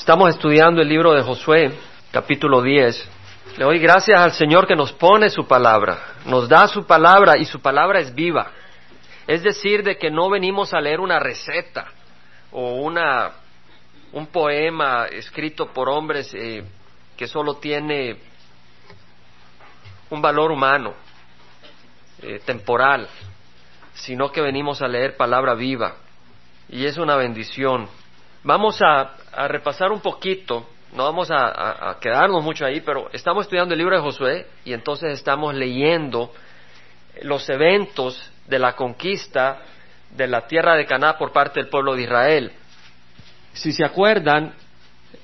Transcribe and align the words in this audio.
Estamos 0.00 0.30
estudiando 0.30 0.80
el 0.80 0.88
libro 0.88 1.12
de 1.12 1.20
Josué, 1.20 1.74
capítulo 2.10 2.62
10. 2.62 3.08
Le 3.58 3.64
doy 3.64 3.78
gracias 3.78 4.18
al 4.18 4.32
Señor 4.32 4.66
que 4.66 4.74
nos 4.74 4.94
pone 4.94 5.28
su 5.28 5.46
palabra, 5.46 6.14
nos 6.24 6.48
da 6.48 6.66
su 6.68 6.86
palabra 6.86 7.36
y 7.36 7.44
su 7.44 7.60
palabra 7.60 8.00
es 8.00 8.14
viva. 8.14 8.50
Es 9.26 9.42
decir, 9.42 9.82
de 9.82 9.98
que 9.98 10.10
no 10.10 10.30
venimos 10.30 10.72
a 10.72 10.80
leer 10.80 11.00
una 11.00 11.20
receta 11.20 11.88
o 12.50 12.76
una, 12.76 13.32
un 14.12 14.26
poema 14.28 15.04
escrito 15.04 15.66
por 15.66 15.90
hombres 15.90 16.32
eh, 16.32 16.64
que 17.14 17.26
solo 17.26 17.56
tiene 17.58 18.16
un 20.08 20.22
valor 20.22 20.50
humano, 20.50 20.94
eh, 22.22 22.40
temporal, 22.46 23.06
sino 23.92 24.32
que 24.32 24.40
venimos 24.40 24.80
a 24.80 24.88
leer 24.88 25.18
palabra 25.18 25.54
viva. 25.54 25.96
Y 26.70 26.86
es 26.86 26.96
una 26.96 27.16
bendición. 27.16 27.86
Vamos 28.42 28.80
a, 28.80 29.16
repasar 29.48 29.92
un 29.92 30.00
poquito, 30.00 30.66
no 30.94 31.04
vamos 31.04 31.30
a, 31.30 31.98
quedarnos 32.00 32.42
mucho 32.42 32.64
ahí, 32.64 32.80
pero 32.80 33.10
estamos 33.12 33.44
estudiando 33.44 33.74
el 33.74 33.78
libro 33.78 33.96
de 33.96 34.02
Josué 34.02 34.46
y 34.64 34.72
entonces 34.72 35.12
estamos 35.12 35.54
leyendo 35.54 36.32
los 37.22 37.48
eventos 37.50 38.30
de 38.46 38.58
la 38.58 38.74
conquista 38.74 39.58
de 40.16 40.26
la 40.26 40.46
tierra 40.46 40.74
de 40.74 40.86
Caná 40.86 41.18
por 41.18 41.32
parte 41.32 41.60
del 41.60 41.68
pueblo 41.68 41.94
de 41.94 42.02
Israel. 42.02 42.52
Si 43.52 43.72
se 43.72 43.84
acuerdan, 43.84 44.54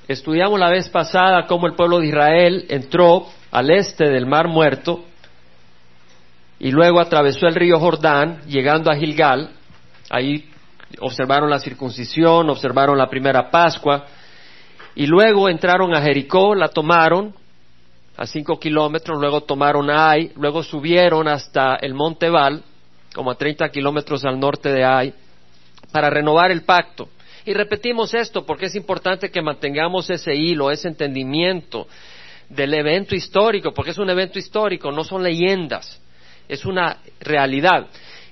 estudiamos 0.07 0.61
la 0.61 0.69
vez 0.69 0.89
pasada 0.91 1.47
cómo 1.47 1.67
el 1.67 1.75
pueblo 1.75 2.01
de 2.01 2.09
Israel 2.09 2.67
entró 2.69 3.27
al 3.51 3.71
este 3.71 4.11
del 4.11 4.27
Mar 4.27 4.47
Muerto 4.47 5.05
y 6.59 6.71
luego 6.71 7.01
atravesó 7.01 7.47
el 7.47 7.55
río 7.55 7.79
Jordán, 7.79 8.43
llegando 8.47 8.91
a 8.91 8.97
Gilgal. 8.97 9.51
Ahí 10.11 10.51
observaron 11.01 11.51
la 11.51 11.59
circuncisión, 11.59 12.49
observaron 12.51 12.97
la 12.97 13.09
primera 13.09 13.51
Pascua, 13.51 14.07
y 14.95 15.07
luego 15.07 15.49
entraron 15.49 15.95
a 15.95 16.01
Jericó, 16.01 16.55
la 16.55 16.69
tomaron 16.69 17.35
a 18.17 18.27
cinco 18.27 18.59
kilómetros, 18.59 19.21
luego 19.21 19.43
tomaron 19.43 19.91
Ai, 19.91 20.33
luego 20.37 20.63
subieron 20.63 21.29
hasta 21.29 21.77
el 21.77 21.93
monte 21.93 22.31
Val, 22.31 22.63
como 23.15 23.31
a 23.31 23.35
treinta 23.35 23.69
kilómetros 23.69 24.25
al 24.25 24.41
norte 24.41 24.71
de 24.71 24.85
Ai, 24.85 25.15
para 25.93 26.09
renovar 26.09 26.51
el 26.51 26.63
pacto. 26.63 27.09
Y 27.45 27.53
repetimos 27.53 28.15
esto 28.15 28.45
porque 28.45 28.67
es 28.67 28.75
importante 28.75 29.31
que 29.31 29.43
mantengamos 29.43 30.09
ese 30.11 30.35
hilo, 30.35 30.71
ese 30.71 30.89
entendimiento 30.89 31.87
del 32.49 32.75
evento 32.75 33.15
histórico, 33.15 33.73
porque 33.73 33.91
es 33.91 33.99
un 33.99 34.11
evento 34.11 34.39
histórico, 34.39 34.91
no 34.91 35.05
son 35.05 35.23
leyendas, 35.23 36.01
es 36.49 36.65
una 36.65 36.99
realidad. 37.21 37.87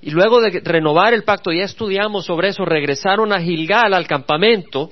Y 0.04 0.10
luego 0.10 0.42
de 0.42 0.60
renovar 0.62 1.14
el 1.14 1.24
pacto, 1.24 1.50
ya 1.50 1.64
estudiamos 1.64 2.26
sobre 2.26 2.48
eso, 2.48 2.66
regresaron 2.66 3.32
a 3.32 3.40
Gilgal, 3.40 3.94
al 3.94 4.06
campamento, 4.06 4.90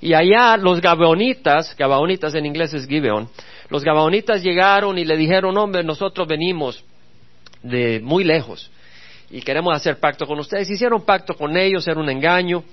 y 0.00 0.14
allá 0.14 0.56
los 0.56 0.80
gabaonitas, 0.80 1.76
gabaonitas 1.76 2.34
en 2.34 2.46
inglés 2.46 2.72
es 2.72 2.88
Gibeon, 2.88 3.28
los 3.68 3.84
gabaonitas 3.84 4.42
llegaron 4.42 4.96
y 4.96 5.04
le 5.04 5.18
dijeron, 5.18 5.58
hombre, 5.58 5.84
nosotros 5.84 6.26
venimos 6.26 6.82
de 7.62 8.00
muy 8.00 8.24
lejos 8.24 8.70
y 9.30 9.42
queremos 9.42 9.76
hacer 9.76 9.98
pacto 9.98 10.26
con 10.26 10.38
ustedes. 10.38 10.70
Hicieron 10.70 11.04
pacto 11.04 11.34
con 11.34 11.58
ellos, 11.58 11.86
era 11.86 12.00
un 12.00 12.08
engaño, 12.08 12.64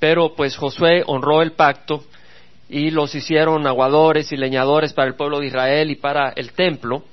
pero 0.00 0.34
pues 0.34 0.56
Josué 0.56 1.04
honró 1.06 1.40
el 1.40 1.52
pacto 1.52 2.02
y 2.68 2.90
los 2.90 3.14
hicieron 3.14 3.64
aguadores 3.64 4.32
y 4.32 4.36
leñadores 4.36 4.92
para 4.92 5.06
el 5.06 5.14
pueblo 5.14 5.38
de 5.38 5.46
Israel 5.46 5.88
y 5.92 5.96
para 5.96 6.30
el 6.30 6.50
templo. 6.50 7.04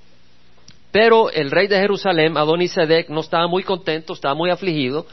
Pero 0.96 1.30
el 1.30 1.52
rey 1.52 1.68
de 1.68 1.78
Jerusalén, 1.78 2.38
Adonisedec, 2.38 3.10
no 3.10 3.20
estaba 3.20 3.50
muy 3.50 3.64
contento, 3.64 4.14
estaba 4.14 4.34
muy 4.34 4.50
afligido, 4.50 5.06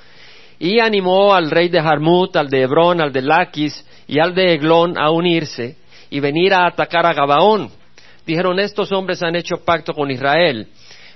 y 0.61 0.78
animó 0.78 1.34
al 1.34 1.50
rey 1.50 1.69
de 1.70 1.83
Jarmut, 1.83 2.36
al 2.36 2.48
de 2.48 2.62
Hebrón, 2.62 3.00
al 3.00 3.12
de 3.12 3.20
Laquis 3.20 3.84
y 4.06 4.20
al 4.20 4.33
de 4.33 4.55
Eglón 4.55 4.97
a 4.97 5.11
unirse 5.11 5.77
y 6.08 6.20
venir 6.20 6.55
a 6.55 6.69
atacar 6.69 7.05
a 7.05 7.12
Gabaón. 7.12 7.69
Dijeron, 8.24 8.61
estos 8.61 8.92
hombres 8.92 9.24
han 9.24 9.34
hecho 9.34 9.56
pacto 9.64 9.92
con 9.92 10.08
Israel, 10.12 10.69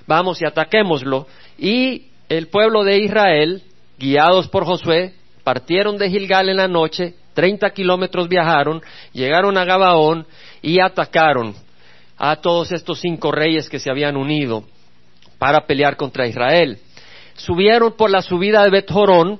vamos 0.05 0.41
y 0.41 0.45
ataquémoslo. 0.45 1.27
Y 1.57 2.07
el 2.27 2.47
pueblo 2.47 2.83
de 2.83 2.97
Israel, 2.97 3.63
guiados 3.97 4.49
por 4.49 4.65
Josué, 4.65 5.13
partieron 5.45 5.97
de 5.97 6.09
Gilgal 6.09 6.49
en 6.49 6.57
la 6.57 6.67
noche, 6.67 7.13
treinta 7.33 7.69
kilómetros 7.69 8.27
viajaron, 8.27 8.81
llegaron 9.13 9.57
a 9.57 9.63
Gabaón 9.63 10.27
y 10.61 10.81
atacaron 10.81 11.55
a 12.17 12.37
todos 12.37 12.71
estos 12.71 12.99
cinco 12.99 13.31
reyes 13.31 13.69
que 13.69 13.79
se 13.79 13.89
habían 13.89 14.17
unido 14.17 14.63
para 15.37 15.65
pelear 15.65 15.95
contra 15.95 16.27
Israel. 16.27 16.79
Subieron 17.35 17.93
por 17.95 18.09
la 18.09 18.21
subida 18.21 18.63
de 18.63 18.71
Bet 18.71 18.91
Jorón 18.91 19.39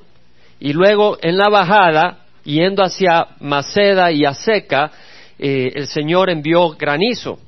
y 0.59 0.73
luego 0.73 1.17
en 1.21 1.37
la 1.37 1.49
bajada, 1.49 2.25
yendo 2.43 2.83
hacia 2.83 3.27
Maceda 3.39 4.11
y 4.11 4.25
Aseca, 4.25 4.91
eh, 5.39 5.71
el 5.75 5.87
Señor 5.87 6.29
envió 6.29 6.69
granizo. 6.71 7.39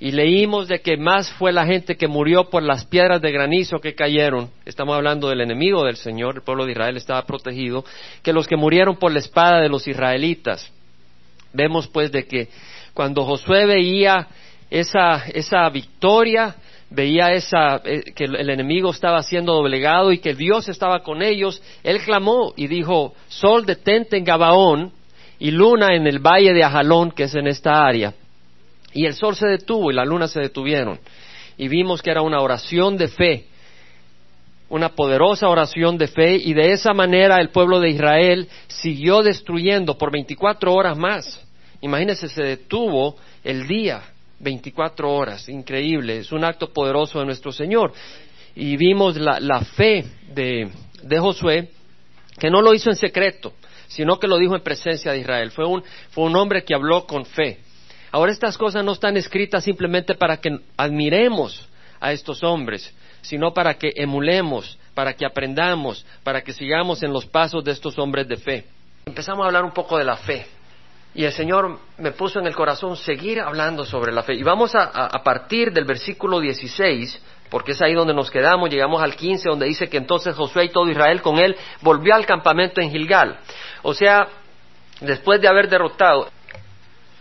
Y 0.00 0.12
leímos 0.12 0.68
de 0.68 0.80
que 0.80 0.96
más 0.96 1.28
fue 1.32 1.52
la 1.52 1.66
gente 1.66 1.96
que 1.96 2.06
murió 2.06 2.48
por 2.50 2.62
las 2.62 2.84
piedras 2.84 3.20
de 3.20 3.32
granizo 3.32 3.80
que 3.80 3.96
cayeron. 3.96 4.48
Estamos 4.64 4.94
hablando 4.94 5.28
del 5.28 5.40
enemigo 5.40 5.84
del 5.84 5.96
Señor, 5.96 6.36
el 6.36 6.42
pueblo 6.42 6.66
de 6.66 6.72
Israel 6.72 6.96
estaba 6.96 7.26
protegido, 7.26 7.84
que 8.22 8.32
los 8.32 8.46
que 8.46 8.56
murieron 8.56 8.96
por 8.96 9.10
la 9.10 9.18
espada 9.18 9.60
de 9.60 9.68
los 9.68 9.88
israelitas. 9.88 10.72
Vemos 11.52 11.88
pues 11.88 12.12
de 12.12 12.26
que 12.26 12.48
cuando 12.94 13.24
Josué 13.24 13.66
veía 13.66 14.28
esa, 14.70 15.24
esa 15.28 15.68
victoria, 15.70 16.56
veía 16.90 17.32
esa, 17.32 17.80
eh, 17.84 18.12
que 18.14 18.24
el 18.24 18.50
enemigo 18.50 18.90
estaba 18.90 19.22
siendo 19.22 19.54
doblegado 19.54 20.12
y 20.12 20.18
que 20.18 20.34
Dios 20.34 20.68
estaba 20.68 21.02
con 21.02 21.22
ellos, 21.22 21.62
él 21.82 22.00
clamó 22.02 22.52
y 22.56 22.66
dijo, 22.66 23.14
Sol 23.28 23.66
detente 23.66 24.16
en 24.16 24.24
Gabaón 24.24 24.92
y 25.38 25.50
luna 25.50 25.94
en 25.94 26.06
el 26.06 26.18
valle 26.18 26.52
de 26.52 26.64
Ajalón, 26.64 27.12
que 27.12 27.24
es 27.24 27.34
en 27.34 27.46
esta 27.46 27.86
área. 27.86 28.14
Y 28.92 29.06
el 29.06 29.14
sol 29.14 29.36
se 29.36 29.46
detuvo 29.46 29.90
y 29.90 29.94
la 29.94 30.04
luna 30.04 30.28
se 30.28 30.40
detuvieron. 30.40 30.98
Y 31.56 31.68
vimos 31.68 32.02
que 32.02 32.10
era 32.10 32.22
una 32.22 32.40
oración 32.40 32.96
de 32.96 33.08
fe, 33.08 33.44
una 34.68 34.90
poderosa 34.90 35.48
oración 35.48 35.98
de 35.98 36.08
fe, 36.08 36.36
y 36.36 36.54
de 36.54 36.72
esa 36.72 36.92
manera 36.94 37.36
el 37.40 37.50
pueblo 37.50 37.80
de 37.80 37.90
Israel 37.90 38.48
siguió 38.66 39.22
destruyendo 39.22 39.96
por 39.96 40.10
24 40.10 40.72
horas 40.72 40.96
más. 40.96 41.46
Imagínense, 41.80 42.28
se 42.28 42.42
detuvo 42.42 43.16
el 43.44 43.68
día 43.68 44.02
24 44.40 45.10
horas, 45.10 45.48
increíble, 45.48 46.18
es 46.18 46.32
un 46.32 46.44
acto 46.44 46.72
poderoso 46.72 47.18
de 47.18 47.26
nuestro 47.26 47.52
Señor. 47.52 47.92
Y 48.54 48.76
vimos 48.76 49.16
la, 49.16 49.40
la 49.40 49.60
fe 49.60 50.04
de, 50.32 50.70
Josué, 51.18 51.70
que 52.38 52.50
no 52.50 52.62
lo 52.62 52.74
hizo 52.74 52.90
en 52.90 52.96
secreto, 52.96 53.52
sino 53.88 54.18
que 54.18 54.28
lo 54.28 54.36
dijo 54.36 54.54
en 54.54 54.62
presencia 54.62 55.12
de 55.12 55.18
Israel. 55.18 55.50
Fue 55.50 55.66
un, 55.66 55.82
fue 56.10 56.24
un 56.24 56.36
hombre 56.36 56.64
que 56.64 56.74
habló 56.74 57.06
con 57.06 57.24
fe. 57.24 57.58
Ahora 58.10 58.32
estas 58.32 58.56
cosas 58.56 58.84
no 58.84 58.92
están 58.92 59.16
escritas 59.16 59.64
simplemente 59.64 60.14
para 60.14 60.38
que 60.38 60.58
admiremos 60.76 61.68
a 62.00 62.12
estos 62.12 62.42
hombres, 62.42 62.94
sino 63.22 63.52
para 63.52 63.74
que 63.74 63.92
emulemos, 63.94 64.78
para 64.94 65.14
que 65.14 65.26
aprendamos, 65.26 66.06
para 66.22 66.42
que 66.42 66.52
sigamos 66.52 67.02
en 67.02 67.12
los 67.12 67.26
pasos 67.26 67.62
de 67.64 67.72
estos 67.72 67.98
hombres 67.98 68.26
de 68.28 68.36
fe. 68.36 68.64
Empezamos 69.06 69.44
a 69.44 69.46
hablar 69.46 69.64
un 69.64 69.72
poco 69.72 69.98
de 69.98 70.04
la 70.04 70.16
fe. 70.16 70.46
Y 71.14 71.24
el 71.24 71.32
Señor 71.32 71.78
me 71.96 72.12
puso 72.12 72.38
en 72.38 72.46
el 72.46 72.54
corazón 72.54 72.96
seguir 72.96 73.40
hablando 73.40 73.84
sobre 73.84 74.12
la 74.12 74.22
fe. 74.22 74.34
Y 74.34 74.42
vamos 74.42 74.74
a, 74.74 75.10
partir 75.24 75.72
del 75.72 75.84
versículo 75.84 76.38
16, 76.38 77.20
porque 77.50 77.72
es 77.72 77.82
ahí 77.82 77.94
donde 77.94 78.14
nos 78.14 78.30
quedamos, 78.30 78.70
llegamos 78.70 79.02
al 79.02 79.16
15, 79.16 79.48
donde 79.48 79.66
dice 79.66 79.88
que 79.88 79.96
entonces 79.96 80.36
Josué 80.36 80.66
y 80.66 80.68
todo 80.68 80.88
Israel 80.88 81.22
con 81.22 81.38
él 81.38 81.56
volvió 81.80 82.14
al 82.14 82.26
campamento 82.26 82.80
en 82.80 82.90
Gilgal. 82.90 83.38
O 83.82 83.94
sea, 83.94 84.28
después 85.00 85.40
de 85.40 85.48
haber 85.48 85.68
derrotado. 85.68 86.28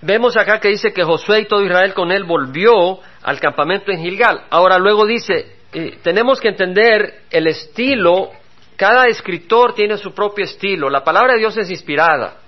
Vemos 0.01 0.37
acá 0.37 0.59
que 0.59 0.67
dice 0.67 0.93
que 0.93 1.03
Josué 1.03 1.41
y 1.41 1.47
todo 1.47 1.63
Israel 1.63 1.93
con 1.93 2.11
él 2.11 2.23
volvió 2.23 2.99
al 3.23 3.39
campamento 3.39 3.91
en 3.91 4.01
Gilgal. 4.01 4.43
Ahora 4.51 4.77
luego 4.77 5.07
dice, 5.07 5.57
eh, 5.73 5.97
tenemos 6.03 6.39
que 6.39 6.49
entender 6.49 7.21
el 7.31 7.47
estilo, 7.47 8.31
cada 8.75 9.07
escritor 9.07 9.73
tiene 9.73 9.97
su 9.97 10.13
propio 10.13 10.45
estilo, 10.45 10.89
la 10.89 11.03
palabra 11.03 11.33
de 11.33 11.39
Dios 11.39 11.57
es 11.57 11.71
inspirada. 11.71 12.41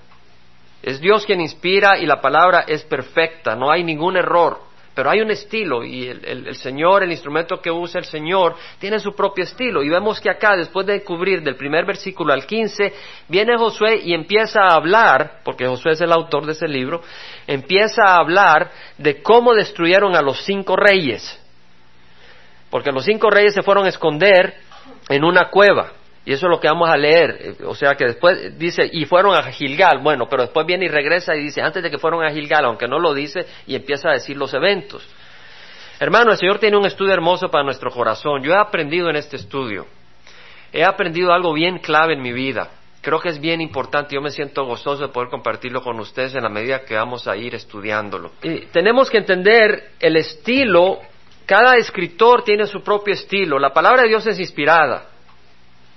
Es 0.82 1.00
Dios 1.00 1.26
quien 1.26 1.42
inspira 1.42 1.98
y 1.98 2.06
la 2.06 2.22
palabra 2.22 2.64
es 2.68 2.84
perfecta, 2.84 3.56
no 3.56 3.70
hay 3.70 3.84
ningún 3.84 4.16
error, 4.16 4.60
pero 4.96 5.10
hay 5.10 5.22
un 5.22 5.32
estilo 5.32 5.84
y 5.84 6.08
el, 6.08 6.56
Señor, 6.56 7.04
el 7.04 7.12
instrumento 7.12 7.62
que 7.62 7.72
usa 7.72 8.00
el 8.00 8.06
Señor, 8.06 8.56
tiene 8.80 9.00
su 9.00 9.14
propio 9.14 9.44
estilo. 9.44 9.84
Y 9.84 9.90
vemos 9.90 10.20
que 10.20 10.30
acá, 10.30 10.56
después 10.58 10.86
de 10.86 11.04
cubrir 11.04 11.42
del 11.42 11.56
primer 11.56 11.86
versículo 11.86 12.34
al 12.34 12.46
quince, 12.46 12.94
viene 13.28 13.58
Josué 13.58 14.02
y 14.04 14.14
empieza 14.14 14.62
a 14.62 14.76
hablar, 14.76 15.40
porque 15.46 15.68
Josué 15.68 15.94
es 15.94 16.02
el 16.02 16.12
autor 16.12 16.46
de 16.46 16.52
ese 16.54 16.68
libro, 16.68 17.02
empieza 17.48 18.04
a 18.08 18.16
hablar 18.18 18.72
de 18.98 19.22
cómo 19.22 19.54
destruyeron 19.54 20.16
a 20.16 20.22
los 20.22 20.44
cinco 20.44 20.76
reyes. 20.76 21.42
Porque 22.70 22.92
los 22.92 23.06
cinco 23.06 23.30
reyes 23.30 23.54
se 23.54 23.64
fueron 23.64 23.86
a 23.86 23.90
esconder 23.90 24.56
en 25.08 25.24
una 25.24 25.50
cueva. 25.50 25.94
Y 26.30 26.34
eso 26.34 26.46
es 26.46 26.52
lo 26.52 26.60
que 26.60 26.68
vamos 26.68 26.88
a 26.88 26.96
leer. 26.96 27.56
O 27.66 27.74
sea 27.74 27.96
que 27.96 28.06
después 28.06 28.56
dice, 28.56 28.88
y 28.94 29.06
fueron 29.06 29.34
a 29.34 29.42
Gilgal. 29.52 29.98
Bueno, 30.04 30.28
pero 30.30 30.44
después 30.44 30.64
viene 30.64 30.86
y 30.86 30.88
regresa 30.88 31.36
y 31.36 31.46
dice, 31.46 31.60
antes 31.60 31.82
de 31.82 31.90
que 31.90 31.98
fueron 31.98 32.24
a 32.24 32.30
Gilgal, 32.30 32.66
aunque 32.66 32.88
no 32.88 33.00
lo 33.00 33.16
dice, 33.16 33.48
y 33.66 33.74
empieza 33.74 34.10
a 34.10 34.14
decir 34.14 34.38
los 34.38 34.54
eventos. 34.54 35.04
Hermano, 36.00 36.30
el 36.32 36.38
Señor 36.38 36.60
tiene 36.60 36.78
un 36.78 36.86
estudio 36.86 37.14
hermoso 37.14 37.50
para 37.50 37.64
nuestro 37.64 37.90
corazón. 37.90 38.44
Yo 38.44 38.54
he 38.54 38.56
aprendido 38.56 39.10
en 39.10 39.16
este 39.16 39.38
estudio. 39.38 39.88
He 40.72 40.84
aprendido 40.84 41.34
algo 41.34 41.52
bien 41.52 41.80
clave 41.80 42.14
en 42.14 42.22
mi 42.22 42.32
vida. 42.32 42.70
Creo 43.02 43.20
que 43.20 43.30
es 43.30 43.42
bien 43.42 43.60
importante, 43.60 44.14
yo 44.14 44.22
me 44.22 44.30
siento 44.30 44.66
gozoso 44.66 45.08
de 45.08 45.12
poder 45.12 45.30
compartirlo 45.30 45.82
con 45.82 46.00
ustedes 46.00 46.36
en 46.36 46.44
la 46.44 46.50
medida 46.50 46.86
que 46.86 46.94
vamos 46.94 47.28
a 47.28 47.36
ir 47.38 47.56
estudiándolo. 47.56 48.34
Tenemos 48.72 49.10
que 49.10 49.18
entender 49.18 49.94
el 50.00 50.16
estilo, 50.16 51.00
cada 51.48 51.76
escritor 51.78 52.44
tiene 52.44 52.68
su 52.68 52.84
propio 52.84 53.16
estilo, 53.16 53.58
la 53.58 53.74
palabra 53.74 54.04
de 54.04 54.10
Dios 54.10 54.28
es 54.28 54.40
inspirada, 54.40 55.09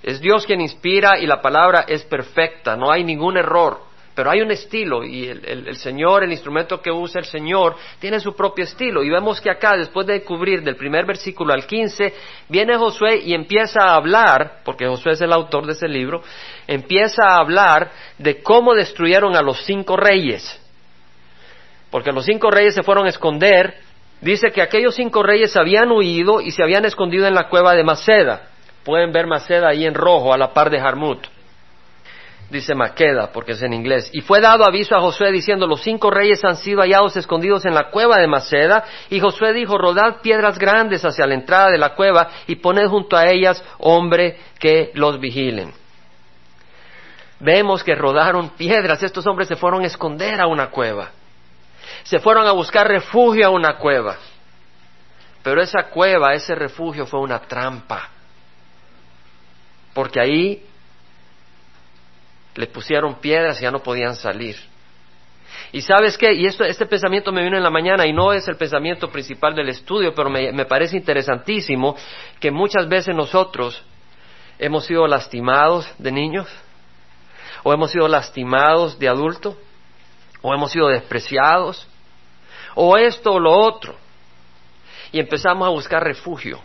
es 0.02 0.20
Dios 0.20 0.46
quien 0.46 0.60
inspira 0.60 1.18
y 1.18 1.26
la 1.26 1.40
palabra 1.40 1.84
es 1.86 2.02
perfecta, 2.04 2.76
no 2.76 2.90
hay 2.90 3.04
ningún 3.04 3.36
error. 3.36 3.92
Pero 4.14 4.30
hay 4.30 4.42
un 4.42 4.50
estilo 4.50 5.04
y 5.04 5.26
el, 5.26 5.74
Señor, 5.76 6.22
el 6.22 6.32
instrumento 6.32 6.82
que 6.82 6.90
usa 6.90 7.18
el 7.20 7.24
Señor, 7.24 7.76
tiene 7.98 8.20
su 8.20 8.36
propio 8.36 8.64
estilo. 8.64 9.02
Y 9.02 9.08
vemos 9.08 9.40
que 9.40 9.50
acá, 9.50 9.74
después 9.74 10.06
de 10.06 10.22
cubrir 10.22 10.62
del 10.62 10.76
primer 10.76 11.06
versículo 11.06 11.54
al 11.54 11.66
15, 11.66 12.12
viene 12.48 12.76
Josué 12.76 13.22
y 13.24 13.32
empieza 13.32 13.80
a 13.80 13.94
hablar, 13.94 14.60
porque 14.66 14.86
Josué 14.86 15.12
es 15.12 15.22
el 15.22 15.32
autor 15.32 15.64
de 15.64 15.72
ese 15.72 15.88
libro, 15.88 16.22
empieza 16.66 17.22
a 17.26 17.36
hablar 17.36 17.90
de 18.18 18.42
cómo 18.42 18.74
destruyeron 18.74 19.34
a 19.34 19.40
los 19.40 19.64
cinco 19.64 19.96
reyes. 19.96 20.60
Porque 21.90 22.12
los 22.12 22.26
cinco 22.26 22.50
reyes 22.50 22.74
se 22.74 22.82
fueron 22.82 23.06
a 23.06 23.10
esconder. 23.10 23.78
Dice 24.20 24.50
que 24.50 24.60
aquellos 24.60 24.94
cinco 24.94 25.22
reyes 25.22 25.56
habían 25.56 25.90
huido 25.90 26.42
y 26.42 26.50
se 26.50 26.62
habían 26.62 26.84
escondido 26.84 27.26
en 27.26 27.34
la 27.34 27.48
cueva 27.48 27.74
de 27.74 27.82
Maceda. 27.82 28.51
Pueden 28.84 29.12
ver 29.12 29.26
Maceda 29.26 29.68
ahí 29.68 29.84
en 29.84 29.94
rojo, 29.94 30.32
a 30.32 30.38
la 30.38 30.52
par 30.52 30.70
de 30.70 30.80
Jarmut 30.80 31.26
dice 32.52 32.74
Maqueda, 32.74 33.30
porque 33.32 33.52
es 33.52 33.62
en 33.62 33.72
inglés. 33.72 34.10
Y 34.12 34.20
fue 34.20 34.40
dado 34.40 34.64
aviso 34.64 34.94
a 34.94 35.00
Josué 35.00 35.32
diciendo, 35.32 35.66
los 35.66 35.80
cinco 35.80 36.10
reyes 36.10 36.44
han 36.44 36.56
sido 36.56 36.82
hallados 36.82 37.16
escondidos 37.16 37.64
en 37.64 37.74
la 37.74 37.90
cueva 37.90 38.18
de 38.18 38.28
Maceda. 38.28 38.84
Y 39.10 39.18
Josué 39.18 39.52
dijo, 39.52 39.78
rodad 39.78 40.20
piedras 40.20 40.58
grandes 40.58 41.04
hacia 41.04 41.26
la 41.26 41.34
entrada 41.34 41.70
de 41.70 41.78
la 41.78 41.94
cueva 41.94 42.28
y 42.46 42.56
poned 42.56 42.86
junto 42.86 43.16
a 43.16 43.26
ellas 43.26 43.64
hombre 43.78 44.38
que 44.60 44.92
los 44.94 45.18
vigilen. 45.18 45.72
Vemos 47.40 47.82
que 47.82 47.96
rodaron 47.96 48.50
piedras, 48.50 49.02
estos 49.02 49.26
hombres 49.26 49.48
se 49.48 49.56
fueron 49.56 49.82
a 49.82 49.86
esconder 49.86 50.40
a 50.40 50.46
una 50.46 50.70
cueva. 50.70 51.10
Se 52.04 52.20
fueron 52.20 52.46
a 52.46 52.52
buscar 52.52 52.86
refugio 52.86 53.46
a 53.46 53.50
una 53.50 53.78
cueva. 53.78 54.16
Pero 55.42 55.60
esa 55.60 55.84
cueva, 55.84 56.34
ese 56.34 56.54
refugio 56.54 57.04
fue 57.04 57.18
una 57.18 57.40
trampa. 57.40 58.10
Porque 59.94 60.20
ahí 60.20 60.64
le 62.54 62.66
pusieron 62.66 63.16
piedras 63.16 63.60
y 63.60 63.64
ya 63.64 63.70
no 63.70 63.82
podían 63.82 64.14
salir. 64.14 64.56
Y 65.72 65.80
sabes 65.80 66.18
qué, 66.18 66.32
y 66.34 66.46
esto, 66.46 66.64
este 66.64 66.86
pensamiento 66.86 67.32
me 67.32 67.42
vino 67.42 67.56
en 67.56 67.62
la 67.62 67.70
mañana 67.70 68.06
y 68.06 68.12
no 68.12 68.32
es 68.32 68.46
el 68.48 68.56
pensamiento 68.56 69.08
principal 69.10 69.54
del 69.54 69.70
estudio, 69.70 70.14
pero 70.14 70.28
me, 70.28 70.52
me 70.52 70.66
parece 70.66 70.96
interesantísimo 70.96 71.96
que 72.40 72.50
muchas 72.50 72.88
veces 72.88 73.14
nosotros 73.14 73.82
hemos 74.58 74.84
sido 74.84 75.06
lastimados 75.06 75.88
de 75.98 76.12
niños, 76.12 76.46
o 77.62 77.72
hemos 77.72 77.90
sido 77.90 78.06
lastimados 78.06 78.98
de 78.98 79.08
adulto, 79.08 79.56
o 80.42 80.52
hemos 80.52 80.72
sido 80.72 80.88
despreciados, 80.88 81.86
o 82.74 82.96
esto 82.96 83.32
o 83.32 83.40
lo 83.40 83.52
otro, 83.52 83.96
y 85.10 85.20
empezamos 85.20 85.66
a 85.66 85.70
buscar 85.70 86.02
refugio 86.02 86.60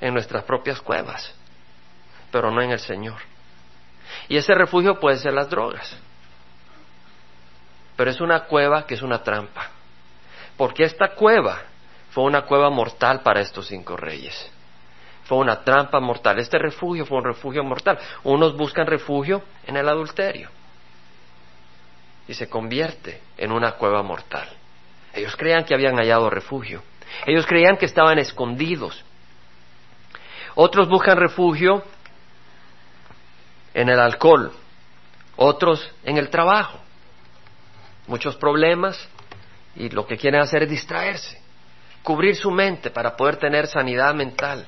en 0.00 0.14
nuestras 0.14 0.44
propias 0.44 0.80
cuevas, 0.80 1.34
pero 2.34 2.50
no 2.50 2.60
en 2.60 2.72
el 2.72 2.80
Señor. 2.80 3.14
Y 4.28 4.36
ese 4.36 4.56
refugio 4.56 4.98
puede 4.98 5.18
ser 5.18 5.32
las 5.34 5.48
drogas. 5.48 5.96
Pero 7.94 8.10
es 8.10 8.20
una 8.20 8.46
cueva 8.46 8.88
que 8.88 8.94
es 8.94 9.02
una 9.02 9.22
trampa. 9.22 9.70
Porque 10.56 10.82
esta 10.82 11.14
cueva 11.14 11.62
fue 12.10 12.24
una 12.24 12.42
cueva 12.42 12.70
mortal 12.70 13.20
para 13.20 13.40
estos 13.40 13.68
cinco 13.68 13.96
reyes. 13.96 14.50
Fue 15.22 15.38
una 15.38 15.62
trampa 15.62 16.00
mortal. 16.00 16.40
Este 16.40 16.58
refugio 16.58 17.06
fue 17.06 17.18
un 17.18 17.24
refugio 17.24 17.62
mortal. 17.62 18.00
Unos 18.24 18.56
buscan 18.56 18.88
refugio 18.88 19.44
en 19.64 19.76
el 19.76 19.88
adulterio. 19.88 20.50
Y 22.26 22.34
se 22.34 22.48
convierte 22.48 23.22
en 23.36 23.52
una 23.52 23.76
cueva 23.76 24.02
mortal. 24.02 24.48
Ellos 25.12 25.36
creían 25.36 25.64
que 25.64 25.74
habían 25.74 25.94
hallado 25.98 26.28
refugio. 26.30 26.82
Ellos 27.26 27.46
creían 27.46 27.76
que 27.76 27.86
estaban 27.86 28.18
escondidos. 28.18 29.04
Otros 30.56 30.88
buscan 30.88 31.16
refugio 31.16 31.84
en 33.74 33.88
el 33.88 33.98
alcohol, 33.98 34.52
otros 35.36 35.90
en 36.04 36.16
el 36.16 36.30
trabajo, 36.30 36.78
muchos 38.06 38.36
problemas 38.36 38.96
y 39.74 39.90
lo 39.90 40.06
que 40.06 40.16
quieren 40.16 40.40
hacer 40.40 40.62
es 40.62 40.70
distraerse, 40.70 41.40
cubrir 42.02 42.36
su 42.36 42.50
mente 42.50 42.90
para 42.90 43.16
poder 43.16 43.36
tener 43.36 43.66
sanidad 43.66 44.14
mental. 44.14 44.64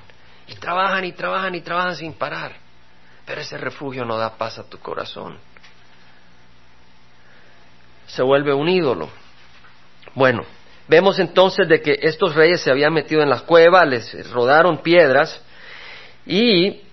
Y 0.48 0.54
trabajan 0.56 1.04
y 1.04 1.12
trabajan 1.12 1.54
y 1.54 1.60
trabajan 1.60 1.96
sin 1.96 2.12
parar. 2.12 2.52
Pero 3.24 3.40
ese 3.40 3.58
refugio 3.58 4.04
no 4.04 4.16
da 4.16 4.36
paz 4.36 4.58
a 4.58 4.64
tu 4.68 4.78
corazón. 4.78 5.38
Se 8.06 8.22
vuelve 8.22 8.54
un 8.54 8.68
ídolo. 8.68 9.08
Bueno, 10.14 10.44
vemos 10.86 11.18
entonces 11.18 11.68
de 11.68 11.82
que 11.82 11.98
estos 12.02 12.34
reyes 12.36 12.60
se 12.60 12.70
habían 12.70 12.92
metido 12.92 13.22
en 13.22 13.28
la 13.28 13.40
cueva, 13.40 13.84
les 13.84 14.30
rodaron 14.30 14.78
piedras 14.78 15.42
y 16.24 16.85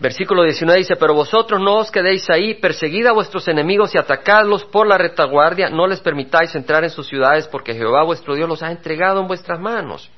Versículo 0.00 0.44
19 0.44 0.78
dice, 0.78 0.96
pero 0.96 1.12
vosotros 1.12 1.60
no 1.60 1.76
os 1.76 1.90
quedéis 1.90 2.28
ahí, 2.30 2.54
perseguid 2.54 3.06
a 3.06 3.12
vuestros 3.12 3.46
enemigos 3.48 3.94
y 3.94 3.98
atacadlos 3.98 4.64
por 4.64 4.86
la 4.86 4.96
retaguardia, 4.96 5.68
no 5.68 5.86
les 5.86 6.00
permitáis 6.00 6.54
entrar 6.54 6.82
en 6.84 6.90
sus 6.90 7.06
ciudades 7.06 7.46
porque 7.48 7.74
Jehová 7.74 8.02
vuestro 8.04 8.34
Dios 8.34 8.48
los 8.48 8.62
ha 8.62 8.70
entregado 8.70 9.20
en 9.20 9.26
vuestras 9.26 9.60
manos. 9.60 10.10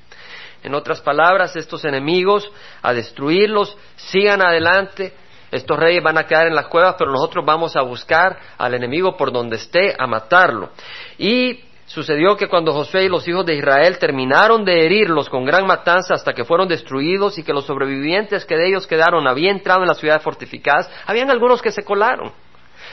En 0.63 0.73
otras 0.73 1.01
palabras, 1.01 1.57
estos 1.57 1.83
enemigos, 1.83 2.49
a 2.81 2.93
destruirlos, 2.93 3.77
sigan 3.97 4.41
adelante, 4.41 5.13
estos 5.51 5.77
reyes 5.77 6.01
van 6.01 6.17
a 6.17 6.25
quedar 6.25 6.47
en 6.47 6.55
las 6.55 6.67
cuevas, 6.67 6.95
pero 6.97 7.11
nosotros 7.11 7.45
vamos 7.45 7.75
a 7.75 7.81
buscar 7.81 8.39
al 8.57 8.73
enemigo 8.73 9.17
por 9.17 9.33
donde 9.33 9.57
esté, 9.57 9.93
a 9.99 10.07
matarlo. 10.07 10.69
Y 11.17 11.59
Sucedió 11.85 12.37
que 12.37 12.47
cuando 12.47 12.73
Josué 12.73 13.05
y 13.05 13.09
los 13.09 13.27
hijos 13.27 13.45
de 13.45 13.55
Israel 13.55 13.97
terminaron 13.99 14.63
de 14.63 14.85
herirlos 14.85 15.29
con 15.29 15.45
gran 15.45 15.67
matanza 15.67 16.13
hasta 16.13 16.33
que 16.33 16.45
fueron 16.45 16.67
destruidos 16.67 17.37
y 17.37 17.43
que 17.43 17.53
los 17.53 17.65
sobrevivientes 17.65 18.45
que 18.45 18.55
de 18.55 18.69
ellos 18.69 18.87
quedaron 18.87 19.27
habían 19.27 19.57
entrado 19.57 19.81
en 19.81 19.89
las 19.89 19.97
ciudades 19.97 20.23
fortificadas, 20.23 20.89
habían 21.05 21.29
algunos 21.29 21.61
que 21.61 21.71
se 21.71 21.83
colaron. 21.83 22.31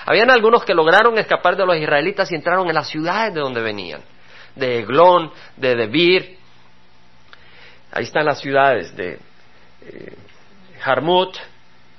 Habían 0.07 0.31
algunos 0.31 0.65
que 0.65 0.75
lograron 0.75 1.19
escapar 1.19 1.57
de 1.57 1.67
los 1.67 1.77
israelitas 1.77 2.31
y 2.33 2.35
entraron 2.35 2.69
en 2.69 2.75
las 2.75 2.89
ciudades 2.89 3.35
de 3.35 3.41
donde 3.41 3.61
venían, 3.61 4.03
de 4.57 4.81
Eglón, 4.81 5.31
de 5.57 5.77
Debir. 5.77 6.39
Ahí 7.93 8.05
están 8.05 8.25
las 8.25 8.41
ciudades 8.41 8.97
de 8.97 9.19
eh, 9.83 10.17
Jarmut, 10.81 11.37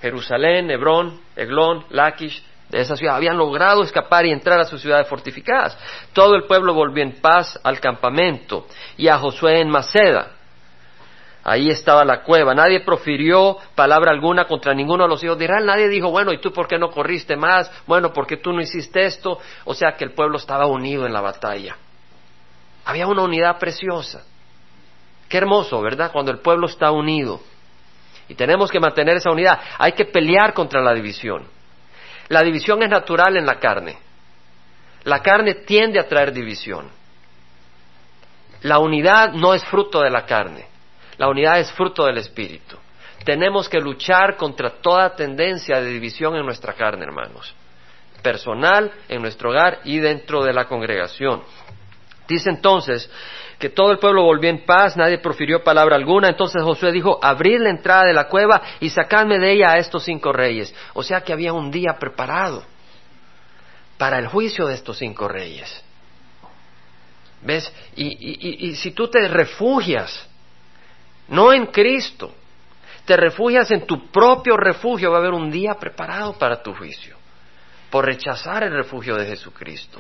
Jerusalén, 0.02 0.72
Hebrón, 0.72 1.22
Eglón, 1.36 1.86
Laquish, 1.90 2.44
de 2.72 2.80
esa 2.80 2.96
ciudad 2.96 3.18
habían 3.18 3.38
logrado 3.38 3.84
escapar 3.84 4.26
y 4.26 4.32
entrar 4.32 4.60
a 4.60 4.64
sus 4.64 4.82
ciudades 4.82 5.08
fortificadas. 5.08 5.78
Todo 6.14 6.36
el 6.36 6.44
pueblo 6.44 6.74
volvió 6.74 7.04
en 7.04 7.20
paz 7.20 7.60
al 7.64 7.82
campamento 7.82 8.66
y 8.98 9.10
a 9.10 9.18
Josué 9.18 9.60
en 9.60 9.70
Maceda. 9.70 10.32
Ahí 11.44 11.70
estaba 11.70 12.06
la 12.06 12.22
cueva. 12.24 12.54
Nadie 12.54 12.80
profirió 12.82 13.58
palabra 13.76 14.12
alguna 14.12 14.46
contra 14.46 14.74
ninguno 14.74 15.04
de 15.04 15.10
los 15.10 15.24
hijos 15.24 15.38
de 15.38 15.46
Israel. 15.46 15.66
Nadie 15.66 15.90
dijo, 15.90 16.12
bueno, 16.12 16.32
¿y 16.32 16.40
tú 16.40 16.54
por 16.54 16.68
qué 16.68 16.78
no 16.78 16.92
corriste 16.92 17.36
más? 17.36 17.70
Bueno, 17.88 18.14
¿por 18.14 18.26
qué 18.26 18.38
tú 18.38 18.54
no 18.54 18.62
hiciste 18.62 19.06
esto? 19.06 19.40
O 19.66 19.74
sea 19.74 19.94
que 19.98 20.06
el 20.06 20.14
pueblo 20.14 20.38
estaba 20.38 20.66
unido 20.68 21.06
en 21.06 21.12
la 21.12 21.20
batalla. 21.20 21.76
Había 22.86 23.08
una 23.08 23.24
unidad 23.24 23.60
preciosa. 23.60 24.24
Qué 25.28 25.38
hermoso, 25.38 25.82
¿verdad? 25.82 26.12
Cuando 26.12 26.32
el 26.32 26.40
pueblo 26.40 26.68
está 26.68 26.92
unido. 26.92 27.42
Y 28.30 28.36
tenemos 28.36 28.72
que 28.72 28.80
mantener 28.80 29.18
esa 29.18 29.32
unidad. 29.32 29.60
Hay 29.78 29.92
que 29.92 30.06
pelear 30.06 30.54
contra 30.54 30.80
la 30.82 30.94
división. 30.94 31.48
La 32.32 32.44
división 32.44 32.82
es 32.82 32.90
natural 32.90 33.36
en 33.36 33.46
la 33.46 33.60
carne. 33.60 33.98
La 35.04 35.20
carne 35.20 35.54
tiende 35.66 36.00
a 36.00 36.08
traer 36.08 36.32
división. 36.32 36.90
La 38.62 38.80
unidad 38.80 39.34
no 39.34 39.54
es 39.54 39.62
fruto 39.66 40.00
de 40.00 40.10
la 40.10 40.26
carne. 40.26 40.66
La 41.18 41.28
unidad 41.28 41.60
es 41.60 41.70
fruto 41.74 42.06
del 42.06 42.20
Espíritu. 42.20 42.78
Tenemos 43.26 43.68
que 43.68 43.82
luchar 43.82 44.38
contra 44.38 44.70
toda 44.82 45.14
tendencia 45.14 45.82
de 45.82 45.90
división 45.90 46.38
en 46.38 46.46
nuestra 46.46 46.72
carne, 46.72 47.04
hermanos. 47.04 47.54
Personal, 48.24 48.90
en 49.10 49.22
nuestro 49.22 49.50
hogar 49.50 49.82
y 49.84 50.00
dentro 50.00 50.42
de 50.42 50.54
la 50.54 50.70
congregación. 50.70 51.44
Dice 52.30 52.50
entonces 52.50 53.12
que 53.62 53.70
todo 53.70 53.92
el 53.92 54.00
pueblo 54.00 54.24
volvió 54.24 54.50
en 54.50 54.66
paz, 54.66 54.98
nadie 54.98 55.20
profirió 55.20 55.64
palabra 55.64 55.96
alguna. 55.96 56.28
Entonces 56.28 56.62
Josué 56.62 56.92
dijo, 56.92 57.18
abrid 57.22 57.62
la 57.62 57.70
entrada 57.70 58.04
de 58.04 58.14
la 58.14 58.28
cueva 58.28 58.62
y 58.82 58.90
sacadme 58.90 59.40
de 59.40 59.54
ella 59.54 59.72
a 59.72 59.78
estos 59.78 60.04
cinco 60.04 60.34
reyes. 60.34 60.76
O 60.94 61.04
sea 61.04 61.22
que 61.22 61.32
había 61.32 61.54
un 61.54 61.72
día 61.72 61.98
preparado 61.98 62.66
para 63.98 64.18
el 64.18 64.28
juicio 64.28 64.68
de 64.68 64.74
estos 64.74 64.98
cinco 64.98 65.30
reyes. 65.30 65.82
¿Ves? 67.44 67.72
Y, 67.96 68.68
y 68.68 68.76
si 68.76 68.92
tú 68.92 69.08
te 69.08 69.26
refugias, 69.28 70.28
no 71.30 71.54
en 71.54 71.68
Cristo, 71.68 72.34
te 73.06 73.16
refugias 73.16 73.72
en 73.72 73.86
tu 73.86 74.12
propio 74.12 74.58
refugio, 74.58 75.12
va 75.12 75.18
a 75.18 75.22
haber 75.22 75.34
un 75.34 75.50
día 75.50 75.76
preparado 75.76 76.34
para 76.34 76.62
tu 76.62 76.74
juicio, 76.74 77.16
por 77.90 78.06
rechazar 78.06 78.64
el 78.64 78.74
refugio 78.74 79.16
de 79.16 79.26
Jesucristo. 79.28 80.00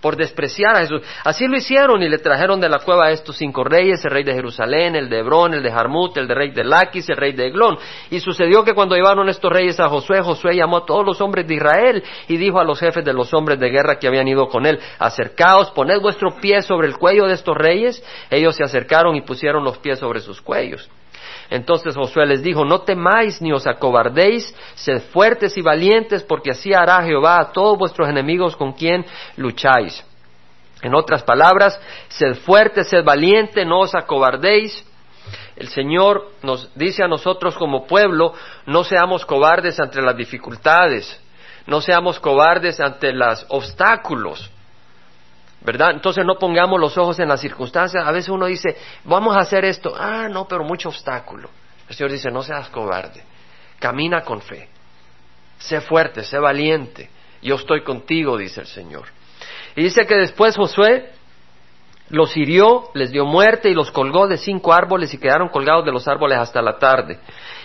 Por 0.00 0.16
despreciar 0.16 0.76
a 0.76 0.80
Jesús. 0.80 1.02
Así 1.24 1.46
lo 1.46 1.56
hicieron 1.56 2.02
y 2.02 2.08
le 2.08 2.18
trajeron 2.18 2.60
de 2.60 2.68
la 2.68 2.78
cueva 2.78 3.06
a 3.06 3.10
estos 3.10 3.36
cinco 3.36 3.64
reyes, 3.64 4.04
el 4.04 4.10
rey 4.10 4.24
de 4.24 4.34
Jerusalén, 4.34 4.96
el 4.96 5.08
de 5.08 5.18
Hebrón, 5.18 5.54
el 5.54 5.62
de 5.62 5.70
Jarmut, 5.70 6.16
el 6.16 6.26
de 6.26 6.34
rey 6.34 6.50
de 6.50 6.64
Laquis, 6.64 7.08
el 7.08 7.16
rey 7.16 7.32
de 7.32 7.46
Eglón. 7.46 7.78
Y 8.10 8.20
sucedió 8.20 8.64
que 8.64 8.74
cuando 8.74 8.96
llevaron 8.96 9.28
estos 9.28 9.52
reyes 9.52 9.78
a 9.80 9.88
Josué, 9.88 10.20
Josué 10.22 10.56
llamó 10.56 10.78
a 10.78 10.86
todos 10.86 11.04
los 11.04 11.20
hombres 11.20 11.46
de 11.46 11.54
Israel 11.54 12.02
y 12.28 12.36
dijo 12.36 12.60
a 12.60 12.64
los 12.64 12.80
jefes 12.80 13.04
de 13.04 13.12
los 13.12 13.32
hombres 13.34 13.58
de 13.58 13.70
guerra 13.70 13.98
que 13.98 14.08
habían 14.08 14.28
ido 14.28 14.48
con 14.48 14.66
él, 14.66 14.78
acercaos, 14.98 15.70
poned 15.70 16.00
vuestro 16.00 16.36
pie 16.40 16.62
sobre 16.62 16.88
el 16.88 16.96
cuello 16.96 17.26
de 17.26 17.34
estos 17.34 17.56
reyes. 17.56 18.02
Ellos 18.30 18.56
se 18.56 18.64
acercaron 18.64 19.16
y 19.16 19.22
pusieron 19.22 19.64
los 19.64 19.78
pies 19.78 19.98
sobre 19.98 20.20
sus 20.20 20.40
cuellos. 20.40 20.88
Entonces 21.50 21.96
Josué 21.96 22.26
les 22.26 22.42
dijo, 22.42 22.64
no 22.64 22.82
temáis 22.82 23.42
ni 23.42 23.52
os 23.52 23.66
acobardéis, 23.66 24.54
sed 24.76 25.02
fuertes 25.12 25.58
y 25.58 25.62
valientes, 25.62 26.22
porque 26.22 26.52
así 26.52 26.72
hará 26.72 27.02
Jehová 27.02 27.40
a 27.40 27.52
todos 27.52 27.76
vuestros 27.76 28.08
enemigos 28.08 28.54
con 28.54 28.72
quien 28.72 29.04
lucháis. 29.36 30.04
En 30.82 30.94
otras 30.94 31.24
palabras, 31.24 31.78
sed 32.08 32.36
fuertes, 32.36 32.88
sed 32.88 33.04
valientes, 33.04 33.66
no 33.66 33.80
os 33.80 33.94
acobardéis. 33.96 34.86
El 35.56 35.68
Señor 35.68 36.30
nos 36.42 36.72
dice 36.76 37.02
a 37.02 37.08
nosotros 37.08 37.56
como 37.56 37.84
pueblo, 37.84 38.32
no 38.66 38.84
seamos 38.84 39.26
cobardes 39.26 39.78
ante 39.80 40.00
las 40.00 40.16
dificultades, 40.16 41.20
no 41.66 41.80
seamos 41.80 42.20
cobardes 42.20 42.80
ante 42.80 43.12
los 43.12 43.44
obstáculos. 43.48 44.50
¿Verdad? 45.62 45.90
Entonces 45.92 46.24
no 46.24 46.36
pongamos 46.36 46.80
los 46.80 46.96
ojos 46.96 47.18
en 47.18 47.28
las 47.28 47.40
circunstancias. 47.40 48.06
A 48.06 48.12
veces 48.12 48.30
uno 48.30 48.46
dice, 48.46 48.76
vamos 49.04 49.36
a 49.36 49.40
hacer 49.40 49.64
esto. 49.64 49.94
Ah, 49.96 50.28
no, 50.30 50.46
pero 50.48 50.64
mucho 50.64 50.88
obstáculo. 50.88 51.50
El 51.88 51.94
Señor 51.94 52.12
dice, 52.12 52.30
no 52.30 52.42
seas 52.42 52.68
cobarde. 52.68 53.22
Camina 53.78 54.22
con 54.22 54.40
fe. 54.40 54.68
Sé 55.58 55.80
fuerte, 55.80 56.22
sé 56.22 56.38
valiente. 56.38 57.10
Yo 57.42 57.56
estoy 57.56 57.82
contigo, 57.82 58.36
dice 58.36 58.60
el 58.60 58.66
Señor. 58.66 59.06
Y 59.76 59.82
dice 59.82 60.06
que 60.06 60.16
después 60.16 60.56
Josué 60.56 61.10
los 62.10 62.36
hirió, 62.36 62.90
les 62.94 63.10
dio 63.10 63.24
muerte 63.24 63.70
y 63.70 63.74
los 63.74 63.90
colgó 63.90 64.26
de 64.26 64.36
cinco 64.36 64.72
árboles 64.72 65.14
y 65.14 65.18
quedaron 65.18 65.48
colgados 65.48 65.84
de 65.84 65.92
los 65.92 66.08
árboles 66.08 66.38
hasta 66.38 66.60
la 66.60 66.76
tarde. 66.78 67.18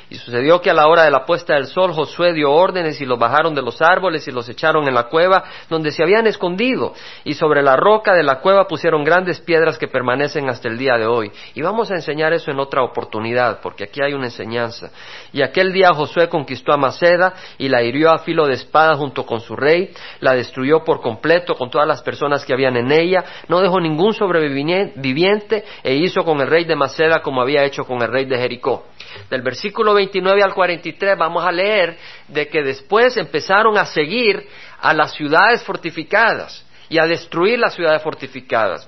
Y 0.10 0.16
sucedió 0.16 0.62
que 0.62 0.70
a 0.70 0.74
la 0.74 0.88
hora 0.88 1.04
de 1.04 1.12
la 1.12 1.26
puesta 1.26 1.56
del 1.56 1.66
sol 1.66 1.92
Josué 1.92 2.34
dio 2.34 2.52
órdenes 2.52 3.02
y 3.02 3.06
los 3.06 3.18
bajaron 3.18 3.56
de 3.56 3.62
los 3.62 3.82
árboles 3.82 4.28
y 4.28 4.32
los 4.32 4.48
echaron 4.48 4.88
en 4.88 4.94
la 4.94 5.04
cueva 5.04 5.44
donde 5.70 5.92
se 5.92 6.04
habían 6.04 6.28
escondido. 6.28 6.94
Y 7.24 7.34
sobre 7.34 7.64
la 7.64 7.76
roca 7.76 8.14
de 8.14 8.24
la 8.24 8.40
cueva 8.40 8.68
pusieron 8.68 9.04
grandes 9.04 9.40
piedras 9.42 9.78
que 9.78 9.88
permanecen 9.88 10.48
hasta 10.50 10.68
el 10.68 10.78
día 10.78 10.98
de 10.98 11.08
hoy. 11.08 11.32
Y 11.56 11.62
vamos 11.62 11.90
a 11.90 11.96
enseñar 11.96 12.34
eso 12.34 12.52
en 12.52 12.60
otra 12.60 12.84
oportunidad, 12.84 13.62
porque 13.62 13.86
aquí 13.86 14.02
hay 14.04 14.14
una 14.14 14.26
enseñanza. 14.26 14.92
Y 15.34 15.42
aquel 15.42 15.74
día 15.74 15.94
Josué 15.94 16.30
conquistó 16.30 16.72
a 16.72 16.78
Maceda 16.78 17.34
y 17.58 17.68
la 17.68 17.82
hirió 17.82 18.12
a 18.12 18.20
filo 18.20 18.46
de 18.46 18.54
espada 18.54 18.96
junto 18.96 19.26
con 19.26 19.40
su 19.40 19.56
rey, 19.56 19.92
la 20.20 20.36
destruyó 20.36 20.84
por 20.84 21.02
completo 21.02 21.56
con 21.56 21.70
todas 21.72 21.88
las 21.88 22.04
personas 22.04 22.46
que 22.46 22.54
habían 22.54 22.78
en 22.78 22.92
ella, 22.92 23.24
no 23.48 23.60
dejó 23.60 23.80
ningún 23.80 24.14
sobreviviente 24.14 25.66
e 25.84 25.96
hizo 25.96 26.24
con 26.24 26.40
el 26.42 26.48
rey 26.48 26.66
de 26.66 26.76
Maceda 26.76 27.22
como 27.22 27.42
había 27.42 27.64
hecho 27.64 27.86
con 27.86 28.02
el 28.02 28.12
rey 28.12 28.26
de 28.26 28.38
Jericó. 28.38 28.86
Del 29.30 29.42
versículo 29.42 29.95
29 29.96 30.44
al 30.44 30.54
43 30.54 31.18
vamos 31.18 31.44
a 31.46 31.52
leer 31.52 31.98
de 32.28 32.48
que 32.48 32.62
después 32.62 33.18
empezaron 33.18 33.78
a 33.78 33.86
seguir 33.86 34.48
a 34.80 34.94
las 34.94 35.14
ciudades 35.14 35.64
fortificadas 35.64 36.66
y 36.90 37.00
a 37.00 37.08
destruir 37.08 37.58
las 37.58 37.74
ciudades 37.74 38.02
fortificadas. 38.04 38.88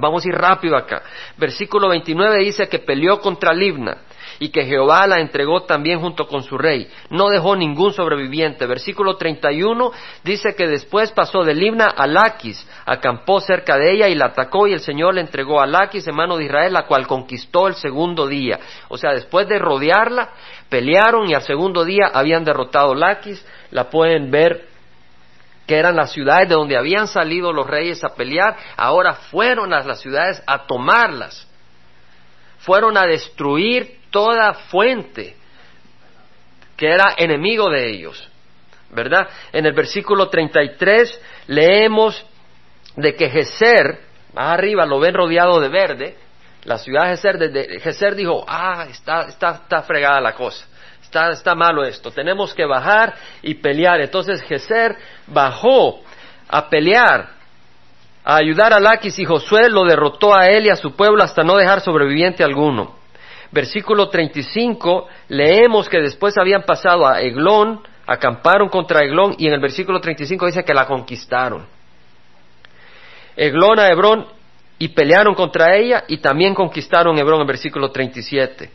Vamos 0.00 0.24
a 0.24 0.28
ir 0.28 0.34
rápido 0.34 0.76
acá. 0.76 1.02
Versículo 1.36 1.88
29 1.88 2.44
dice 2.44 2.68
que 2.68 2.78
peleó 2.78 3.20
contra 3.20 3.52
Libna 3.52 3.98
y 4.38 4.50
que 4.50 4.64
Jehová 4.64 5.06
la 5.06 5.20
entregó 5.20 5.62
también 5.62 6.00
junto 6.00 6.26
con 6.26 6.42
su 6.42 6.58
rey. 6.58 6.88
No 7.10 7.28
dejó 7.28 7.56
ningún 7.56 7.92
sobreviviente. 7.92 8.66
Versículo 8.66 9.16
31 9.16 9.92
dice 10.22 10.54
que 10.54 10.66
después 10.66 11.12
pasó 11.12 11.42
de 11.42 11.54
Libna 11.54 11.86
a 11.86 12.06
Laquis, 12.06 12.66
acampó 12.86 13.40
cerca 13.40 13.76
de 13.76 13.92
ella 13.92 14.08
y 14.08 14.14
la 14.14 14.26
atacó 14.26 14.66
y 14.66 14.72
el 14.72 14.80
Señor 14.80 15.14
le 15.14 15.20
entregó 15.20 15.60
a 15.60 15.66
Laquis 15.66 16.06
en 16.06 16.14
mano 16.14 16.36
de 16.36 16.44
Israel, 16.44 16.72
la 16.72 16.86
cual 16.86 17.06
conquistó 17.06 17.68
el 17.68 17.74
segundo 17.74 18.26
día. 18.26 18.58
O 18.88 18.96
sea, 18.96 19.12
después 19.12 19.48
de 19.48 19.58
rodearla, 19.58 20.30
pelearon 20.68 21.28
y 21.28 21.34
al 21.34 21.42
segundo 21.42 21.84
día 21.84 22.10
habían 22.12 22.44
derrotado 22.44 22.94
Laquis. 22.94 23.44
La 23.70 23.90
pueden 23.90 24.30
ver 24.30 24.74
que 25.66 25.76
eran 25.76 25.96
las 25.96 26.12
ciudades 26.12 26.48
de 26.48 26.54
donde 26.54 26.76
habían 26.76 27.08
salido 27.08 27.52
los 27.52 27.66
reyes 27.66 28.04
a 28.04 28.14
pelear, 28.14 28.56
ahora 28.76 29.14
fueron 29.14 29.72
a 29.72 29.82
las 29.82 30.00
ciudades 30.00 30.42
a 30.46 30.66
tomarlas. 30.66 31.48
Fueron 32.58 32.96
a 32.96 33.06
destruir 33.06 33.98
toda 34.14 34.54
fuente 34.70 35.34
que 36.76 36.86
era 36.86 37.14
enemigo 37.18 37.68
de 37.68 37.90
ellos. 37.90 38.30
¿Verdad? 38.90 39.28
En 39.52 39.66
el 39.66 39.72
versículo 39.72 40.28
33 40.28 41.20
leemos 41.48 42.24
de 42.94 43.16
que 43.16 43.28
Geser, 43.28 44.02
más 44.32 44.52
arriba 44.52 44.86
lo 44.86 45.00
ven 45.00 45.14
rodeado 45.14 45.58
de 45.58 45.68
verde, 45.68 46.16
la 46.62 46.78
ciudad 46.78 47.06
de 47.06 47.16
Geser, 47.16 47.38
desde 47.38 47.80
Geser 47.80 48.14
dijo, 48.14 48.44
ah, 48.46 48.86
está, 48.88 49.22
está, 49.22 49.62
está 49.64 49.82
fregada 49.82 50.20
la 50.20 50.34
cosa, 50.34 50.64
está, 51.02 51.30
está 51.30 51.56
malo 51.56 51.82
esto, 51.82 52.12
tenemos 52.12 52.54
que 52.54 52.64
bajar 52.64 53.14
y 53.42 53.54
pelear. 53.54 54.00
Entonces 54.00 54.40
Geser 54.42 54.96
bajó 55.26 56.04
a 56.48 56.68
pelear, 56.68 57.30
a 58.24 58.36
ayudar 58.36 58.72
a 58.72 58.78
Laquis 58.78 59.18
y 59.18 59.24
Josué 59.24 59.68
lo 59.68 59.84
derrotó 59.84 60.32
a 60.32 60.46
él 60.46 60.66
y 60.66 60.70
a 60.70 60.76
su 60.76 60.94
pueblo 60.94 61.24
hasta 61.24 61.42
no 61.42 61.56
dejar 61.56 61.80
sobreviviente 61.80 62.44
alguno 62.44 63.03
versículo 63.50 64.08
35, 64.08 65.06
leemos 65.28 65.88
que 65.88 66.00
después 66.00 66.36
habían 66.38 66.62
pasado 66.62 67.06
a 67.06 67.20
Eglón, 67.20 67.80
acamparon 68.06 68.68
contra 68.68 69.04
Eglón 69.04 69.34
y 69.38 69.46
en 69.46 69.54
el 69.54 69.60
versículo 69.60 70.00
35 70.00 70.46
dice 70.46 70.64
que 70.64 70.74
la 70.74 70.86
conquistaron. 70.86 71.66
Eglón 73.36 73.78
a 73.80 73.88
Hebrón 73.88 74.26
y 74.78 74.88
pelearon 74.88 75.34
contra 75.34 75.76
ella 75.76 76.04
y 76.08 76.18
también 76.18 76.54
conquistaron 76.54 77.18
Hebrón 77.18 77.40
en 77.40 77.46
versículo 77.46 77.90
37. 77.90 78.70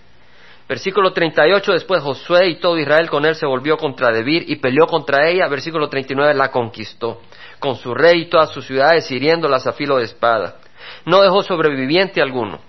Versículo 0.67 1.11
38, 1.11 1.71
después 1.71 2.03
Josué 2.03 2.49
y 2.49 2.59
todo 2.59 2.77
Israel 2.77 3.09
con 3.09 3.25
él 3.25 3.33
se 3.33 3.47
volvió 3.47 3.75
contra 3.75 4.11
Debir 4.11 4.45
y 4.47 4.57
peleó 4.57 4.85
contra 4.85 5.27
ella. 5.27 5.47
Versículo 5.47 5.89
39, 5.89 6.35
la 6.35 6.51
conquistó, 6.51 7.21
con 7.57 7.75
su 7.75 7.95
rey 7.95 8.21
y 8.21 8.29
todas 8.29 8.51
sus 8.51 8.67
ciudades, 8.67 9.09
hiriéndolas 9.09 9.65
a 9.65 9.71
filo 9.71 9.97
de 9.97 10.03
espada. 10.03 10.57
No 11.05 11.21
dejó 11.23 11.41
sobreviviente 11.41 12.21
alguno. 12.21 12.59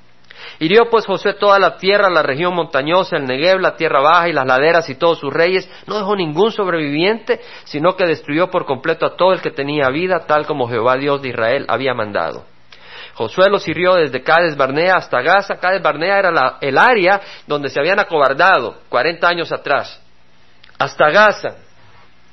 Hirió 0.59 0.90
pues 0.90 1.06
José 1.06 1.35
toda 1.35 1.59
la 1.59 1.76
tierra, 1.76 2.11
la 2.11 2.23
región 2.23 2.54
montañosa, 2.54 3.16
el 3.16 3.25
Negev, 3.25 3.61
la 3.61 3.76
tierra 3.76 4.00
baja 4.00 4.28
y 4.28 4.32
las 4.32 4.47
laderas 4.47 4.88
y 4.90 4.94
todos 4.94 5.18
sus 5.18 5.32
reyes. 5.32 5.70
No 5.87 5.97
dejó 5.99 6.16
ningún 6.16 6.52
sobreviviente, 6.52 7.40
sino 7.64 7.97
que 7.97 8.06
destruyó 8.06 8.50
por 8.50 8.66
completo 8.66 9.06
a 9.06 9.16
todo 9.16 9.32
el 9.32 9.40
que 9.40 9.50
tenía 9.50 9.88
vida, 9.88 10.26
tal 10.26 10.47
como 10.47 10.68
Jehová 10.68 10.97
Dios 10.97 11.23
de 11.23 11.28
Israel 11.30 11.66
había 11.68 11.94
mandado. 11.94 12.44
Josué 13.14 13.50
los 13.50 13.66
hirió 13.68 13.94
desde 13.94 14.23
Cades 14.23 14.56
Barnea 14.56 14.97
hasta 14.97 15.20
Gaza. 15.20 15.56
Cades 15.56 15.82
Barnea 15.82 16.18
era 16.18 16.56
el 16.61 16.78
área 16.78 17.20
donde 17.47 17.68
se 17.68 17.78
habían 17.78 17.99
acobardado 17.99 18.78
40 18.88 19.28
años 19.28 19.52
atrás. 19.52 20.00
Hasta 20.78 21.11
Gaza. 21.11 21.56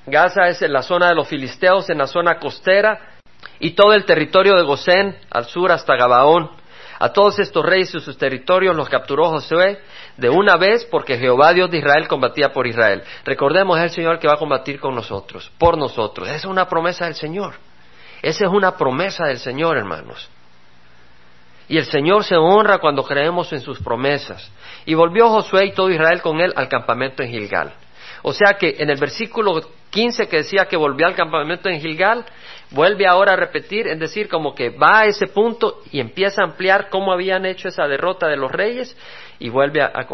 Gaza 0.06 0.48
es 0.48 0.62
en 0.62 0.72
la 0.72 0.82
zona 0.82 1.10
de 1.10 1.16
los 1.16 1.28
filisteos, 1.28 1.90
en 1.90 1.98
la 1.98 2.08
zona 2.08 2.40
costera, 2.40 3.18
y 3.60 3.72
todo 3.72 3.94
el 3.94 4.06
territorio 4.06 4.56
de 4.56 4.64
Gosén, 4.64 5.18
al 5.30 5.46
sur 5.46 5.72
hasta 5.72 5.98
Gabaón. 5.98 6.50
A 7.00 7.10
todos 7.13 7.39
estos 7.39 7.63
reyes 7.66 7.94
y 7.94 8.00
sus 8.00 8.18
territorios 8.18 8.75
los 8.75 8.89
capturó 8.89 9.30
Josué 9.30 9.80
de 10.18 10.30
una 10.30 10.58
vez 10.58 10.86
porque 10.86 11.18
Jehová 11.18 11.54
Dios 11.54 11.70
de 11.70 11.77
Israel 11.77 12.08
combatía 12.08 12.51
por 12.51 12.66
Israel. 12.66 13.04
Recordemos, 13.24 13.77
es 13.77 13.86
el 13.86 13.89
Señor 13.92 14.20
que 14.20 14.27
va 14.27 14.34
a 14.34 14.39
combatir 14.39 14.80
con 14.80 14.96
nosotros, 14.96 15.51
por 15.58 15.77
nosotros. 15.77 16.27
Esa 16.27 16.38
es 16.38 16.46
una 16.46 16.68
promesa 16.68 17.06
del 17.06 17.16
Señor. 17.16 17.56
Esa 18.22 18.46
es 18.46 18.51
una 18.51 18.75
promesa 18.75 19.25
del 19.25 19.38
Señor, 19.38 19.77
hermanos. 19.77 20.30
Y 21.70 21.77
el 21.77 21.86
Señor 21.86 22.24
se 22.24 22.36
honra 22.36 22.80
cuando 22.80 23.04
creemos 23.04 23.51
en 23.54 23.62
sus 23.62 23.80
promesas. 23.80 24.51
Y 24.86 24.94
volvió 24.94 25.30
Josué 25.30 25.66
y 25.66 25.74
todo 25.74 25.89
Israel 25.89 26.22
con 26.22 26.39
él 26.39 26.54
al 26.56 26.70
campamento 26.70 27.22
en 27.24 27.30
Gilgal. 27.30 27.74
O 28.24 28.34
sea 28.34 28.54
que 28.54 28.75
en 28.80 28.89
el 28.89 28.98
versículo 28.98 29.62
15 29.89 30.27
que 30.27 30.38
decía 30.38 30.66
que 30.66 30.77
volvió 30.77 31.08
al 31.08 31.16
campamento 31.16 31.70
en 31.70 31.80
Gilgal, 31.80 32.25
vuelve 32.72 33.08
ahora 33.08 33.34
a 33.34 33.36
repetir, 33.36 33.88
es 33.88 34.00
decir, 34.00 34.28
como 34.28 34.54
que 34.54 34.70
va 34.70 35.02
a 35.02 35.06
ese 35.06 35.28
punto 35.28 35.82
y 35.92 36.00
empieza 36.00 36.42
a 36.42 36.46
ampliar 36.46 36.90
cómo 36.90 37.14
habían 37.14 37.46
hecho 37.46 37.70
esa 37.70 37.88
derrota 37.88 38.28
de 38.28 38.38
los 38.38 38.52
reyes 38.52 38.96
y 39.40 39.50
vuelve 39.50 39.82
a, 39.82 40.08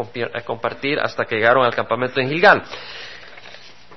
compartir 0.44 0.98
hasta 1.00 1.24
que 1.24 1.36
llegaron 1.36 1.64
al 1.64 1.74
campamento 1.74 2.20
en 2.20 2.28
Gilgal. 2.28 2.62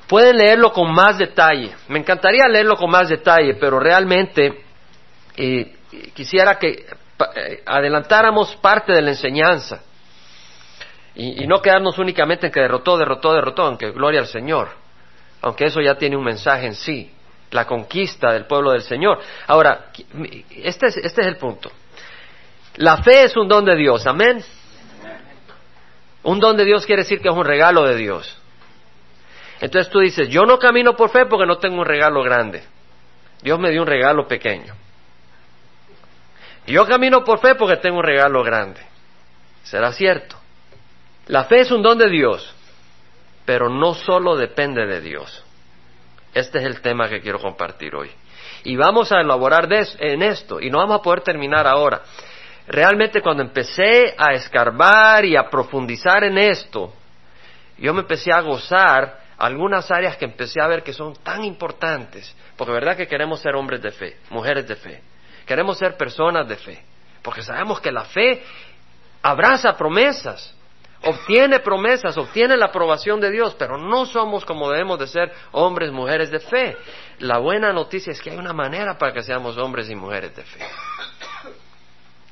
Pueden 0.08 0.38
leerlo 0.38 0.72
con 0.72 0.92
más 0.92 1.18
detalle. 1.18 1.72
Me 1.90 2.00
encantaría 2.00 2.48
leerlo 2.48 2.76
con 2.76 2.90
más 2.90 3.10
detalle, 3.10 3.56
pero 3.56 3.80
realmente 3.80 4.64
eh, 5.36 5.76
quisiera 6.14 6.58
que 6.58 6.70
eh, 6.70 7.64
adelantáramos 7.66 8.56
parte 8.56 8.94
de 8.94 9.02
la 9.02 9.10
enseñanza 9.10 9.84
y, 11.14 11.44
y 11.44 11.48
no 11.48 11.62
quedarnos 11.62 11.98
únicamente 12.00 12.48
en 12.48 12.54
que 12.54 12.62
derrotó, 12.62 12.98
derrotó, 12.98 13.34
derrotó, 13.34 13.64
aunque 13.64 13.92
gloria 13.92 14.22
al 14.22 14.28
Señor, 14.28 14.70
aunque 15.42 15.66
eso 15.66 15.82
ya 15.82 15.96
tiene 15.96 16.16
un 16.16 16.24
mensaje 16.24 16.68
en 16.68 16.76
sí 16.76 17.12
la 17.52 17.66
conquista 17.66 18.34
del 18.34 18.46
pueblo 18.46 18.72
del 18.72 18.82
Señor. 18.82 19.20
Ahora, 19.48 19.92
este 20.50 20.88
es, 20.88 20.98
este 20.98 21.22
es 21.22 21.28
el 21.28 21.38
punto. 21.38 21.72
La 22.76 22.98
fe 22.98 23.24
es 23.24 23.36
un 23.36 23.48
don 23.48 23.66
de 23.66 23.76
Dios, 23.76 24.06
amén. 24.06 24.44
Un 26.24 26.40
don 26.40 26.58
de 26.58 26.66
Dios 26.66 26.86
quiere 26.86 27.04
decir 27.04 27.22
que 27.22 27.30
es 27.30 27.36
un 27.36 27.46
regalo 27.46 27.84
de 27.84 27.96
Dios. 27.96 28.38
Entonces 29.60 29.92
tú 29.92 30.00
dices, 30.00 30.30
yo 30.30 30.44
no 30.44 30.60
camino 30.60 30.96
por 30.96 31.10
fe 31.10 31.26
porque 31.26 31.46
no 31.46 31.58
tengo 31.58 31.80
un 31.80 31.86
regalo 31.86 32.22
grande. 32.22 32.64
Dios 33.42 33.60
me 33.60 33.72
dio 33.72 33.82
un 33.82 33.88
regalo 33.88 34.28
pequeño. 34.28 34.76
Yo 36.68 36.86
camino 36.86 37.24
por 37.24 37.40
fe 37.40 37.56
porque 37.56 37.78
tengo 37.78 37.98
un 37.98 38.04
regalo 38.04 38.44
grande. 38.44 38.82
¿Será 39.64 39.92
cierto? 39.94 40.36
La 41.28 41.46
fe 41.46 41.62
es 41.62 41.72
un 41.72 41.82
don 41.82 41.98
de 41.98 42.10
Dios, 42.10 42.54
pero 43.46 43.70
no 43.70 43.94
solo 43.94 44.36
depende 44.36 44.86
de 44.86 45.02
Dios. 45.02 45.44
Este 46.38 46.60
es 46.60 46.66
el 46.66 46.82
tema 46.82 47.10
que 47.10 47.20
quiero 47.20 47.40
compartir 47.40 47.96
hoy. 47.96 48.12
Y 48.64 48.76
vamos 48.76 49.12
a 49.12 49.22
elaborar 49.22 49.68
en 49.72 50.22
esto, 50.22 50.62
y 50.62 50.70
no 50.70 50.78
vamos 50.78 51.00
a 51.00 51.02
poder 51.02 51.22
terminar 51.22 51.66
ahora. 51.66 52.02
Realmente 52.68 53.22
cuando 53.22 53.42
empecé 53.42 54.14
a 54.16 54.34
escarbar 54.34 55.26
y 55.26 55.36
a 55.36 55.50
profundizar 55.50 56.24
en 56.24 56.38
esto, 56.38 56.94
yo 57.80 57.92
me 57.94 58.02
empecé 58.02 58.32
a 58.32 58.42
gozar 58.42 59.20
algunas 59.38 59.90
áreas 59.90 60.16
que 60.18 60.26
empecé 60.26 60.62
a 60.62 60.68
ver 60.68 60.84
que 60.84 60.94
son 60.94 61.16
tan 61.24 61.44
importantes, 61.44 62.36
porque 62.56 62.74
verdad 62.74 62.96
que 62.96 63.08
queremos 63.08 63.40
ser 63.40 63.56
hombres 63.56 63.82
de 63.82 63.92
fe, 63.92 64.18
mujeres 64.30 64.68
de 64.68 64.76
fe, 64.76 65.02
queremos 65.46 65.78
ser 65.80 65.98
personas 65.98 66.48
de 66.48 66.56
fe, 66.56 66.84
porque 67.24 67.42
sabemos 67.42 67.80
que 67.80 67.92
la 67.92 68.06
fe 68.06 68.44
abraza 69.24 69.74
promesas, 69.74 70.56
obtiene 71.08 71.60
promesas, 71.60 72.18
obtiene 72.18 72.58
la 72.58 72.68
aprobación 72.68 73.20
de 73.20 73.32
Dios, 73.32 73.56
pero 73.58 73.78
no 73.78 74.06
somos 74.06 74.46
como 74.46 74.70
debemos 74.70 75.00
de 75.00 75.08
ser 75.08 75.32
hombres, 75.52 75.92
mujeres 75.92 76.30
de 76.32 76.40
fe. 76.40 76.78
La 77.20 77.40
buena 77.40 77.74
noticia 77.74 78.12
es 78.12 78.22
que 78.22 78.32
hay 78.32 78.38
una 78.38 78.54
manera 78.54 78.98
para 78.98 79.14
que 79.14 79.24
seamos 79.24 79.58
hombres 79.58 79.90
y 79.90 79.96
mujeres 79.96 80.36
de 80.36 80.44
fe. 80.44 80.60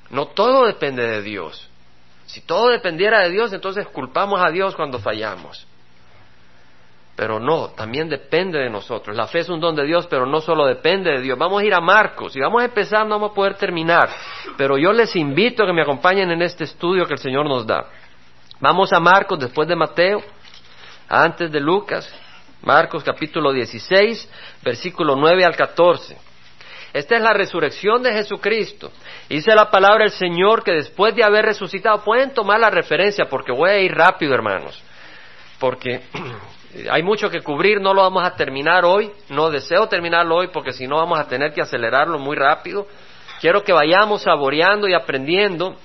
No 0.09 0.27
todo 0.27 0.65
depende 0.65 1.05
de 1.05 1.21
Dios. 1.21 1.69
Si 2.25 2.41
todo 2.41 2.69
dependiera 2.69 3.21
de 3.21 3.29
Dios, 3.29 3.53
entonces 3.53 3.87
culpamos 3.87 4.41
a 4.43 4.49
Dios 4.49 4.75
cuando 4.75 4.99
fallamos. 4.99 5.65
Pero 7.15 7.39
no, 7.39 7.69
también 7.69 8.09
depende 8.09 8.59
de 8.59 8.69
nosotros. 8.69 9.15
La 9.15 9.27
fe 9.27 9.39
es 9.39 9.49
un 9.49 9.61
don 9.61 9.73
de 9.75 9.85
Dios, 9.85 10.05
pero 10.07 10.25
no 10.25 10.41
solo 10.41 10.65
depende 10.65 11.11
de 11.11 11.21
Dios. 11.21 11.37
Vamos 11.37 11.61
a 11.61 11.65
ir 11.65 11.73
a 11.73 11.79
Marcos 11.79 12.35
y 12.35 12.41
vamos 12.41 12.61
a 12.61 12.65
empezar, 12.65 13.05
no 13.05 13.15
vamos 13.15 13.31
a 13.31 13.33
poder 13.33 13.55
terminar. 13.55 14.09
Pero 14.57 14.77
yo 14.77 14.91
les 14.91 15.15
invito 15.15 15.63
a 15.63 15.65
que 15.65 15.71
me 15.71 15.81
acompañen 15.81 16.29
en 16.31 16.41
este 16.41 16.65
estudio 16.65 17.05
que 17.05 17.13
el 17.13 17.19
Señor 17.19 17.47
nos 17.47 17.65
da. 17.65 17.85
Vamos 18.59 18.93
a 18.93 18.99
Marcos 19.01 19.37
después 19.39 19.67
de 19.67 19.75
Mateo, 19.75 20.21
antes 21.09 21.51
de 21.51 21.59
Lucas. 21.59 22.09
Marcos 22.61 23.03
capítulo 23.03 23.51
16, 23.51 24.29
versículo 24.63 25.15
9 25.15 25.43
al 25.43 25.55
14. 25.55 26.17
Esta 26.93 27.17
es 27.17 27.21
la 27.21 27.33
resurrección 27.33 28.01
de 28.01 28.13
Jesucristo. 28.13 28.91
Dice 29.27 29.53
la 29.53 29.69
palabra 29.69 30.05
del 30.05 30.13
Señor 30.13 30.63
que 30.63 30.71
después 30.71 31.13
de 31.13 31.23
haber 31.23 31.45
resucitado, 31.45 32.03
pueden 32.03 32.33
tomar 32.33 32.59
la 32.59 32.69
referencia 32.69 33.25
porque 33.29 33.51
voy 33.51 33.69
a 33.69 33.79
ir 33.79 33.93
rápido, 33.93 34.33
hermanos. 34.33 34.81
Porque 35.59 36.03
hay 36.89 37.03
mucho 37.03 37.29
que 37.29 37.41
cubrir, 37.41 37.81
no 37.81 37.93
lo 37.93 38.03
vamos 38.03 38.25
a 38.25 38.35
terminar 38.35 38.85
hoy, 38.85 39.11
no 39.29 39.49
deseo 39.49 39.87
terminarlo 39.89 40.37
hoy 40.37 40.47
porque 40.47 40.71
si 40.71 40.87
no 40.87 40.95
vamos 40.95 41.19
a 41.19 41.27
tener 41.27 41.53
que 41.53 41.61
acelerarlo 41.61 42.17
muy 42.17 42.37
rápido. 42.37 42.87
Quiero 43.41 43.63
que 43.63 43.73
vayamos 43.73 44.21
saboreando 44.21 44.87
y 44.87 44.93
aprendiendo, 44.93 45.75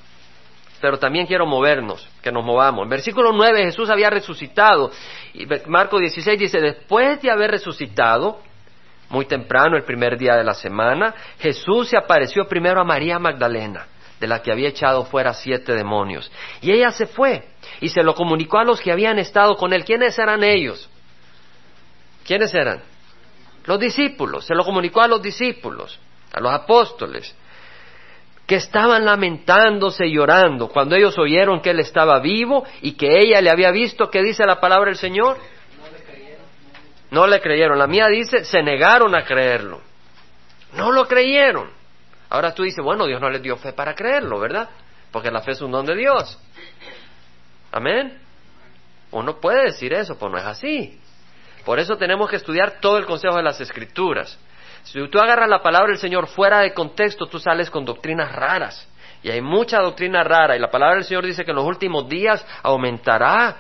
pero 0.80 0.98
también 0.98 1.26
quiero 1.26 1.46
movernos, 1.46 2.08
que 2.22 2.32
nos 2.32 2.44
movamos. 2.44 2.84
En 2.84 2.88
versículo 2.88 3.32
9 3.32 3.64
Jesús 3.64 3.90
había 3.90 4.10
resucitado 4.10 4.90
y 5.34 5.46
Marco 5.66 5.98
16 5.98 6.38
dice, 6.38 6.60
después 6.60 7.20
de 7.22 7.30
haber 7.30 7.50
resucitado, 7.50 8.40
muy 9.10 9.26
temprano, 9.26 9.76
el 9.76 9.84
primer 9.84 10.16
día 10.16 10.36
de 10.36 10.44
la 10.44 10.54
semana, 10.54 11.14
Jesús 11.38 11.88
se 11.88 11.96
apareció 11.96 12.46
primero 12.46 12.80
a 12.80 12.84
María 12.84 13.18
Magdalena, 13.18 13.86
de 14.20 14.26
la 14.26 14.40
que 14.40 14.52
había 14.52 14.68
echado 14.68 15.04
fuera 15.04 15.34
siete 15.34 15.74
demonios. 15.74 16.30
Y 16.60 16.70
ella 16.70 16.92
se 16.92 17.06
fue 17.06 17.48
y 17.80 17.88
se 17.88 18.02
lo 18.02 18.14
comunicó 18.14 18.58
a 18.58 18.64
los 18.64 18.80
que 18.80 18.92
habían 18.92 19.18
estado 19.18 19.56
con 19.56 19.72
él. 19.72 19.84
¿Quiénes 19.84 20.16
eran 20.18 20.44
ellos? 20.44 20.88
¿Quiénes 22.24 22.54
eran? 22.54 22.82
Los 23.64 23.80
discípulos. 23.80 24.46
Se 24.46 24.54
lo 24.54 24.64
comunicó 24.64 25.00
a 25.00 25.08
los 25.08 25.20
discípulos, 25.20 25.98
a 26.32 26.40
los 26.40 26.52
apóstoles, 26.52 27.34
que 28.50 28.56
estaban 28.56 29.04
lamentándose 29.04 30.08
y 30.08 30.14
llorando 30.14 30.66
cuando 30.66 30.96
ellos 30.96 31.16
oyeron 31.20 31.60
que 31.60 31.70
él 31.70 31.78
estaba 31.78 32.18
vivo 32.18 32.64
y 32.82 32.96
que 32.96 33.20
ella 33.20 33.40
le 33.40 33.48
había 33.48 33.70
visto. 33.70 34.10
¿Qué 34.10 34.24
dice 34.24 34.44
la 34.44 34.58
palabra 34.58 34.86
del 34.86 34.96
Señor? 34.96 35.36
No 37.12 37.28
le 37.28 37.40
creyeron. 37.40 37.78
La 37.78 37.86
mía 37.86 38.08
dice, 38.08 38.44
se 38.44 38.60
negaron 38.60 39.14
a 39.14 39.24
creerlo. 39.24 39.80
No 40.74 40.90
lo 40.90 41.06
creyeron. 41.06 41.70
Ahora 42.28 42.52
tú 42.52 42.64
dices, 42.64 42.84
bueno, 42.84 43.06
Dios 43.06 43.20
no 43.20 43.30
les 43.30 43.40
dio 43.40 43.56
fe 43.56 43.72
para 43.72 43.94
creerlo, 43.94 44.40
¿verdad? 44.40 44.68
Porque 45.12 45.30
la 45.30 45.42
fe 45.42 45.52
es 45.52 45.60
un 45.60 45.70
don 45.70 45.86
de 45.86 45.94
Dios. 45.94 46.36
Amén. 47.70 48.18
Uno 49.12 49.38
puede 49.38 49.66
decir 49.66 49.92
eso, 49.92 50.18
pero 50.18 50.32
no 50.32 50.38
es 50.38 50.44
así. 50.44 50.98
Por 51.64 51.78
eso 51.78 51.96
tenemos 51.96 52.28
que 52.28 52.34
estudiar 52.34 52.80
todo 52.80 52.98
el 52.98 53.06
consejo 53.06 53.36
de 53.36 53.44
las 53.44 53.60
escrituras. 53.60 54.36
Si 54.82 55.06
tú 55.08 55.18
agarras 55.18 55.48
la 55.48 55.62
palabra 55.62 55.88
del 55.88 55.98
Señor 55.98 56.26
fuera 56.26 56.60
de 56.60 56.72
contexto, 56.72 57.26
tú 57.26 57.38
sales 57.38 57.70
con 57.70 57.84
doctrinas 57.84 58.32
raras. 58.32 58.88
Y 59.22 59.30
hay 59.30 59.40
mucha 59.40 59.80
doctrina 59.80 60.24
rara. 60.24 60.56
Y 60.56 60.58
la 60.58 60.70
palabra 60.70 60.96
del 60.96 61.04
Señor 61.04 61.26
dice 61.26 61.44
que 61.44 61.50
en 61.50 61.56
los 61.56 61.66
últimos 61.66 62.08
días 62.08 62.44
aumentará 62.62 63.56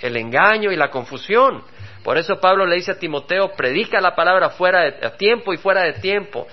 el 0.00 0.16
engaño 0.16 0.72
y 0.72 0.76
la 0.76 0.90
confusión. 0.90 1.62
Por 2.02 2.16
eso 2.16 2.40
Pablo 2.40 2.66
le 2.66 2.76
dice 2.76 2.92
a 2.92 2.98
Timoteo, 2.98 3.52
predica 3.52 4.00
la 4.00 4.14
palabra 4.14 4.50
fuera 4.50 4.80
de 4.80 5.10
tiempo 5.18 5.52
y 5.52 5.58
fuera 5.58 5.82
de 5.82 5.94
tiempo. 5.94 6.46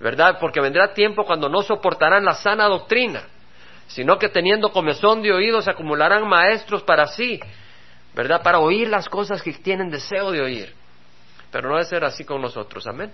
¿Verdad? 0.00 0.38
Porque 0.40 0.60
vendrá 0.60 0.92
tiempo 0.94 1.24
cuando 1.24 1.48
no 1.48 1.62
soportarán 1.62 2.24
la 2.24 2.34
sana 2.34 2.64
doctrina 2.66 3.22
sino 3.86 4.18
que 4.18 4.28
teniendo 4.28 4.72
comezón 4.72 5.22
de 5.22 5.32
oídos 5.32 5.68
acumularán 5.68 6.26
maestros 6.28 6.82
para 6.82 7.06
sí, 7.06 7.40
¿verdad? 8.14 8.42
Para 8.42 8.58
oír 8.58 8.88
las 8.88 9.08
cosas 9.08 9.42
que 9.42 9.52
tienen 9.52 9.90
deseo 9.90 10.30
de 10.30 10.40
oír. 10.40 10.74
Pero 11.54 11.68
no 11.68 11.76
debe 11.76 11.88
ser 11.88 12.02
así 12.04 12.24
con 12.24 12.42
nosotros, 12.42 12.84
amén. 12.88 13.12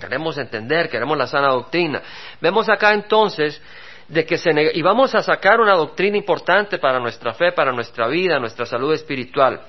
Queremos 0.00 0.38
entender, 0.38 0.88
queremos 0.88 1.18
la 1.18 1.26
sana 1.26 1.48
doctrina. 1.48 2.00
Vemos 2.40 2.66
acá 2.70 2.94
entonces 2.94 3.60
de 4.08 4.24
que 4.24 4.38
se 4.38 4.50
y 4.72 4.80
vamos 4.80 5.14
a 5.14 5.22
sacar 5.22 5.60
una 5.60 5.74
doctrina 5.74 6.16
importante 6.16 6.78
para 6.78 6.98
nuestra 6.98 7.34
fe, 7.34 7.52
para 7.52 7.70
nuestra 7.70 8.08
vida, 8.08 8.38
nuestra 8.38 8.64
salud 8.64 8.94
espiritual. 8.94 9.60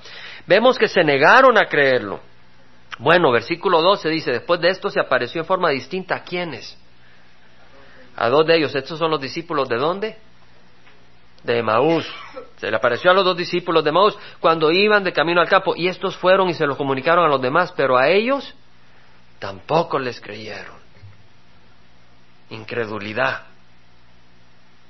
Vemos 0.48 0.80
que 0.80 0.88
se 0.88 1.04
negaron 1.04 1.58
a 1.58 1.66
creerlo. 1.66 2.22
Bueno, 3.00 3.34
versículo 3.34 3.82
12 3.82 4.08
dice, 4.08 4.32
después 4.32 4.62
de 4.62 4.70
esto 4.70 4.90
se 4.90 5.02
apareció 5.02 5.42
en 5.42 5.48
forma 5.48 5.70
distinta 5.72 6.16
a 6.16 6.24
quiénes? 6.24 6.78
a 8.16 8.30
dos 8.30 8.46
de 8.46 8.56
ellos. 8.56 8.74
Estos 8.74 8.98
son 8.98 9.12
los 9.12 9.20
discípulos 9.20 9.68
de 9.68 9.76
dónde? 9.76 10.18
De 11.44 11.64
Maús. 11.64 12.06
Se 12.58 12.70
le 12.70 12.78
apareció 12.78 13.12
a 13.12 13.14
los 13.14 13.24
dos 13.24 13.38
discípulos 13.38 13.84
de 13.84 13.92
Maús 13.92 14.18
cuando 14.40 14.72
iban 14.72 15.04
de 15.04 15.14
camino 15.14 15.40
al 15.40 15.48
campo 15.48 15.76
y 15.76 15.88
estos 15.88 16.18
fueron 16.18 16.50
y 16.50 16.54
se 16.54 16.68
lo 16.68 16.76
comunicaron 16.76 17.26
a 17.26 17.30
los 17.30 17.42
demás, 17.42 17.74
pero 17.76 17.98
a 17.98 18.10
ellos 18.10 18.54
tampoco 19.40 19.98
les 20.00 20.20
creyeron. 20.20 20.76
Incredulidad. 22.50 23.44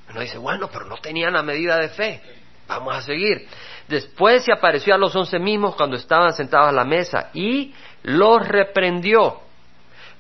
Uno 0.10 0.22
dice, 0.22 0.38
bueno, 0.40 0.70
pero 0.72 0.86
no 0.86 0.98
tenían 0.98 1.34
la 1.34 1.44
medida 1.44 1.78
de 1.78 1.90
fe. 1.90 2.22
Vamos 2.68 2.96
a 2.96 3.02
seguir. 3.02 3.48
Después 3.88 4.44
se 4.46 4.52
apareció 4.52 4.94
a 4.96 4.98
los 4.98 5.16
once 5.16 5.40
mismos 5.40 5.76
cuando 5.76 5.96
estaban 5.98 6.34
sentados 6.34 6.70
a 6.70 6.72
la 6.72 6.86
mesa 6.86 7.30
y 7.34 7.74
los 8.04 8.48
reprendió 8.48 9.42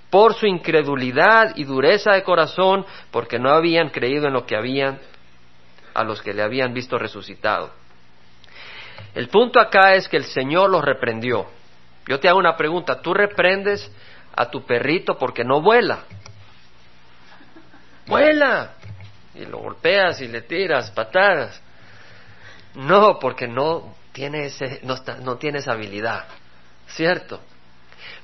por 0.10 0.34
su 0.34 0.48
incredulidad 0.48 1.56
y 1.56 1.64
dureza 1.64 2.14
de 2.14 2.24
corazón, 2.24 2.86
porque 3.12 3.38
no 3.38 3.52
habían 3.52 3.90
creído 3.90 4.28
en 4.28 4.34
lo 4.34 4.46
que 4.46 4.56
habían 4.56 5.00
a 5.94 6.04
los 6.04 6.22
que 6.22 6.34
le 6.34 6.42
habían 6.42 6.74
visto 6.74 6.98
resucitado. 6.98 7.72
El 9.16 9.30
punto 9.30 9.60
acá 9.60 9.96
es 9.96 10.08
que 10.08 10.18
el 10.18 10.26
Señor 10.26 10.70
los 10.70 10.84
reprendió. 10.84 11.48
Yo 12.08 12.20
te 12.20 12.28
hago 12.28 12.40
una 12.40 12.56
pregunta, 12.56 13.02
¿tú 13.02 13.14
reprendes 13.14 13.92
a 14.36 14.50
tu 14.50 14.66
perrito 14.66 15.18
porque 15.18 15.44
no 15.44 15.62
vuela? 15.62 16.04
¡Vuela! 18.08 18.74
Y 19.36 19.46
lo 19.46 19.60
golpeas 19.60 20.22
y 20.22 20.28
le 20.28 20.42
tiras 20.42 20.92
patadas. 20.92 21.62
No, 22.76 23.20
porque 23.20 23.48
no 23.48 23.96
tiene, 24.12 24.46
ese, 24.46 24.80
no, 24.84 24.96
no 25.22 25.38
tiene 25.38 25.60
esa 25.60 25.74
habilidad, 25.74 26.26
¿cierto? 26.88 27.40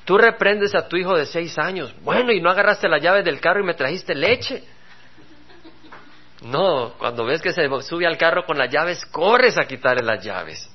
Tú 0.03 0.17
reprendes 0.17 0.75
a 0.75 0.87
tu 0.87 0.97
hijo 0.97 1.15
de 1.15 1.25
seis 1.25 1.57
años. 1.57 1.93
Bueno, 2.01 2.31
y 2.31 2.39
no 2.39 2.49
agarraste 2.49 2.87
la 2.87 2.99
llave 2.99 3.23
del 3.23 3.39
carro 3.39 3.61
y 3.61 3.65
me 3.65 3.73
trajiste 3.73 4.13
leche. 4.13 4.63
No, 6.41 6.93
cuando 6.97 7.25
ves 7.25 7.41
que 7.41 7.53
se 7.53 7.67
sube 7.81 8.05
al 8.05 8.17
carro 8.17 8.45
con 8.45 8.57
las 8.57 8.69
llaves, 8.69 9.05
corres 9.05 9.57
a 9.57 9.65
quitarle 9.65 10.03
las 10.03 10.23
llaves. 10.23 10.69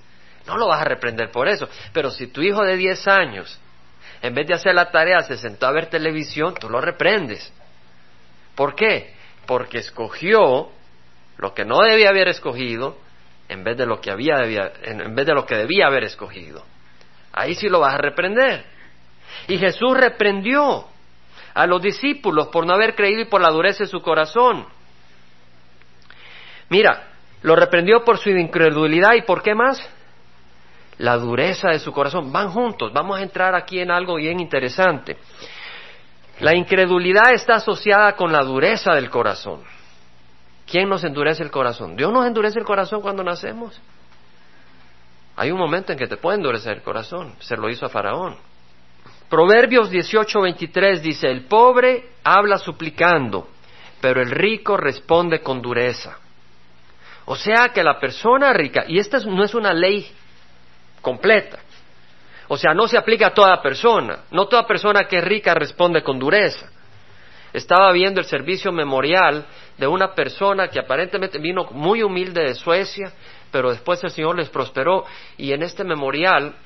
No 0.46 0.56
lo 0.56 0.68
vas 0.68 0.80
a 0.80 0.84
reprender 0.84 1.30
por 1.30 1.48
eso. 1.48 1.68
Pero 1.92 2.10
si 2.10 2.28
tu 2.28 2.40
hijo 2.42 2.64
de 2.64 2.76
diez 2.76 3.06
años, 3.06 3.60
en 4.22 4.34
vez 4.34 4.46
de 4.46 4.54
hacer 4.54 4.74
la 4.74 4.90
tarea, 4.90 5.20
se 5.22 5.36
sentó 5.36 5.66
a 5.66 5.72
ver 5.72 5.86
televisión, 5.86 6.54
tú 6.54 6.68
lo 6.68 6.80
reprendes. 6.80 7.52
¿Por 8.54 8.74
qué? 8.74 9.14
Porque 9.46 9.78
escogió 9.78 10.70
lo 11.36 11.54
que 11.54 11.64
no 11.64 11.80
debía 11.80 12.10
haber 12.10 12.28
escogido 12.28 12.98
en 13.48 13.64
vez 13.64 13.76
de 13.76 13.86
lo 13.86 14.00
que 14.00 14.10
había 14.10 14.36
en 14.82 15.14
vez 15.14 15.26
de 15.26 15.34
lo 15.34 15.46
que 15.46 15.56
debía 15.56 15.86
haber 15.86 16.04
escogido. 16.04 16.64
Ahí 17.32 17.54
sí 17.54 17.68
lo 17.68 17.80
vas 17.80 17.94
a 17.94 17.98
reprender. 17.98 18.64
Y 19.48 19.58
Jesús 19.58 19.96
reprendió 19.96 20.86
a 21.54 21.66
los 21.66 21.82
discípulos 21.82 22.48
por 22.48 22.66
no 22.66 22.74
haber 22.74 22.94
creído 22.94 23.22
y 23.22 23.24
por 23.26 23.40
la 23.40 23.50
dureza 23.50 23.84
de 23.84 23.90
su 23.90 24.02
corazón. 24.02 24.66
Mira, 26.70 27.08
lo 27.42 27.56
reprendió 27.56 28.04
por 28.04 28.18
su 28.18 28.30
incredulidad 28.30 29.14
y 29.14 29.22
por 29.22 29.42
qué 29.42 29.54
más? 29.54 29.86
La 30.98 31.16
dureza 31.16 31.70
de 31.70 31.78
su 31.78 31.92
corazón. 31.92 32.32
Van 32.32 32.50
juntos. 32.50 32.92
Vamos 32.92 33.18
a 33.18 33.22
entrar 33.22 33.54
aquí 33.54 33.80
en 33.80 33.90
algo 33.90 34.16
bien 34.16 34.40
interesante. 34.40 35.18
La 36.40 36.54
incredulidad 36.54 37.32
está 37.32 37.56
asociada 37.56 38.14
con 38.16 38.32
la 38.32 38.42
dureza 38.42 38.94
del 38.94 39.10
corazón. 39.10 39.62
¿Quién 40.66 40.88
nos 40.88 41.02
endurece 41.04 41.42
el 41.42 41.50
corazón? 41.50 41.96
Dios 41.96 42.12
nos 42.12 42.26
endurece 42.26 42.58
el 42.58 42.64
corazón 42.64 43.00
cuando 43.02 43.24
nacemos. 43.24 43.80
Hay 45.36 45.50
un 45.50 45.58
momento 45.58 45.92
en 45.92 45.98
que 45.98 46.06
te 46.06 46.16
puede 46.16 46.36
endurecer 46.36 46.76
el 46.76 46.82
corazón. 46.82 47.34
Se 47.40 47.56
lo 47.56 47.68
hizo 47.68 47.86
a 47.86 47.88
Faraón. 47.88 48.36
Proverbios 49.28 49.90
18:23 49.90 51.00
dice, 51.00 51.28
el 51.28 51.44
pobre 51.44 52.10
habla 52.22 52.58
suplicando, 52.58 53.48
pero 54.00 54.20
el 54.20 54.30
rico 54.30 54.76
responde 54.76 55.40
con 55.40 55.62
dureza. 55.62 56.18
O 57.24 57.36
sea 57.36 57.68
que 57.68 57.82
la 57.82 57.98
persona 57.98 58.52
rica, 58.52 58.84
y 58.88 58.98
esta 58.98 59.18
no 59.20 59.44
es 59.44 59.54
una 59.54 59.72
ley 59.72 60.10
completa, 61.00 61.58
o 62.52 62.56
sea, 62.56 62.74
no 62.74 62.88
se 62.88 62.98
aplica 62.98 63.28
a 63.28 63.34
toda 63.34 63.62
persona. 63.62 64.24
No 64.32 64.48
toda 64.48 64.66
persona 64.66 65.04
que 65.04 65.18
es 65.18 65.24
rica 65.24 65.54
responde 65.54 66.02
con 66.02 66.18
dureza. 66.18 66.68
Estaba 67.52 67.92
viendo 67.92 68.18
el 68.18 68.26
servicio 68.26 68.72
memorial 68.72 69.46
de 69.78 69.86
una 69.86 70.16
persona 70.16 70.66
que 70.66 70.80
aparentemente 70.80 71.38
vino 71.38 71.68
muy 71.70 72.02
humilde 72.02 72.42
de 72.42 72.56
Suecia, 72.56 73.12
pero 73.52 73.70
después 73.70 74.02
el 74.02 74.10
Señor 74.10 74.36
les 74.36 74.48
prosperó 74.48 75.04
y 75.36 75.52
en 75.52 75.62
este 75.62 75.84
memorial 75.84 76.56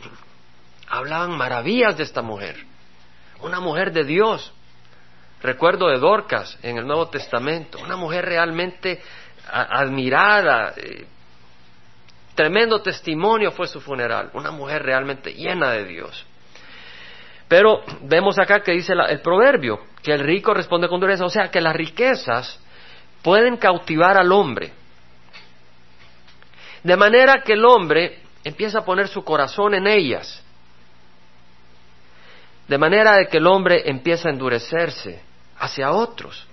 hablaban 0.88 1.36
maravillas 1.36 1.98
de 1.98 2.04
esta 2.04 2.22
mujer. 2.22 2.56
Una 3.42 3.60
mujer 3.60 3.92
de 3.92 4.04
Dios. 4.04 4.54
Recuerdo 5.42 5.88
de 5.88 5.98
Dorcas 5.98 6.58
en 6.62 6.78
el 6.78 6.86
Nuevo 6.86 7.10
Testamento, 7.10 7.78
una 7.78 7.96
mujer 7.96 8.24
realmente 8.24 9.02
admirada, 9.50 10.74
eh, 10.76 11.06
Tremendo 12.34 12.82
testimonio 12.82 13.52
fue 13.52 13.68
su 13.68 13.80
funeral, 13.80 14.30
una 14.32 14.50
mujer 14.50 14.82
realmente 14.82 15.32
llena 15.32 15.70
de 15.70 15.84
Dios. 15.84 16.26
Pero 17.46 17.84
vemos 18.02 18.38
acá 18.38 18.60
que 18.60 18.72
dice 18.72 18.92
el 18.92 19.20
proverbio, 19.20 19.80
que 20.02 20.12
el 20.12 20.20
rico 20.20 20.52
responde 20.52 20.88
con 20.88 20.98
dureza, 20.98 21.24
o 21.24 21.30
sea, 21.30 21.48
que 21.48 21.60
las 21.60 21.76
riquezas 21.76 22.60
pueden 23.22 23.56
cautivar 23.56 24.18
al 24.18 24.32
hombre. 24.32 24.72
De 26.82 26.96
manera 26.96 27.42
que 27.42 27.52
el 27.52 27.64
hombre 27.64 28.20
empieza 28.42 28.80
a 28.80 28.84
poner 28.84 29.06
su 29.06 29.22
corazón 29.22 29.74
en 29.74 29.86
ellas. 29.86 30.42
De 32.66 32.78
manera 32.78 33.16
de 33.16 33.28
que 33.28 33.36
el 33.36 33.46
hombre 33.46 33.88
empieza 33.88 34.28
a 34.28 34.32
endurecerse 34.32 35.22
hacia 35.58 35.92
otros, 35.92 36.48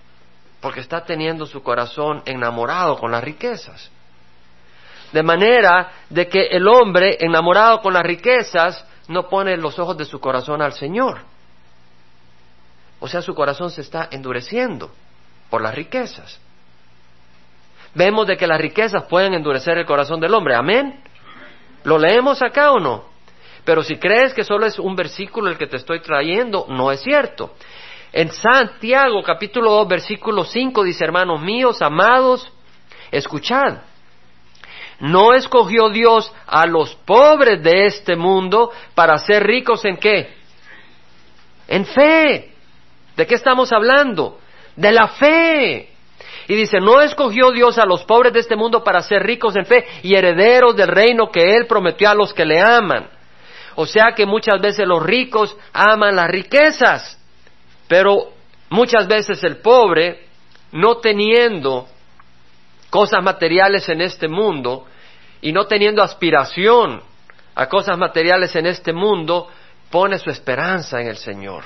porque 0.62 0.80
está 0.80 1.04
teniendo 1.04 1.46
su 1.46 1.64
corazón 1.64 2.22
enamorado 2.26 2.98
con 2.98 3.12
las 3.12 3.24
riquezas. 3.24 3.92
De 5.12 5.24
manera 5.24 5.92
de 6.10 6.28
que 6.28 6.48
el 6.48 6.68
hombre 6.68 7.18
enamorado 7.20 7.82
con 7.82 7.94
las 7.94 8.04
riquezas 8.04 8.86
no 9.08 9.28
pone 9.28 9.58
los 9.58 9.78
ojos 9.80 9.98
de 9.98 10.06
su 10.06 10.20
corazón 10.20 10.62
al 10.62 10.74
Señor. 10.74 11.22
O 13.00 13.08
sea, 13.08 13.22
su 13.22 13.34
corazón 13.34 13.72
se 13.72 13.82
está 13.82 14.08
endureciendo 14.12 14.92
por 15.50 15.62
las 15.62 15.76
riquezas. 15.76 16.40
Vemos 17.94 18.28
de 18.28 18.38
que 18.38 18.48
las 18.48 18.62
riquezas 18.62 19.04
pueden 19.06 19.34
endurecer 19.34 19.78
el 19.78 19.86
corazón 19.86 20.22
del 20.22 20.34
hombre. 20.34 20.56
Amén. 20.56 21.02
¿Lo 21.84 21.98
leemos 21.98 22.42
acá 22.42 22.72
o 22.72 22.80
no? 22.80 23.06
Pero 23.66 23.84
si 23.84 23.98
crees 23.98 24.34
que 24.34 24.44
solo 24.44 24.66
es 24.66 24.80
un 24.80 24.96
versículo 24.96 25.50
el 25.50 25.58
que 25.58 25.68
te 25.68 25.78
estoy 25.78 26.02
trayendo, 26.02 26.66
no 26.70 26.92
es 26.92 27.02
cierto. 27.02 27.56
En 28.14 28.30
Santiago 28.32 29.24
capítulo 29.24 29.72
2 29.72 29.88
versículo 29.88 30.44
5 30.44 30.84
dice, 30.84 31.04
hermanos 31.04 31.42
míos, 31.42 31.82
amados, 31.82 32.52
escuchad. 33.12 33.80
¿No 35.00 35.34
escogió 35.34 35.90
Dios 35.90 36.32
a 36.46 36.68
los 36.68 36.94
pobres 36.96 37.64
de 37.64 37.86
este 37.86 38.16
mundo 38.16 38.72
para 38.94 39.18
ser 39.18 39.44
ricos 39.44 39.84
en 39.86 39.98
qué? 39.98 40.36
En 41.68 41.86
fe. 41.86 42.52
¿De 43.16 43.26
qué 43.26 43.36
estamos 43.36 43.72
hablando? 43.72 44.40
De 44.76 44.92
la 44.92 45.08
fe. 45.08 45.90
Y 46.48 46.56
dice, 46.56 46.80
no 46.80 47.02
escogió 47.02 47.52
Dios 47.52 47.78
a 47.78 47.86
los 47.86 48.04
pobres 48.04 48.34
de 48.34 48.42
este 48.42 48.56
mundo 48.56 48.84
para 48.84 49.02
ser 49.02 49.24
ricos 49.24 49.56
en 49.56 49.66
fe 49.66 49.86
y 50.04 50.16
herederos 50.16 50.76
del 50.76 50.90
reino 50.90 51.32
que 51.32 51.56
Él 51.56 51.66
prometió 51.66 52.10
a 52.10 52.16
los 52.16 52.34
que 52.34 52.46
le 52.46 52.60
aman. 52.60 53.10
O 53.76 53.86
sea 53.86 54.14
que 54.16 54.26
muchas 54.26 54.62
veces 54.62 54.86
los 54.86 55.02
ricos 55.02 55.58
aman 55.72 56.16
las 56.16 56.28
riquezas, 56.28 57.18
pero 57.92 58.30
muchas 58.70 59.06
veces 59.06 59.44
el 59.44 59.58
pobre, 59.58 60.26
no 60.72 61.00
teniendo 61.00 61.90
cosas 62.90 63.22
materiales 63.22 63.90
en 63.90 64.00
este 64.00 64.30
mundo, 64.30 64.88
y 65.42 65.52
no 65.52 65.68
teniendo 65.68 66.02
aspiración 66.02 67.02
a 67.54 67.68
cosas 67.68 67.98
materiales 67.98 68.56
en 68.56 68.66
este 68.66 68.94
mundo, 68.94 69.50
pone 69.90 70.18
su 70.20 70.30
esperanza 70.30 71.02
en 71.02 71.08
el 71.08 71.18
Señor. 71.18 71.66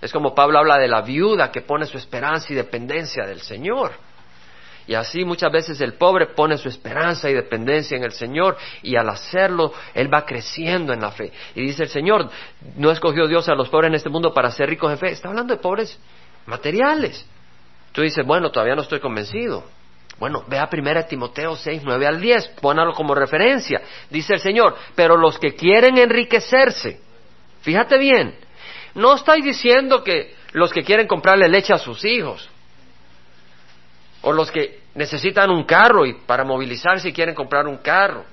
Es 0.00 0.12
como 0.12 0.34
Pablo 0.34 0.58
habla 0.58 0.78
de 0.78 0.88
la 0.88 1.00
viuda 1.00 1.52
que 1.52 1.60
pone 1.60 1.86
su 1.86 1.96
esperanza 1.96 2.52
y 2.52 2.56
dependencia 2.56 3.24
del 3.24 3.40
Señor. 3.40 3.92
Y 4.86 4.94
así 4.94 5.24
muchas 5.24 5.52
veces 5.52 5.80
el 5.80 5.94
pobre 5.94 6.26
pone 6.26 6.58
su 6.58 6.68
esperanza 6.68 7.30
y 7.30 7.34
dependencia 7.34 7.96
en 7.96 8.04
el 8.04 8.12
Señor 8.12 8.56
y 8.82 8.96
al 8.96 9.08
hacerlo 9.08 9.72
Él 9.94 10.12
va 10.12 10.24
creciendo 10.24 10.92
en 10.92 11.00
la 11.00 11.10
fe. 11.10 11.32
Y 11.54 11.62
dice 11.62 11.84
el 11.84 11.88
Señor, 11.88 12.28
no 12.76 12.90
escogió 12.90 13.26
Dios 13.26 13.48
a 13.48 13.54
los 13.54 13.68
pobres 13.68 13.88
en 13.88 13.94
este 13.94 14.08
mundo 14.08 14.34
para 14.34 14.50
ser 14.50 14.68
ricos 14.68 14.90
en 14.90 14.98
fe. 14.98 15.12
Está 15.12 15.28
hablando 15.28 15.54
de 15.54 15.60
pobres 15.60 15.98
materiales. 16.46 17.26
Tú 17.92 18.02
dices, 18.02 18.26
bueno, 18.26 18.50
todavía 18.50 18.74
no 18.74 18.82
estoy 18.82 19.00
convencido. 19.00 19.64
Bueno, 20.18 20.44
vea 20.46 20.68
primera 20.68 21.06
Timoteo 21.06 21.56
6, 21.56 21.82
9 21.84 22.06
al 22.06 22.20
10, 22.20 22.48
pónalo 22.60 22.92
como 22.92 23.14
referencia. 23.14 23.82
Dice 24.10 24.34
el 24.34 24.40
Señor, 24.40 24.76
pero 24.94 25.16
los 25.16 25.38
que 25.38 25.54
quieren 25.54 25.98
enriquecerse, 25.98 27.00
fíjate 27.62 27.98
bien, 27.98 28.36
no 28.94 29.14
estoy 29.14 29.42
diciendo 29.42 30.04
que 30.04 30.34
los 30.52 30.72
que 30.72 30.84
quieren 30.84 31.06
comprarle 31.06 31.48
leche 31.48 31.72
a 31.72 31.78
sus 31.78 32.04
hijos, 32.04 32.48
o 34.22 34.32
los 34.32 34.50
que 34.50 34.80
necesitan 34.94 35.50
un 35.50 35.64
carro 35.64 36.06
y 36.06 36.14
para 36.14 36.44
movilizarse 36.44 37.12
quieren 37.12 37.34
comprar 37.34 37.66
un 37.66 37.78
carro, 37.78 38.24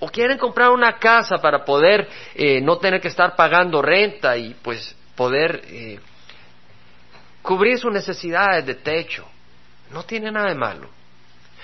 o 0.00 0.08
quieren 0.08 0.36
comprar 0.36 0.70
una 0.70 0.98
casa 0.98 1.38
para 1.38 1.64
poder 1.64 2.08
eh, 2.34 2.60
no 2.60 2.78
tener 2.78 3.00
que 3.00 3.08
estar 3.08 3.36
pagando 3.36 3.80
renta 3.80 4.36
y 4.36 4.54
pues 4.54 4.96
poder 5.14 5.62
eh, 5.66 6.00
cubrir 7.40 7.78
sus 7.78 7.92
necesidades 7.92 8.66
de 8.66 8.74
techo. 8.74 9.24
No 9.92 10.02
tiene 10.02 10.32
nada 10.32 10.48
de 10.48 10.54
malo. 10.56 10.88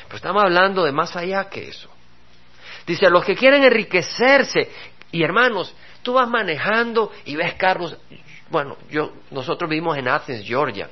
Pero 0.04 0.16
estamos 0.16 0.42
hablando 0.42 0.84
de 0.84 0.92
más 0.92 1.16
allá 1.16 1.48
que 1.48 1.68
eso. 1.68 1.88
Dice, 2.86 3.10
los 3.10 3.24
que 3.24 3.34
quieren 3.34 3.64
enriquecerse, 3.64 4.70
y 5.10 5.22
hermanos, 5.22 5.74
tú 6.02 6.14
vas 6.14 6.28
manejando 6.28 7.12
y 7.24 7.36
ves 7.36 7.54
carros, 7.54 7.96
bueno, 8.50 8.76
yo, 8.88 9.12
nosotros 9.30 9.68
vivimos 9.68 9.98
en 9.98 10.08
Athens, 10.08 10.46
Georgia, 10.46 10.88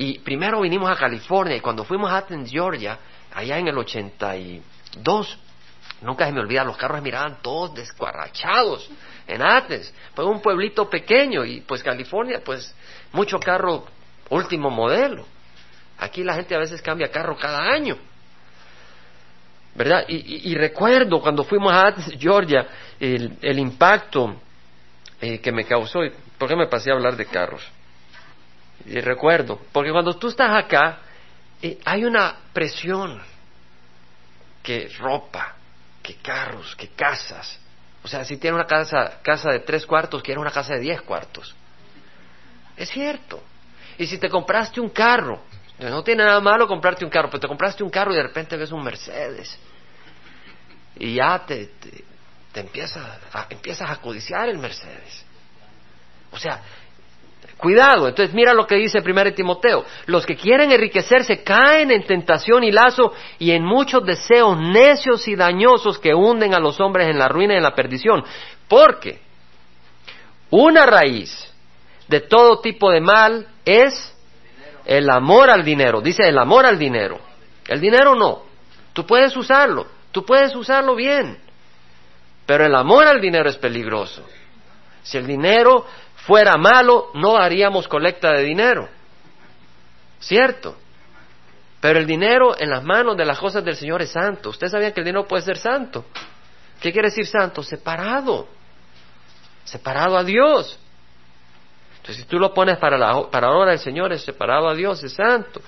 y 0.00 0.18
primero 0.20 0.62
vinimos 0.62 0.90
a 0.90 0.96
California, 0.96 1.54
y 1.54 1.60
cuando 1.60 1.84
fuimos 1.84 2.10
a 2.10 2.16
Athens, 2.16 2.50
Georgia, 2.50 2.98
allá 3.34 3.58
en 3.58 3.68
el 3.68 3.76
82, 3.76 5.38
nunca 6.00 6.24
se 6.24 6.32
me 6.32 6.40
olvida, 6.40 6.64
los 6.64 6.78
carros 6.78 7.02
miraban 7.02 7.42
todos 7.42 7.74
descuarrachados 7.74 8.90
en 9.26 9.42
Athens, 9.42 9.92
fue 10.14 10.24
un 10.24 10.40
pueblito 10.40 10.88
pequeño, 10.88 11.44
y 11.44 11.60
pues 11.60 11.82
California, 11.82 12.40
pues 12.42 12.74
mucho 13.12 13.38
carro 13.38 13.84
último 14.30 14.70
modelo. 14.70 15.26
Aquí 15.98 16.24
la 16.24 16.32
gente 16.32 16.54
a 16.54 16.58
veces 16.60 16.80
cambia 16.80 17.10
carro 17.10 17.36
cada 17.36 17.60
año. 17.70 17.98
¿Verdad? 19.74 20.06
Y, 20.08 20.54
recuerdo 20.54 21.20
cuando 21.20 21.44
fuimos 21.44 21.74
a 21.74 21.92
Georgia 22.18 22.66
el, 22.98 23.58
impacto 23.58 24.34
eh, 25.20 25.40
que 25.40 25.52
me 25.52 25.64
causó. 25.64 26.00
¿Por 26.38 26.48
qué 26.48 26.56
me 26.56 26.68
pasé 26.68 26.90
a 26.90 26.94
hablar 26.94 27.16
de 27.16 27.26
carros? 27.26 27.62
Y 28.86 29.00
recuerdo, 29.00 29.60
porque 29.72 29.92
cuando 29.92 30.16
tú 30.16 30.28
estás 30.28 30.50
acá, 30.52 30.98
eh, 31.62 31.78
hay 31.84 32.04
una 32.04 32.36
presión 32.52 33.20
que 34.62 34.88
ropa, 34.98 35.54
que 36.02 36.16
carros, 36.16 36.74
que 36.76 36.88
casas. 36.88 37.58
O 38.02 38.08
sea, 38.08 38.24
si 38.24 38.38
tienes 38.38 38.56
una 38.56 38.66
casa, 38.66 39.20
casa 39.22 39.50
de 39.50 39.60
tres 39.60 39.84
cuartos, 39.86 40.22
quieres 40.22 40.40
una 40.40 40.50
casa 40.50 40.74
de 40.74 40.80
diez 40.80 41.02
cuartos. 41.02 41.54
Es 42.76 42.88
cierto. 42.88 43.42
Y 43.98 44.06
si 44.06 44.16
te 44.18 44.30
compraste 44.30 44.80
un 44.80 44.88
carro, 44.88 45.42
no 45.78 46.02
tiene 46.02 46.24
nada 46.24 46.40
malo 46.40 46.66
comprarte 46.66 47.04
un 47.04 47.10
carro, 47.10 47.28
pero 47.28 47.40
te 47.40 47.48
compraste 47.48 47.82
un 47.82 47.90
carro 47.90 48.12
y 48.12 48.16
de 48.16 48.22
repente 48.22 48.56
ves 48.56 48.72
un 48.72 48.82
Mercedes. 48.82 49.58
Y 50.96 51.14
ya 51.14 51.44
te, 51.46 51.70
te, 52.52 52.60
empiezas, 52.60 53.18
a, 53.32 53.46
empiezas 53.50 53.90
a 53.90 53.96
codiciar 53.96 54.48
el 54.48 54.58
Mercedes. 54.58 55.24
O 56.30 56.38
sea, 56.38 56.62
cuidado. 57.60 58.08
Entonces 58.08 58.34
mira 58.34 58.52
lo 58.54 58.66
que 58.66 58.76
dice 58.76 59.00
1 59.00 59.32
Timoteo. 59.34 59.84
Los 60.06 60.26
que 60.26 60.36
quieren 60.36 60.72
enriquecerse 60.72 61.42
caen 61.44 61.90
en 61.90 62.04
tentación 62.04 62.64
y 62.64 62.72
lazo 62.72 63.12
y 63.38 63.52
en 63.52 63.64
muchos 63.64 64.04
deseos 64.04 64.58
necios 64.58 65.28
y 65.28 65.36
dañosos 65.36 65.98
que 65.98 66.14
hunden 66.14 66.54
a 66.54 66.58
los 66.58 66.80
hombres 66.80 67.08
en 67.08 67.18
la 67.18 67.28
ruina 67.28 67.54
y 67.54 67.58
en 67.58 67.62
la 67.62 67.74
perdición. 67.74 68.24
Porque 68.66 69.20
una 70.50 70.86
raíz 70.86 71.52
de 72.08 72.20
todo 72.20 72.60
tipo 72.60 72.90
de 72.90 73.00
mal 73.00 73.46
es 73.64 74.16
el 74.84 75.08
amor 75.08 75.50
al 75.50 75.64
dinero, 75.64 76.00
dice 76.00 76.28
el 76.28 76.38
amor 76.38 76.66
al 76.66 76.78
dinero. 76.78 77.20
El 77.68 77.80
dinero 77.80 78.16
no. 78.16 78.42
Tú 78.92 79.06
puedes 79.06 79.36
usarlo, 79.36 79.86
tú 80.10 80.24
puedes 80.24 80.54
usarlo 80.56 80.96
bien, 80.96 81.38
pero 82.44 82.66
el 82.66 82.74
amor 82.74 83.06
al 83.06 83.20
dinero 83.20 83.48
es 83.48 83.56
peligroso. 83.56 84.26
Si 85.02 85.16
el 85.16 85.26
dinero 85.26 85.86
fuera 86.26 86.56
malo, 86.56 87.10
no 87.14 87.36
haríamos 87.36 87.88
colecta 87.88 88.32
de 88.32 88.42
dinero. 88.42 88.88
¿Cierto? 90.18 90.76
Pero 91.80 91.98
el 91.98 92.06
dinero 92.06 92.54
en 92.58 92.70
las 92.70 92.84
manos 92.84 93.16
de 93.16 93.24
las 93.24 93.38
cosas 93.38 93.64
del 93.64 93.76
Señor 93.76 94.02
es 94.02 94.10
santo. 94.10 94.50
Usted 94.50 94.68
sabía 94.68 94.92
que 94.92 95.00
el 95.00 95.06
dinero 95.06 95.26
puede 95.26 95.42
ser 95.42 95.56
santo. 95.56 96.04
¿Qué 96.80 96.92
quiere 96.92 97.08
decir 97.08 97.26
santo? 97.26 97.62
Separado. 97.62 98.48
Separado 99.64 100.16
a 100.16 100.24
Dios. 100.24 100.78
Entonces, 101.96 102.24
si 102.24 102.28
tú 102.28 102.38
lo 102.38 102.52
pones 102.52 102.78
para 102.78 102.98
la, 102.98 103.30
para 103.30 103.76
Señor, 103.78 104.12
es 104.12 104.22
separado 104.22 104.68
a 104.68 104.74
Dios, 104.74 105.02
es 105.04 105.12
santo. 105.12 105.60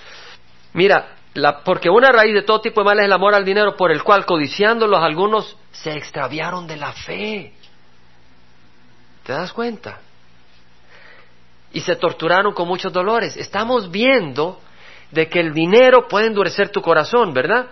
Mira, 0.75 1.17
la, 1.35 1.61
porque 1.61 1.88
una 1.88 2.11
raíz 2.11 2.35
de 2.35 2.43
todo 2.43 2.61
tipo 2.61 2.81
de 2.81 2.87
mal 2.87 2.99
es 2.99 3.05
el 3.07 3.12
amor 3.12 3.35
al 3.35 3.45
dinero, 3.45 3.77
por 3.77 3.91
el 3.91 4.03
cual, 4.03 4.25
codiciándolos, 4.25 5.03
algunos 5.03 5.57
se 5.73 5.93
extraviaron 5.93 6.67
de 6.67 6.77
la 6.77 6.93
fe. 6.93 7.53
¿Te 9.25 9.33
das 9.33 9.53
cuenta? 9.53 10.01
Y 11.72 11.80
se 11.80 11.96
torturaron 11.96 12.52
con 12.52 12.68
muchos 12.68 12.92
dolores. 12.92 13.37
Estamos 13.37 13.90
viendo 13.90 14.61
de 15.11 15.28
que 15.28 15.40
el 15.40 15.52
dinero 15.52 16.08
puede 16.08 16.26
endurecer 16.26 16.70
tu 16.70 16.82
corazón, 16.82 17.32
¿verdad? 17.32 17.66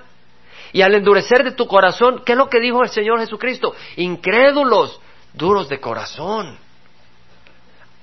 Y 0.72 0.82
al 0.82 0.94
endurecer 0.94 1.42
de 1.42 1.52
tu 1.52 1.66
corazón, 1.66 2.22
¿qué 2.24 2.32
es 2.32 2.38
lo 2.38 2.48
que 2.48 2.60
dijo 2.60 2.82
el 2.82 2.90
Señor 2.90 3.18
Jesucristo? 3.18 3.74
Incrédulos, 3.96 5.00
duros 5.32 5.68
de 5.68 5.80
corazón. 5.80 6.58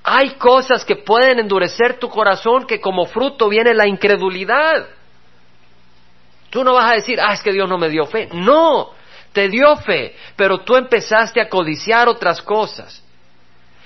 Hay 0.04 0.32
cosas 0.32 0.84
que 0.86 0.98
pueden 0.98 1.40
endurecer 1.40 2.00
tu 2.00 2.10
corazón 2.10 2.66
que 2.66 2.80
como 2.80 3.06
fruto 3.06 3.50
viene 3.50 3.74
la 3.74 3.88
incredulidad. 3.88 4.88
Tú 6.50 6.64
no 6.64 6.74
vas 6.74 6.92
a 6.92 6.96
decir, 6.96 7.20
ah, 7.22 7.34
es 7.34 7.42
que 7.42 7.52
Dios 7.52 7.68
no 7.68 7.78
me 7.78 7.90
dio 7.90 8.06
fe. 8.06 8.30
No, 8.34 8.92
te 9.34 9.50
dio 9.50 9.76
fe, 9.78 10.16
pero 10.36 10.60
tú 10.60 10.76
empezaste 10.76 11.42
a 11.42 11.50
codiciar 11.50 12.08
otras 12.08 12.42
cosas 12.42 13.04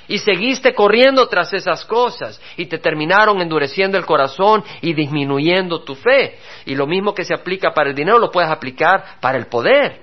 y 0.08 0.20
seguiste 0.20 0.74
corriendo 0.74 1.28
tras 1.28 1.54
esas 1.54 1.86
cosas 1.86 2.42
y 2.58 2.66
te 2.66 2.78
terminaron 2.78 3.42
endureciendo 3.42 3.98
el 3.98 4.06
corazón 4.06 4.64
y 4.82 4.94
disminuyendo 4.94 5.84
tu 5.84 5.96
fe. 5.96 6.38
Y 6.66 6.76
lo 6.76 6.88
mismo 6.88 7.14
que 7.14 7.26
se 7.26 7.34
aplica 7.34 7.74
para 7.74 7.90
el 7.90 7.96
dinero 7.96 8.20
lo 8.20 8.32
puedes 8.32 8.50
aplicar 8.50 9.20
para 9.20 9.38
el 9.38 9.48
poder. 9.48 10.02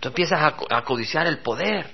Tú 0.00 0.08
empiezas 0.08 0.40
a, 0.70 0.82
codiciar 0.82 1.26
el 1.26 1.38
poder 1.38 1.90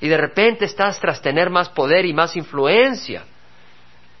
y 0.00 0.08
de 0.08 0.16
repente 0.16 0.64
estás 0.64 0.98
tras 0.98 1.20
tener 1.20 1.50
más 1.50 1.68
poder 1.68 2.06
y 2.06 2.12
más 2.12 2.34
influencia 2.36 3.24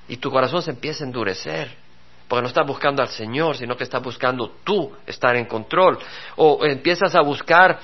y 0.06 0.18
tu 0.18 0.30
corazón 0.30 0.62
se 0.62 0.70
empieza 0.70 1.04
a 1.04 1.06
endurecer. 1.06 1.84
Porque 2.28 2.42
no 2.42 2.48
estás 2.48 2.66
buscando 2.66 3.02
al 3.02 3.08
Señor, 3.08 3.56
sino 3.56 3.76
que 3.76 3.84
estás 3.84 4.02
buscando 4.02 4.56
tú 4.64 4.92
estar 5.06 5.36
en 5.36 5.44
control. 5.44 5.98
O 6.36 6.64
empiezas 6.64 7.14
a 7.14 7.20
buscar 7.20 7.78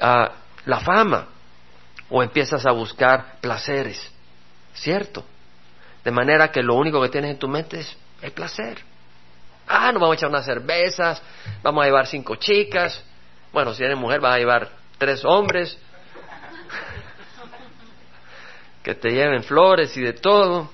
ah, 0.00 0.32
la 0.64 0.80
fama 0.80 1.28
o 2.10 2.22
empiezas 2.22 2.66
a 2.66 2.72
buscar 2.72 3.36
placeres, 3.40 4.10
¿cierto? 4.74 5.24
De 6.04 6.10
manera 6.10 6.50
que 6.50 6.62
lo 6.62 6.74
único 6.74 7.00
que 7.00 7.08
tienes 7.08 7.30
en 7.30 7.38
tu 7.38 7.48
mente 7.48 7.80
es 7.80 7.96
el 8.20 8.32
placer. 8.32 8.78
Ah, 9.66 9.92
nos 9.92 10.00
vamos 10.00 10.14
a 10.14 10.18
echar 10.18 10.28
unas 10.28 10.44
cervezas, 10.44 11.22
vamos 11.62 11.82
a 11.82 11.86
llevar 11.86 12.06
cinco 12.06 12.34
chicas. 12.34 13.02
Bueno, 13.52 13.72
si 13.72 13.84
eres 13.84 13.96
mujer 13.96 14.20
vas 14.20 14.34
a 14.34 14.38
llevar 14.38 14.68
tres 14.98 15.24
hombres 15.24 15.78
que 18.82 18.94
te 18.94 19.10
lleven 19.10 19.44
flores 19.44 19.96
y 19.96 20.00
de 20.00 20.12
todo. 20.14 20.68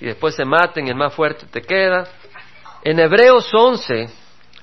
Y 0.00 0.06
después 0.06 0.34
se 0.34 0.44
maten, 0.44 0.88
el 0.88 0.94
más 0.94 1.12
fuerte 1.14 1.46
te 1.46 1.60
queda. 1.60 2.08
En 2.82 2.98
Hebreos 2.98 3.52
11, 3.52 4.08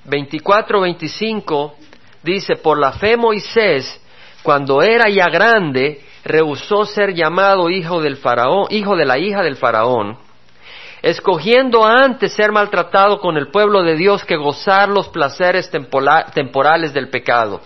24, 0.06 0.82
25 0.82 1.78
dice, 2.24 2.56
por 2.56 2.80
la 2.80 2.94
fe 2.94 3.16
Moisés 3.16 4.02
cuando 4.44 4.82
era 4.82 5.10
ya 5.10 5.26
grande, 5.26 6.02
rehusó 6.24 6.86
ser 6.86 7.14
llamado 7.14 7.70
hijo 7.70 8.02
del 8.02 8.18
faraón, 8.18 8.68
hijo 8.70 8.96
de 8.96 9.06
la 9.06 9.18
hija 9.18 9.42
del 9.42 9.56
faraón, 9.56 10.18
escogiendo 11.02 11.86
antes 11.86 12.34
ser 12.34 12.52
maltratado 12.52 13.20
con 13.20 13.38
el 13.38 13.50
pueblo 13.50 13.84
de 13.84 13.96
Dios 13.96 14.24
que 14.26 14.36
gozar 14.36 14.90
los 14.90 15.08
placeres 15.10 15.70
temporales 15.72 16.94
del 16.94 17.10
pecado. 17.10 17.62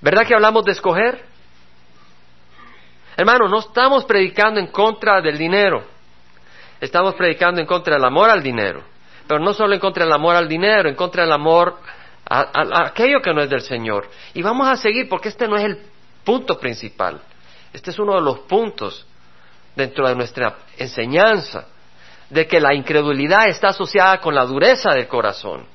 ¿Verdad 0.00 0.26
que 0.26 0.34
hablamos 0.34 0.64
de 0.64 0.72
escoger? 0.72 1.24
Hermano, 3.16 3.48
no 3.48 3.58
estamos 3.58 4.04
predicando 4.04 4.60
en 4.60 4.68
contra 4.68 5.20
del 5.20 5.36
dinero, 5.36 5.84
estamos 6.80 7.14
predicando 7.14 7.60
en 7.60 7.66
contra 7.66 7.96
del 7.96 8.04
amor 8.04 8.30
al 8.30 8.42
dinero, 8.42 8.82
pero 9.26 9.40
no 9.40 9.52
solo 9.52 9.74
en 9.74 9.80
contra 9.80 10.04
del 10.04 10.14
amor 10.14 10.36
al 10.36 10.48
dinero, 10.48 10.88
en 10.88 10.94
contra 10.94 11.24
del 11.24 11.32
amor 11.32 11.76
a, 12.30 12.86
aquello 12.86 13.20
que 13.20 13.34
no 13.34 13.42
es 13.42 13.50
del 13.50 13.60
Señor. 13.60 14.08
Y 14.34 14.42
vamos 14.42 14.68
a 14.68 14.76
seguir 14.76 15.08
porque 15.08 15.28
este 15.28 15.48
no 15.48 15.56
es 15.56 15.64
el 15.64 15.78
punto 16.24 16.58
principal. 16.58 17.20
Este 17.72 17.90
es 17.90 17.98
uno 17.98 18.14
de 18.14 18.22
los 18.22 18.40
puntos 18.40 19.06
dentro 19.74 20.08
de 20.08 20.14
nuestra 20.14 20.58
enseñanza 20.78 21.66
de 22.28 22.46
que 22.46 22.60
la 22.60 22.72
incredulidad 22.74 23.48
está 23.48 23.68
asociada 23.68 24.18
con 24.20 24.34
la 24.34 24.44
dureza 24.44 24.92
del 24.92 25.08
corazón. 25.08 25.66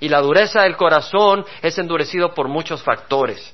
Y 0.00 0.08
la 0.08 0.20
dureza 0.20 0.62
del 0.62 0.76
corazón 0.76 1.44
es 1.62 1.76
endurecido 1.78 2.32
por 2.32 2.48
muchos 2.48 2.82
factores. 2.82 3.52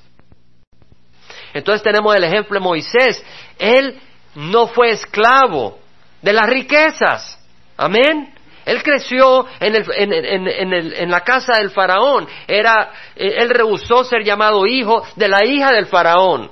Entonces 1.53 1.81
tenemos 1.81 2.15
el 2.15 2.23
ejemplo 2.23 2.59
de 2.59 2.63
Moisés. 2.63 3.23
Él 3.57 3.99
no 4.35 4.67
fue 4.67 4.91
esclavo 4.91 5.79
de 6.21 6.33
las 6.33 6.47
riquezas. 6.47 7.39
Amén. 7.75 8.33
Él 8.65 8.83
creció 8.83 9.45
en, 9.59 11.11
la 11.11 11.21
casa 11.21 11.53
del 11.57 11.71
faraón. 11.71 12.27
Era, 12.47 12.91
eh, 13.15 13.35
él 13.39 13.49
rehusó 13.49 14.03
ser 14.03 14.23
llamado 14.23 14.65
hijo 14.67 15.03
de 15.15 15.27
la 15.27 15.43
hija 15.45 15.71
del 15.71 15.87
faraón 15.87 16.51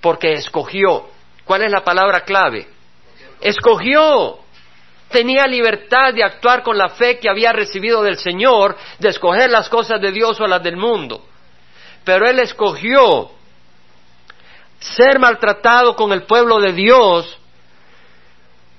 porque 0.00 0.34
escogió. 0.34 1.06
¿Cuál 1.44 1.62
es 1.62 1.70
la 1.70 1.82
palabra 1.82 2.20
clave? 2.20 2.68
Escogió. 3.40 4.38
Tenía 5.10 5.46
libertad 5.46 6.12
de 6.12 6.22
actuar 6.22 6.62
con 6.62 6.76
la 6.76 6.90
fe 6.90 7.18
que 7.18 7.30
había 7.30 7.50
recibido 7.50 8.02
del 8.02 8.18
Señor, 8.18 8.76
de 8.98 9.08
escoger 9.08 9.48
las 9.48 9.70
cosas 9.70 9.98
de 10.02 10.12
Dios 10.12 10.38
o 10.38 10.46
las 10.46 10.62
del 10.62 10.76
mundo. 10.76 11.24
Pero 12.04 12.28
él 12.28 12.38
escogió 12.40 13.30
ser 14.78 15.18
maltratado 15.18 15.96
con 15.96 16.12
el 16.12 16.24
pueblo 16.24 16.60
de 16.60 16.72
Dios 16.72 17.37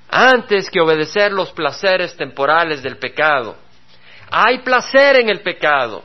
antes 0.10 0.69
que 0.69 0.82
obedecer 0.82 1.32
los 1.32 1.52
placeres 1.52 2.15
temporales 2.15 2.82
del 2.82 2.98
pecado. 2.98 3.56
Hay 4.32 4.60
placer 4.60 5.19
en 5.19 5.30
el 5.30 5.41
pecado. 5.41 6.04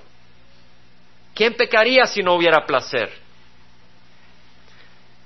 ¿Quién 1.34 1.54
pecaría 1.54 2.06
si 2.06 2.22
no 2.22 2.34
hubiera 2.34 2.64
placer? 2.64 3.10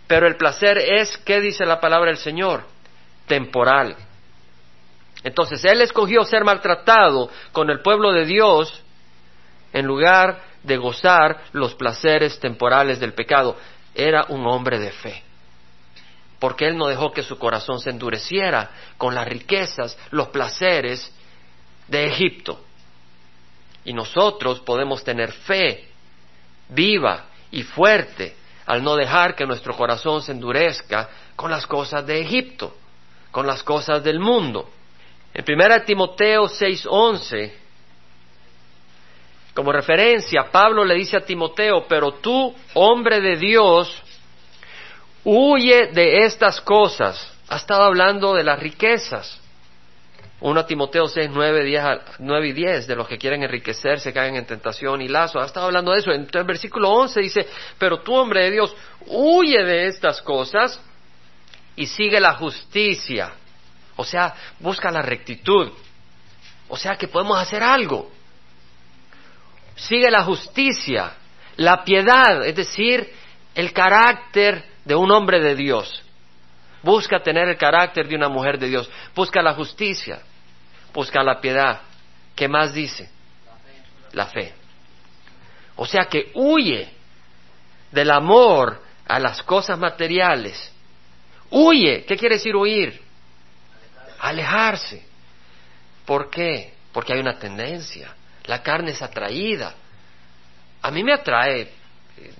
Pero 0.06 0.26
el 0.26 0.36
placer 0.36 0.78
es, 0.78 1.18
¿qué 1.18 1.40
dice 1.40 1.66
la 1.66 1.80
palabra 1.80 2.10
del 2.10 2.16
Señor? 2.16 2.64
Temporal. 3.26 3.94
Entonces, 5.22 5.62
Él 5.64 5.82
escogió 5.82 6.24
ser 6.24 6.44
maltratado 6.44 7.30
con 7.52 7.68
el 7.70 7.80
pueblo 7.82 8.12
de 8.12 8.24
Dios 8.24 8.82
en 9.72 9.84
lugar 9.84 10.40
de 10.62 10.76
gozar 10.76 11.42
los 11.52 11.74
placeres 11.74 12.40
temporales 12.40 13.00
del 13.00 13.12
pecado. 13.12 13.56
Era 13.94 14.24
un 14.28 14.46
hombre 14.46 14.78
de 14.78 14.92
fe 14.92 15.27
porque 16.38 16.66
Él 16.66 16.76
no 16.76 16.86
dejó 16.86 17.12
que 17.12 17.22
su 17.22 17.38
corazón 17.38 17.80
se 17.80 17.90
endureciera 17.90 18.70
con 18.96 19.14
las 19.14 19.26
riquezas, 19.26 19.98
los 20.10 20.28
placeres 20.28 21.12
de 21.88 22.06
Egipto. 22.06 22.60
Y 23.84 23.92
nosotros 23.92 24.60
podemos 24.60 25.02
tener 25.02 25.32
fe 25.32 25.88
viva 26.68 27.26
y 27.50 27.62
fuerte 27.62 28.36
al 28.66 28.82
no 28.82 28.96
dejar 28.96 29.34
que 29.34 29.46
nuestro 29.46 29.74
corazón 29.74 30.22
se 30.22 30.32
endurezca 30.32 31.08
con 31.34 31.50
las 31.50 31.66
cosas 31.66 32.06
de 32.06 32.20
Egipto, 32.20 32.76
con 33.30 33.46
las 33.46 33.62
cosas 33.62 34.04
del 34.04 34.20
mundo. 34.20 34.68
En 35.32 35.44
1 35.46 35.82
Timoteo 35.84 36.48
6:11, 36.48 37.52
como 39.54 39.72
referencia, 39.72 40.50
Pablo 40.52 40.84
le 40.84 40.94
dice 40.94 41.16
a 41.16 41.24
Timoteo, 41.24 41.86
pero 41.88 42.12
tú, 42.12 42.54
hombre 42.74 43.20
de 43.20 43.36
Dios, 43.36 44.02
Huye 45.24 45.88
de 45.88 46.24
estas 46.24 46.60
cosas. 46.60 47.32
Ha 47.48 47.56
estado 47.56 47.82
hablando 47.82 48.34
de 48.34 48.44
las 48.44 48.58
riquezas. 48.58 49.40
1 50.40 50.66
Timoteo 50.66 51.08
6, 51.08 51.30
9, 51.32 52.48
y 52.48 52.52
10, 52.52 52.86
de 52.86 52.94
los 52.94 53.08
que 53.08 53.18
quieren 53.18 53.42
enriquecerse, 53.42 54.12
caen 54.12 54.36
en 54.36 54.46
tentación 54.46 55.00
y 55.02 55.08
lazo. 55.08 55.40
Ha 55.40 55.46
estado 55.46 55.66
hablando 55.66 55.90
de 55.92 55.98
eso. 55.98 56.12
En 56.12 56.28
el 56.32 56.44
versículo 56.44 56.90
11 56.90 57.20
dice, 57.20 57.46
pero 57.76 58.00
tú, 58.00 58.14
hombre 58.14 58.44
de 58.44 58.52
Dios, 58.52 58.74
huye 59.06 59.64
de 59.64 59.88
estas 59.88 60.22
cosas 60.22 60.80
y 61.74 61.86
sigue 61.86 62.20
la 62.20 62.34
justicia. 62.34 63.32
O 63.96 64.04
sea, 64.04 64.32
busca 64.60 64.92
la 64.92 65.02
rectitud. 65.02 65.72
O 66.68 66.76
sea, 66.76 66.96
que 66.96 67.08
podemos 67.08 67.40
hacer 67.40 67.62
algo. 67.62 68.10
Sigue 69.74 70.10
la 70.10 70.22
justicia, 70.22 71.14
la 71.56 71.82
piedad, 71.82 72.44
es 72.46 72.54
decir, 72.54 73.12
el 73.54 73.72
carácter 73.72 74.64
de 74.88 74.94
un 74.94 75.10
hombre 75.12 75.38
de 75.40 75.54
Dios. 75.54 76.02
Busca 76.82 77.20
tener 77.20 77.46
el 77.48 77.58
carácter 77.58 78.08
de 78.08 78.16
una 78.16 78.28
mujer 78.28 78.58
de 78.58 78.68
Dios. 78.68 78.90
Busca 79.14 79.42
la 79.42 79.54
justicia. 79.54 80.22
Busca 80.92 81.22
la 81.22 81.40
piedad. 81.40 81.82
¿Qué 82.34 82.48
más 82.48 82.72
dice? 82.72 83.10
La 84.12 84.26
fe. 84.26 84.54
O 85.76 85.86
sea 85.86 86.06
que 86.06 86.32
huye 86.34 86.90
del 87.92 88.10
amor 88.10 88.82
a 89.06 89.18
las 89.18 89.42
cosas 89.42 89.78
materiales 89.78 90.72
Huye. 91.50 92.04
¿Qué 92.04 92.16
quiere 92.16 92.36
decir 92.36 92.54
huir? 92.54 93.00
Alejarse. 94.18 95.06
¿Por 96.04 96.28
qué? 96.30 96.74
Porque 96.92 97.14
hay 97.14 97.20
una 97.20 97.38
tendencia. 97.38 98.14
La 98.44 98.62
carne 98.62 98.90
es 98.90 99.02
atraída. 99.02 99.74
A 100.82 100.90
mí 100.90 101.02
me 101.02 101.14
atrae 101.14 101.72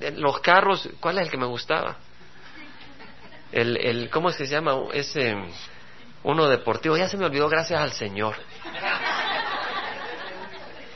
eh, 0.01 0.13
los 0.17 0.41
carros. 0.41 0.89
¿Cuál 1.01 1.19
es 1.19 1.27
el 1.27 1.31
que 1.31 1.39
me 1.39 1.47
gustaba? 1.47 1.97
El, 3.53 3.77
el 3.79 4.11
¿cómo 4.11 4.31
es 4.31 4.37
que 4.37 4.47
se 4.47 4.53
llama? 4.53 4.75
Ese 4.93 5.37
uno 6.23 6.49
deportivo. 6.49 6.97
Ya 6.97 7.09
se 7.09 7.17
me 7.17 7.27
olvidó 7.27 7.49
gracias 7.49 7.81
al 7.81 7.93
Señor. 7.93 8.37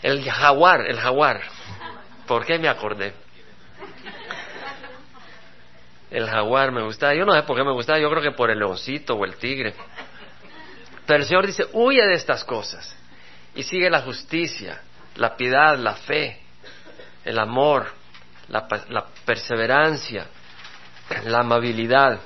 El 0.03 0.29
jaguar, 0.29 0.87
el 0.89 0.99
jaguar. 0.99 1.43
¿Por 2.27 2.45
qué 2.45 2.59
me 2.59 2.69
acordé? 2.69 3.15
El 6.11 6.29
jaguar 6.29 6.73
me 6.73 6.83
gustaba. 6.83 7.15
Yo 7.15 7.25
no 7.25 7.33
sé 7.33 7.43
por 7.45 7.57
qué 7.57 7.65
me 7.65 7.73
gustaba. 7.73 7.99
Yo 7.99 8.11
creo 8.11 8.23
que 8.23 8.33
por 8.33 8.51
el 8.51 8.59
leoncito 8.59 9.15
o 9.15 9.25
el 9.25 9.37
tigre. 9.37 9.75
Pero 11.07 11.21
el 11.21 11.27
Señor 11.27 11.47
dice, 11.47 11.67
huye 11.73 12.07
de 12.07 12.15
estas 12.15 12.45
cosas. 12.45 12.97
Y 13.55 13.63
sigue 13.63 13.91
la 13.91 14.03
justicia, 14.03 14.81
la 15.17 15.37
piedad, 15.37 15.77
la 15.79 15.95
fe, 15.95 16.41
el 17.25 17.39
amor, 17.39 17.93
la, 18.49 18.67
la 18.89 19.07
perseverancia, 19.25 20.27
la 21.25 21.41
amabilidad. 21.41 22.21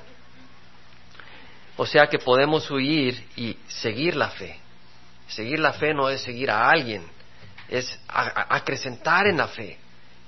O 1.76 1.86
sea 1.86 2.06
que 2.06 2.18
podemos 2.18 2.70
huir 2.70 3.26
y 3.36 3.56
seguir 3.68 4.16
la 4.16 4.30
fe. 4.30 4.58
Seguir 5.28 5.58
la 5.58 5.72
fe 5.72 5.92
no 5.92 6.08
es 6.08 6.22
seguir 6.22 6.50
a 6.50 6.70
alguien, 6.70 7.04
es 7.68 7.98
acrecentar 8.08 9.26
en 9.26 9.36
la 9.36 9.48
fe. 9.48 9.78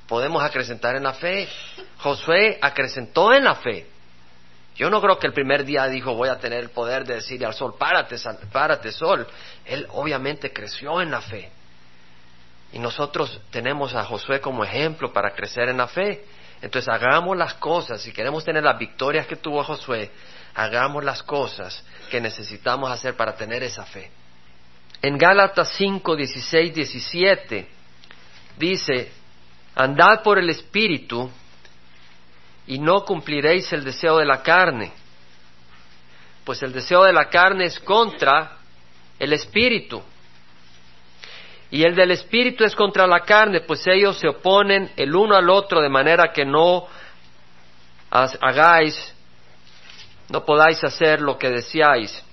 Podemos 0.07 0.43
acrecentar 0.43 0.97
en 0.97 1.05
la 1.05 1.15
fe. 1.15 1.49
Josué 1.99 2.59
acrecentó 2.61 3.33
en 3.33 3.45
la 3.45 3.55
fe. 3.57 3.87
Yo 4.75 4.91
no 4.91 5.01
creo 5.01 5.19
que 5.19 5.27
el 5.27 5.33
primer 5.33 5.65
día 5.65 5.87
dijo 5.89 6.15
voy 6.15 6.29
a 6.29 6.39
tener 6.39 6.61
el 6.61 6.71
poder 6.71 7.05
de 7.05 7.17
decirle 7.17 7.47
al 7.47 7.55
sol, 7.55 7.75
párate, 7.79 8.17
párate 8.53 8.93
sol. 8.93 9.27
Él 9.65 9.87
obviamente 9.91 10.53
creció 10.53 11.01
en 11.01 11.11
la 11.11 11.21
fe. 11.21 11.51
Y 12.73 12.79
nosotros 12.79 13.41
tenemos 13.51 13.95
a 13.95 14.05
Josué 14.05 14.41
como 14.41 14.65
ejemplo 14.65 15.13
para 15.13 15.31
crecer 15.31 15.69
en 15.69 15.79
la 15.79 15.89
fe. 15.89 16.25
Entonces 16.61 16.89
hagamos 16.89 17.37
las 17.37 17.55
cosas, 17.55 18.01
si 18.01 18.13
queremos 18.13 18.45
tener 18.45 18.63
las 18.63 18.79
victorias 18.79 19.27
que 19.27 19.37
tuvo 19.37 19.63
Josué, 19.63 20.11
hagamos 20.59 21.05
las 21.05 21.23
cosas 21.23 21.85
que 22.11 22.21
necesitamos 22.21 22.91
hacer 22.91 23.15
para 23.17 23.37
tener 23.37 23.63
esa 23.63 23.85
fe. 23.85 24.11
En 25.01 25.17
Gálatas 25.17 25.73
5, 25.77 26.17
16, 26.17 26.75
17 26.75 27.69
dice, 28.57 29.13
andad 29.77 30.21
por 30.25 30.37
el 30.37 30.51
Espíritu 30.51 31.31
y 32.67 32.81
no 32.81 33.05
cumpliréis 33.05 33.73
el 33.73 33.85
deseo 33.85 34.19
de 34.19 34.25
la 34.25 34.43
carne, 34.43 34.91
pues 36.45 36.61
el 36.65 36.73
deseo 36.73 37.05
de 37.05 37.13
la 37.13 37.29
carne 37.29 37.67
es 37.67 37.79
contra 37.79 38.57
el 39.17 39.33
Espíritu. 39.35 40.03
Y 41.71 41.85
el 41.85 41.95
del 41.95 42.11
Espíritu 42.11 42.65
es 42.65 42.75
contra 42.75 43.07
la 43.07 43.21
carne, 43.21 43.61
pues 43.61 43.87
ellos 43.87 44.19
se 44.19 44.27
oponen 44.27 44.91
el 44.97 45.15
uno 45.15 45.37
al 45.37 45.49
otro 45.51 45.81
de 45.81 45.89
manera 45.89 46.33
que 46.33 46.45
no 46.45 46.89
hagáis, 48.11 49.15
no 50.29 50.45
podáis 50.45 50.83
hacer 50.85 51.21
lo 51.21 51.39
que 51.39 51.51
deseáis. 51.51 52.25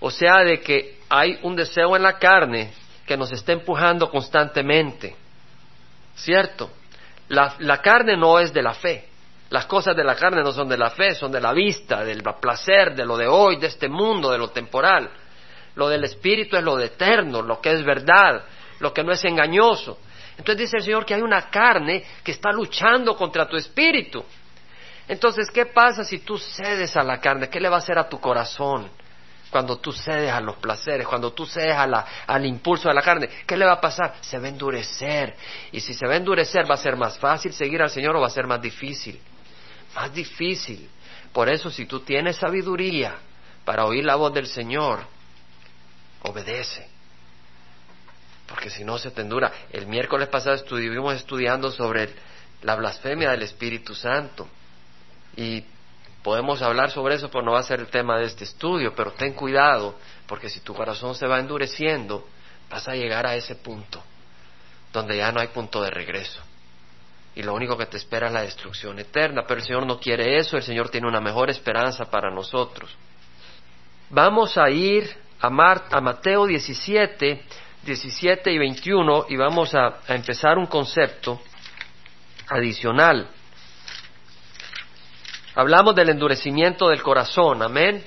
O 0.00 0.10
sea, 0.10 0.42
de 0.44 0.60
que 0.60 0.98
hay 1.08 1.38
un 1.42 1.56
deseo 1.56 1.96
en 1.96 2.02
la 2.02 2.18
carne 2.18 2.72
que 3.06 3.16
nos 3.16 3.32
está 3.32 3.52
empujando 3.52 4.10
constantemente. 4.10 5.16
¿Cierto? 6.16 6.70
La, 7.28 7.80
carne 7.82 8.16
no 8.16 8.38
es 8.38 8.52
de 8.52 8.62
la 8.62 8.74
fe. 8.74 9.08
Las 9.50 9.66
cosas 9.66 9.94
de 9.96 10.02
la 10.02 10.16
carne 10.16 10.42
no 10.42 10.52
son 10.52 10.68
de 10.68 10.76
la 10.76 10.90
fe, 10.90 11.14
son 11.14 11.30
de 11.30 11.40
la 11.40 11.52
vista, 11.52 12.04
del 12.04 12.22
placer, 12.40 12.94
de 12.94 13.04
lo 13.04 13.16
de 13.16 13.28
hoy, 13.28 13.56
de 13.56 13.68
este 13.68 13.88
mundo, 13.88 14.30
de 14.30 14.38
lo 14.38 14.48
temporal. 14.48 15.08
Lo 15.76 15.88
del 15.88 16.04
espíritu 16.04 16.56
es 16.56 16.64
lo 16.64 16.76
de 16.76 16.86
eterno, 16.86 17.42
lo 17.42 17.60
que 17.60 17.70
es 17.70 17.84
verdad, 17.84 18.44
lo 18.80 18.92
que 18.92 19.04
no 19.04 19.12
es 19.12 19.24
engañoso. 19.24 19.98
Entonces 20.38 20.58
dice 20.58 20.78
el 20.78 20.82
Señor 20.82 21.04
que 21.04 21.14
hay 21.14 21.22
una 21.22 21.48
carne 21.48 22.02
que 22.24 22.32
está 22.32 22.50
luchando 22.50 23.16
contra 23.16 23.48
tu 23.48 23.56
espíritu. 23.56 24.24
Entonces, 25.08 25.50
¿qué 25.50 25.66
pasa 25.66 26.04
si 26.04 26.18
tú 26.18 26.38
cedes 26.38 26.96
a 26.96 27.02
la 27.02 27.20
carne? 27.20 27.48
¿Qué 27.48 27.60
le 27.60 27.68
va 27.68 27.76
a 27.76 27.78
hacer 27.78 27.98
a 27.98 28.08
tu 28.08 28.20
corazón? 28.20 28.90
cuando 29.50 29.78
tú 29.78 29.92
cedes 29.92 30.30
a 30.30 30.40
los 30.40 30.56
placeres, 30.56 31.06
cuando 31.06 31.32
tú 31.32 31.46
cedes 31.46 31.74
al 31.74 32.44
impulso 32.46 32.88
de 32.88 32.94
la 32.94 33.02
carne, 33.02 33.28
¿qué 33.46 33.56
le 33.56 33.64
va 33.64 33.72
a 33.72 33.80
pasar? 33.80 34.16
Se 34.20 34.38
va 34.38 34.46
a 34.46 34.48
endurecer. 34.48 35.34
Y 35.72 35.80
si 35.80 35.94
se 35.94 36.06
va 36.06 36.14
a 36.14 36.16
endurecer, 36.16 36.70
¿va 36.70 36.74
a 36.74 36.78
ser 36.78 36.96
más 36.96 37.18
fácil 37.18 37.52
seguir 37.52 37.80
al 37.80 37.90
Señor 37.90 38.16
o 38.16 38.20
va 38.20 38.26
a 38.26 38.30
ser 38.30 38.46
más 38.46 38.60
difícil? 38.60 39.20
Más 39.94 40.12
difícil. 40.12 40.90
Por 41.32 41.48
eso, 41.48 41.70
si 41.70 41.86
tú 41.86 42.00
tienes 42.00 42.36
sabiduría 42.36 43.14
para 43.64 43.84
oír 43.84 44.04
la 44.04 44.16
voz 44.16 44.34
del 44.34 44.46
Señor, 44.46 45.00
obedece. 46.22 46.88
Porque 48.46 48.70
si 48.70 48.84
no 48.84 48.98
se 48.98 49.10
te 49.10 49.22
endura. 49.22 49.52
El 49.70 49.86
miércoles 49.86 50.28
pasado 50.28 50.56
estuvimos 50.56 51.14
estudiando 51.14 51.70
sobre 51.70 52.10
la 52.62 52.74
blasfemia 52.76 53.30
del 53.30 53.42
Espíritu 53.42 53.94
Santo. 53.94 54.48
Y 55.36 55.64
Podemos 56.26 56.60
hablar 56.60 56.90
sobre 56.90 57.14
eso, 57.14 57.30
pero 57.30 57.44
no 57.44 57.52
va 57.52 57.60
a 57.60 57.62
ser 57.62 57.78
el 57.78 57.86
tema 57.86 58.18
de 58.18 58.24
este 58.24 58.42
estudio, 58.42 58.92
pero 58.96 59.12
ten 59.12 59.32
cuidado, 59.32 59.94
porque 60.26 60.48
si 60.48 60.58
tu 60.58 60.74
corazón 60.74 61.14
se 61.14 61.24
va 61.24 61.38
endureciendo, 61.38 62.26
vas 62.68 62.88
a 62.88 62.96
llegar 62.96 63.28
a 63.28 63.36
ese 63.36 63.54
punto, 63.54 64.02
donde 64.92 65.18
ya 65.18 65.30
no 65.30 65.38
hay 65.38 65.46
punto 65.46 65.80
de 65.80 65.90
regreso. 65.90 66.42
Y 67.36 67.44
lo 67.44 67.54
único 67.54 67.78
que 67.78 67.86
te 67.86 67.98
espera 67.98 68.26
es 68.26 68.32
la 68.32 68.42
destrucción 68.42 68.98
eterna, 68.98 69.44
pero 69.46 69.60
el 69.60 69.66
Señor 69.68 69.86
no 69.86 70.00
quiere 70.00 70.36
eso, 70.36 70.56
el 70.56 70.64
Señor 70.64 70.88
tiene 70.88 71.06
una 71.06 71.20
mejor 71.20 71.48
esperanza 71.48 72.06
para 72.06 72.28
nosotros. 72.28 72.90
Vamos 74.10 74.58
a 74.58 74.68
ir 74.68 75.08
a, 75.40 75.46
a 75.46 76.00
Mateo 76.00 76.44
17, 76.44 77.40
17 77.84 78.50
y 78.50 78.58
21 78.58 79.26
y 79.28 79.36
vamos 79.36 79.76
a 79.76 80.00
empezar 80.08 80.58
un 80.58 80.66
concepto 80.66 81.40
adicional. 82.48 83.28
Hablamos 85.56 85.94
del 85.94 86.10
endurecimiento 86.10 86.88
del 86.88 87.02
corazón, 87.02 87.62
amén, 87.62 88.04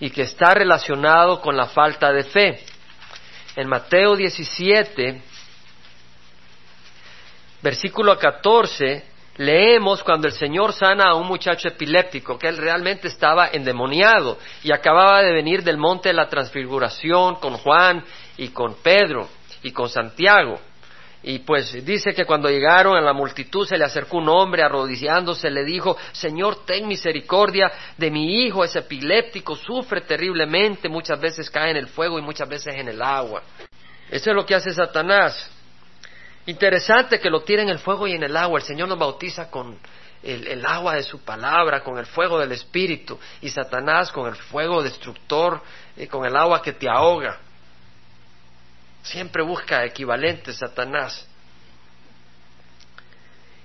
y 0.00 0.08
que 0.08 0.22
está 0.22 0.54
relacionado 0.54 1.42
con 1.42 1.54
la 1.54 1.66
falta 1.66 2.10
de 2.10 2.24
fe. 2.24 2.64
En 3.54 3.68
Mateo 3.68 4.16
17, 4.16 5.20
versículo 7.60 8.18
14, 8.18 9.04
leemos 9.36 10.02
cuando 10.02 10.26
el 10.26 10.32
Señor 10.32 10.72
sana 10.72 11.10
a 11.10 11.16
un 11.16 11.26
muchacho 11.26 11.68
epiléptico, 11.68 12.38
que 12.38 12.48
él 12.48 12.56
realmente 12.56 13.08
estaba 13.08 13.48
endemoniado 13.52 14.38
y 14.62 14.72
acababa 14.72 15.20
de 15.20 15.34
venir 15.34 15.62
del 15.62 15.76
monte 15.76 16.08
de 16.08 16.14
la 16.14 16.30
transfiguración 16.30 17.34
con 17.34 17.58
Juan 17.58 18.02
y 18.38 18.48
con 18.48 18.76
Pedro 18.76 19.28
y 19.62 19.72
con 19.72 19.90
Santiago. 19.90 20.58
Y 21.22 21.40
pues 21.40 21.84
dice 21.84 22.14
que 22.14 22.24
cuando 22.24 22.48
llegaron 22.48 22.96
a 22.96 23.00
la 23.00 23.12
multitud 23.12 23.66
se 23.66 23.76
le 23.76 23.84
acercó 23.84 24.18
un 24.18 24.28
hombre 24.28 24.62
arrodillándose, 24.62 25.50
le 25.50 25.64
dijo, 25.64 25.96
Señor, 26.12 26.64
ten 26.64 26.88
misericordia 26.88 27.70
de 27.98 28.10
mi 28.10 28.42
hijo, 28.42 28.64
es 28.64 28.74
epiléptico, 28.74 29.54
sufre 29.54 30.00
terriblemente, 30.00 30.88
muchas 30.88 31.20
veces 31.20 31.50
cae 31.50 31.72
en 31.72 31.76
el 31.76 31.88
fuego 31.88 32.18
y 32.18 32.22
muchas 32.22 32.48
veces 32.48 32.74
en 32.74 32.88
el 32.88 33.02
agua. 33.02 33.42
Eso 34.10 34.30
es 34.30 34.36
lo 34.36 34.46
que 34.46 34.54
hace 34.54 34.72
Satanás. 34.72 35.50
Interesante 36.46 37.20
que 37.20 37.28
lo 37.28 37.42
tire 37.42 37.62
en 37.62 37.68
el 37.68 37.78
fuego 37.78 38.06
y 38.06 38.12
en 38.12 38.22
el 38.22 38.34
agua. 38.34 38.58
El 38.58 38.64
Señor 38.64 38.88
nos 38.88 38.98
bautiza 38.98 39.50
con 39.50 39.78
el, 40.22 40.46
el, 40.46 40.64
agua 40.64 40.94
de 40.94 41.02
su 41.02 41.20
palabra, 41.20 41.82
con 41.82 41.98
el 41.98 42.06
fuego 42.06 42.38
del 42.38 42.52
Espíritu, 42.52 43.18
y 43.42 43.50
Satanás 43.50 44.10
con 44.10 44.26
el 44.26 44.36
fuego 44.36 44.82
destructor 44.82 45.60
y 45.98 46.06
con 46.06 46.24
el 46.24 46.34
agua 46.34 46.62
que 46.62 46.72
te 46.72 46.88
ahoga. 46.88 47.38
Siempre 49.10 49.42
busca 49.42 49.84
equivalentes, 49.84 50.56
Satanás. 50.56 51.26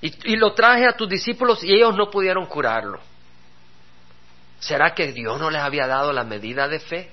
Y, 0.01 0.35
lo 0.37 0.53
traje 0.53 0.87
a 0.87 0.93
tus 0.93 1.07
discípulos 1.07 1.63
y 1.63 1.71
ellos 1.71 1.95
no 1.95 2.09
pudieron 2.09 2.47
curarlo. 2.47 2.99
¿Será 4.59 4.95
que 4.95 5.11
Dios 5.11 5.39
no 5.39 5.51
les 5.51 5.61
había 5.61 5.85
dado 5.85 6.11
la 6.11 6.23
medida 6.23 6.67
de 6.67 6.79
fe? 6.79 7.11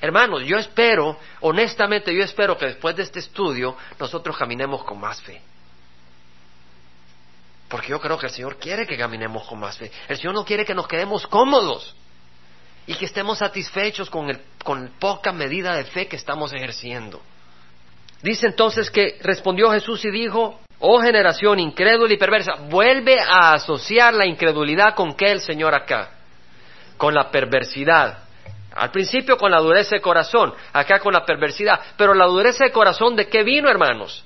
Hermanos, 0.00 0.42
yo 0.44 0.56
espero, 0.56 1.18
honestamente 1.40 2.12
yo 2.12 2.24
espero 2.24 2.58
que 2.58 2.66
después 2.66 2.96
de 2.96 3.04
este 3.04 3.20
estudio 3.20 3.76
nosotros 3.98 4.36
caminemos 4.36 4.82
con 4.82 4.98
más 4.98 5.22
fe. 5.22 5.40
Porque 7.68 7.88
yo 7.88 8.00
creo 8.00 8.18
que 8.18 8.26
el 8.26 8.32
Señor 8.32 8.58
quiere 8.58 8.88
que 8.88 8.96
caminemos 8.96 9.46
con 9.46 9.60
más 9.60 9.78
fe. 9.78 9.92
El 10.08 10.16
Señor 10.16 10.34
no 10.34 10.44
quiere 10.44 10.64
que 10.64 10.74
nos 10.74 10.88
quedemos 10.88 11.26
cómodos 11.28 11.94
y 12.88 12.94
que 12.94 13.04
estemos 13.04 13.38
satisfechos 13.38 14.10
con, 14.10 14.30
el, 14.30 14.40
con 14.64 14.94
poca 14.98 15.30
medida 15.30 15.76
de 15.76 15.84
fe 15.84 16.08
que 16.08 16.16
estamos 16.16 16.52
ejerciendo. 16.52 17.22
Dice 18.22 18.46
entonces 18.46 18.90
que 18.90 19.18
respondió 19.22 19.70
Jesús 19.70 20.04
y 20.04 20.10
dijo, 20.10 20.60
oh 20.80 21.00
generación 21.00 21.60
incrédula 21.60 22.12
y 22.12 22.16
perversa, 22.16 22.54
vuelve 22.68 23.18
a 23.20 23.54
asociar 23.54 24.14
la 24.14 24.26
incredulidad 24.26 24.94
con 24.94 25.14
qué 25.14 25.30
el 25.30 25.40
Señor 25.40 25.74
acá, 25.74 26.10
con 26.96 27.14
la 27.14 27.30
perversidad. 27.30 28.24
Al 28.74 28.90
principio 28.90 29.36
con 29.36 29.50
la 29.50 29.60
dureza 29.60 29.96
de 29.96 30.00
corazón, 30.00 30.54
acá 30.72 31.00
con 31.00 31.12
la 31.12 31.24
perversidad. 31.24 31.80
Pero 31.96 32.14
la 32.14 32.26
dureza 32.26 32.64
de 32.64 32.70
corazón, 32.70 33.16
¿de 33.16 33.28
qué 33.28 33.42
vino, 33.42 33.68
hermanos? 33.68 34.24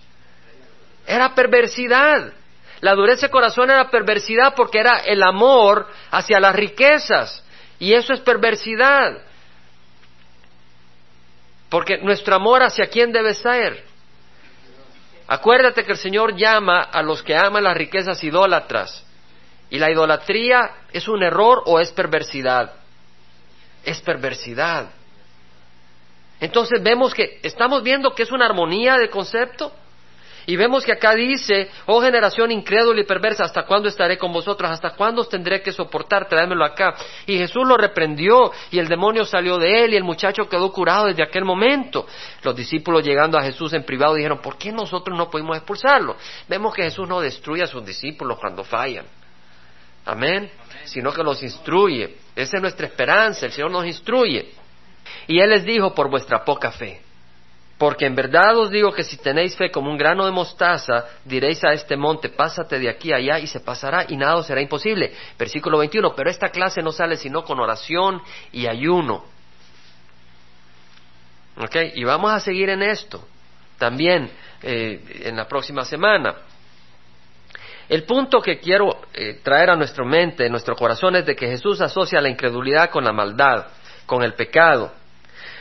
Era 1.07 1.35
perversidad. 1.35 2.33
La 2.81 2.95
dureza 2.95 3.27
de 3.27 3.31
corazón 3.31 3.71
era 3.71 3.91
perversidad 3.91 4.55
porque 4.55 4.79
era 4.81 4.99
el 4.99 5.23
amor 5.23 5.89
hacia 6.11 6.41
las 6.41 6.55
riquezas. 6.55 7.45
Y 7.79 7.95
eso 7.95 8.13
es 8.13 8.21
perversidad. 8.21 9.23
Porque 11.73 11.97
nuestro 11.97 12.37
amor 12.37 12.63
hacia 12.63 12.89
quién 12.89 13.13
debe 13.13 13.33
ser. 13.33 13.83
Acuérdate 15.27 15.85
que 15.85 15.93
el 15.93 15.97
Señor 15.97 16.37
llama 16.37 16.83
a 16.83 17.03
los 17.03 17.23
que 17.23 17.35
aman 17.35 17.65
las 17.65 17.75
riquezas 17.75 18.23
idólatras. 18.23 19.03
Y 19.71 19.79
la 19.79 19.91
idolatría 19.91 20.71
es 20.93 21.09
un 21.09 21.23
error 21.23 21.63
o 21.65 21.81
es 21.81 21.91
perversidad. 21.91 22.75
Es 23.83 24.03
perversidad. 24.03 24.91
Entonces 26.41 26.83
vemos 26.83 27.15
que 27.15 27.41
estamos 27.43 27.83
viendo 27.83 28.15
que 28.15 28.25
es 28.25 28.33
una 28.33 28.45
armonía 28.45 28.99
de 28.99 29.09
concepto. 29.09 29.73
Y 30.47 30.57
vemos 30.57 30.85
que 30.85 30.93
acá 30.93 31.15
dice, 31.15 31.71
oh 31.87 32.01
generación 32.01 32.51
incrédula 32.51 33.01
y 33.01 33.05
perversa, 33.05 33.45
¿hasta 33.45 33.65
cuándo 33.65 33.89
estaré 33.89 34.19
con 34.19 34.33
vosotros? 34.33 34.71
¿Hasta 34.71 34.91
cuándo 34.91 35.23
os 35.23 35.29
tendré 35.29 35.63
que 35.63 35.73
soportar? 35.73 36.29
Tráemelo 36.29 36.65
acá. 36.65 36.95
Y 37.27 37.39
Jesús 37.39 37.67
lo 37.67 37.77
reprendió 37.77 38.51
y 38.71 38.79
el 38.79 38.89
demonio 38.89 39.25
salió 39.25 39.59
de 39.59 39.85
él 39.85 39.95
y 39.95 39.97
el 39.97 40.05
muchacho 40.05 40.49
quedó 40.49 40.73
curado 40.73 41.07
desde 41.07 41.23
aquel 41.23 41.45
momento. 41.45 42.07
Los 42.43 42.57
discípulos 42.57 43.05
llegando 43.05 43.39
a 43.39 43.43
Jesús 43.43 43.73
en 43.73 43.85
privado 43.85 44.15
dijeron, 44.15 44.39
¿por 44.39 44.59
qué 44.59 44.73
nosotros 44.73 45.17
no 45.17 45.31
pudimos 45.31 45.57
expulsarlo? 45.57 46.17
Vemos 46.49 46.75
que 46.75 46.83
Jesús 46.83 47.09
no 47.09 47.21
destruye 47.21 47.63
a 47.63 47.67
sus 47.67 47.85
discípulos 47.85 48.39
cuando 48.39 48.65
fallan. 48.65 49.07
Amén. 50.05 50.51
Sino 50.85 51.13
que 51.13 51.23
los 51.23 51.43
instruye. 51.43 52.17
Esa 52.35 52.57
es 52.57 52.63
nuestra 52.63 52.87
esperanza. 52.87 53.47
El 53.47 53.53
Señor 53.53 53.71
nos 53.71 53.87
instruye. 53.87 54.53
Y 55.29 55.39
Él 55.39 55.51
les 55.51 55.65
dijo, 55.65 55.95
por 55.95 56.11
vuestra 56.11 56.45
poca 56.45 56.73
fe. 56.73 57.01
Porque 57.83 58.07
en 58.07 58.15
verdad 58.15 58.57
os 58.57 58.71
digo 58.71 58.93
que 58.93 59.03
si 59.03 59.17
tenéis 59.17 59.57
fe 59.57 59.69
como 59.69 59.91
un 59.91 59.99
grano 59.99 60.25
de 60.25 60.31
mostaza, 60.31 61.05
diréis 61.25 61.65
a 61.65 61.73
este 61.73 61.97
monte, 61.97 62.29
pásate 62.29 62.79
de 62.79 62.89
aquí 62.89 63.13
a 63.13 63.17
allá 63.17 63.41
y 63.41 63.49
se 63.49 63.59
pasará 63.59 64.07
y 64.09 64.17
nada 64.17 64.37
os 64.37 64.47
será 64.47 64.61
imposible. 64.61 65.13
Versículo 65.37 65.79
21, 65.79 66.15
pero 66.15 66.31
esta 66.31 66.51
clase 66.51 66.81
no 66.81 66.93
sale 66.93 67.17
sino 67.17 67.43
con 67.43 67.59
oración 67.59 68.23
y 68.53 68.69
ayuno. 68.69 69.25
¿Ok? 71.57 71.75
Y 71.97 72.05
vamos 72.05 72.33
a 72.33 72.39
seguir 72.39 72.69
en 72.69 72.83
esto 72.83 73.27
también 73.79 74.31
eh, 74.63 75.23
en 75.25 75.35
la 75.35 75.49
próxima 75.49 75.85
semana. 75.85 76.37
El 77.89 78.05
punto 78.05 78.41
que 78.41 78.61
quiero 78.61 78.97
eh, 79.13 79.41
traer 79.43 79.71
a 79.71 79.75
nuestra 79.75 80.05
mente, 80.05 80.47
a 80.47 80.49
nuestro 80.49 80.77
corazón, 80.77 81.17
es 81.17 81.27
de 81.27 81.35
que 81.35 81.49
Jesús 81.49 81.81
asocia 81.81 82.21
la 82.21 82.29
incredulidad 82.29 82.91
con 82.91 83.03
la 83.03 83.13
maldad, 83.13 83.67
con 84.07 84.23
el 84.23 84.35
pecado. 84.35 84.93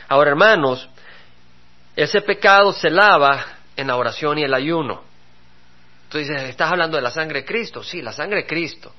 Ahora, 0.08 0.30
hermanos, 0.30 0.88
ese 1.96 2.22
pecado 2.22 2.72
se 2.72 2.90
lava 2.90 3.44
en 3.76 3.86
la 3.86 3.96
oración 3.96 4.38
y 4.38 4.44
el 4.44 4.54
ayuno. 4.54 5.02
Tú 6.08 6.18
dices, 6.18 6.42
¿estás 6.42 6.70
hablando 6.70 6.96
de 6.96 7.02
la 7.02 7.10
sangre 7.10 7.40
de 7.40 7.46
Cristo? 7.46 7.82
Sí, 7.82 8.02
la 8.02 8.12
sangre 8.12 8.42
de 8.42 8.46
Cristo. 8.46 8.92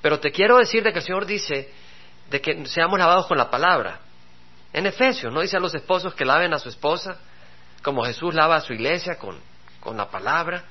Pero 0.00 0.18
te 0.18 0.32
quiero 0.32 0.58
decir 0.58 0.82
de 0.82 0.92
que 0.92 0.98
el 0.98 1.04
Señor 1.04 1.26
dice 1.26 1.70
de 2.30 2.40
que 2.40 2.66
seamos 2.66 2.98
lavados 2.98 3.26
con 3.26 3.36
la 3.38 3.50
palabra. 3.50 4.00
En 4.72 4.86
Efesios, 4.86 5.32
¿no 5.32 5.40
dice 5.40 5.56
a 5.56 5.60
los 5.60 5.74
esposos 5.74 6.14
que 6.14 6.24
laven 6.24 6.54
a 6.54 6.58
su 6.58 6.68
esposa? 6.68 7.18
Como 7.82 8.04
Jesús 8.04 8.34
lava 8.34 8.56
a 8.56 8.60
su 8.60 8.72
iglesia 8.72 9.16
con, 9.18 9.38
con 9.80 9.96
la 9.96 10.08
palabra. 10.10 10.64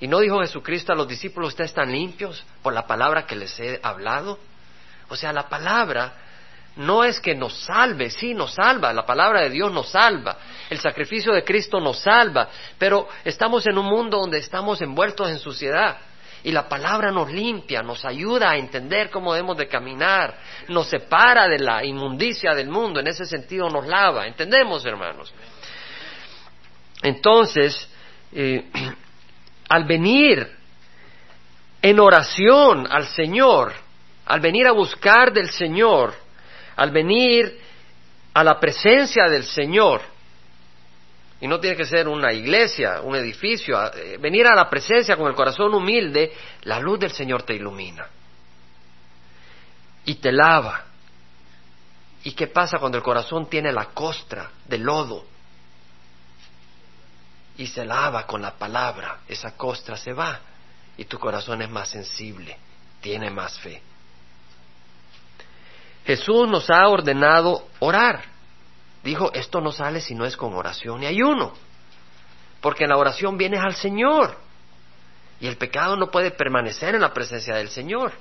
¿Y 0.00 0.06
no 0.06 0.20
dijo 0.20 0.40
Jesucristo 0.40 0.92
a 0.92 0.96
los 0.96 1.08
discípulos, 1.08 1.50
ustedes 1.50 1.70
están 1.70 1.90
limpios 1.90 2.44
por 2.62 2.72
la 2.72 2.86
palabra 2.86 3.26
que 3.26 3.34
les 3.34 3.58
he 3.58 3.80
hablado? 3.82 4.38
O 5.08 5.16
sea, 5.16 5.32
la 5.32 5.48
palabra 5.48 6.12
no 6.78 7.04
es 7.04 7.20
que 7.20 7.34
nos 7.34 7.64
salve, 7.64 8.08
sí 8.10 8.34
nos 8.34 8.54
salva, 8.54 8.92
la 8.92 9.04
palabra 9.04 9.42
de 9.42 9.50
Dios 9.50 9.72
nos 9.72 9.90
salva, 9.90 10.38
el 10.70 10.78
sacrificio 10.78 11.32
de 11.32 11.44
Cristo 11.44 11.80
nos 11.80 12.00
salva, 12.00 12.48
pero 12.78 13.08
estamos 13.24 13.66
en 13.66 13.76
un 13.78 13.86
mundo 13.86 14.18
donde 14.18 14.38
estamos 14.38 14.80
envueltos 14.80 15.28
en 15.28 15.38
suciedad 15.38 15.98
y 16.44 16.52
la 16.52 16.68
palabra 16.68 17.10
nos 17.10 17.32
limpia, 17.32 17.82
nos 17.82 18.04
ayuda 18.04 18.50
a 18.50 18.56
entender 18.56 19.10
cómo 19.10 19.34
debemos 19.34 19.56
de 19.56 19.66
caminar, 19.66 20.38
nos 20.68 20.88
separa 20.88 21.48
de 21.48 21.58
la 21.58 21.84
inmundicia 21.84 22.54
del 22.54 22.68
mundo, 22.68 23.00
en 23.00 23.08
ese 23.08 23.24
sentido 23.24 23.68
nos 23.68 23.86
lava, 23.86 24.26
¿entendemos 24.28 24.86
hermanos? 24.86 25.34
Entonces, 27.02 27.88
eh, 28.32 28.70
al 29.68 29.84
venir 29.84 30.48
en 31.82 31.98
oración 31.98 32.86
al 32.88 33.06
Señor, 33.08 33.72
al 34.26 34.40
venir 34.40 34.68
a 34.68 34.72
buscar 34.72 35.32
del 35.32 35.50
Señor, 35.50 36.27
al 36.78 36.90
venir 36.90 37.60
a 38.32 38.42
la 38.42 38.58
presencia 38.58 39.28
del 39.28 39.44
Señor, 39.44 40.00
y 41.40 41.46
no 41.46 41.60
tiene 41.60 41.76
que 41.76 41.84
ser 41.84 42.08
una 42.08 42.32
iglesia, 42.32 43.00
un 43.02 43.14
edificio, 43.14 43.78
eh, 43.94 44.16
venir 44.18 44.46
a 44.46 44.54
la 44.54 44.68
presencia 44.68 45.16
con 45.16 45.28
el 45.28 45.34
corazón 45.34 45.74
humilde, 45.74 46.32
la 46.62 46.80
luz 46.80 46.98
del 46.98 47.12
Señor 47.12 47.42
te 47.42 47.54
ilumina 47.54 48.06
y 50.04 50.14
te 50.16 50.32
lava. 50.32 50.84
¿Y 52.24 52.32
qué 52.32 52.48
pasa 52.48 52.78
cuando 52.78 52.98
el 52.98 53.04
corazón 53.04 53.48
tiene 53.48 53.72
la 53.72 53.86
costra 53.86 54.50
de 54.66 54.78
lodo? 54.78 55.24
y 57.58 57.66
se 57.66 57.84
lava 57.84 58.24
con 58.24 58.40
la 58.40 58.52
palabra, 58.52 59.18
esa 59.26 59.56
costra 59.56 59.96
se 59.96 60.12
va 60.12 60.40
y 60.96 61.04
tu 61.04 61.18
corazón 61.18 61.60
es 61.60 61.68
más 61.68 61.88
sensible, 61.88 62.56
tiene 63.00 63.30
más 63.30 63.58
fe. 63.58 63.82
Jesús 66.08 66.48
nos 66.48 66.70
ha 66.70 66.88
ordenado 66.88 67.68
orar. 67.80 68.24
Dijo, 69.04 69.30
esto 69.34 69.60
no 69.60 69.72
sale 69.72 70.00
si 70.00 70.14
no 70.14 70.24
es 70.24 70.38
con 70.38 70.54
oración 70.54 71.02
y 71.02 71.06
ayuno, 71.06 71.52
porque 72.62 72.84
en 72.84 72.90
la 72.90 72.96
oración 72.96 73.36
vienes 73.36 73.60
al 73.60 73.74
Señor 73.74 74.34
y 75.38 75.46
el 75.46 75.58
pecado 75.58 75.96
no 75.96 76.10
puede 76.10 76.30
permanecer 76.30 76.94
en 76.94 77.02
la 77.02 77.12
presencia 77.12 77.56
del 77.56 77.68
Señor. 77.68 78.14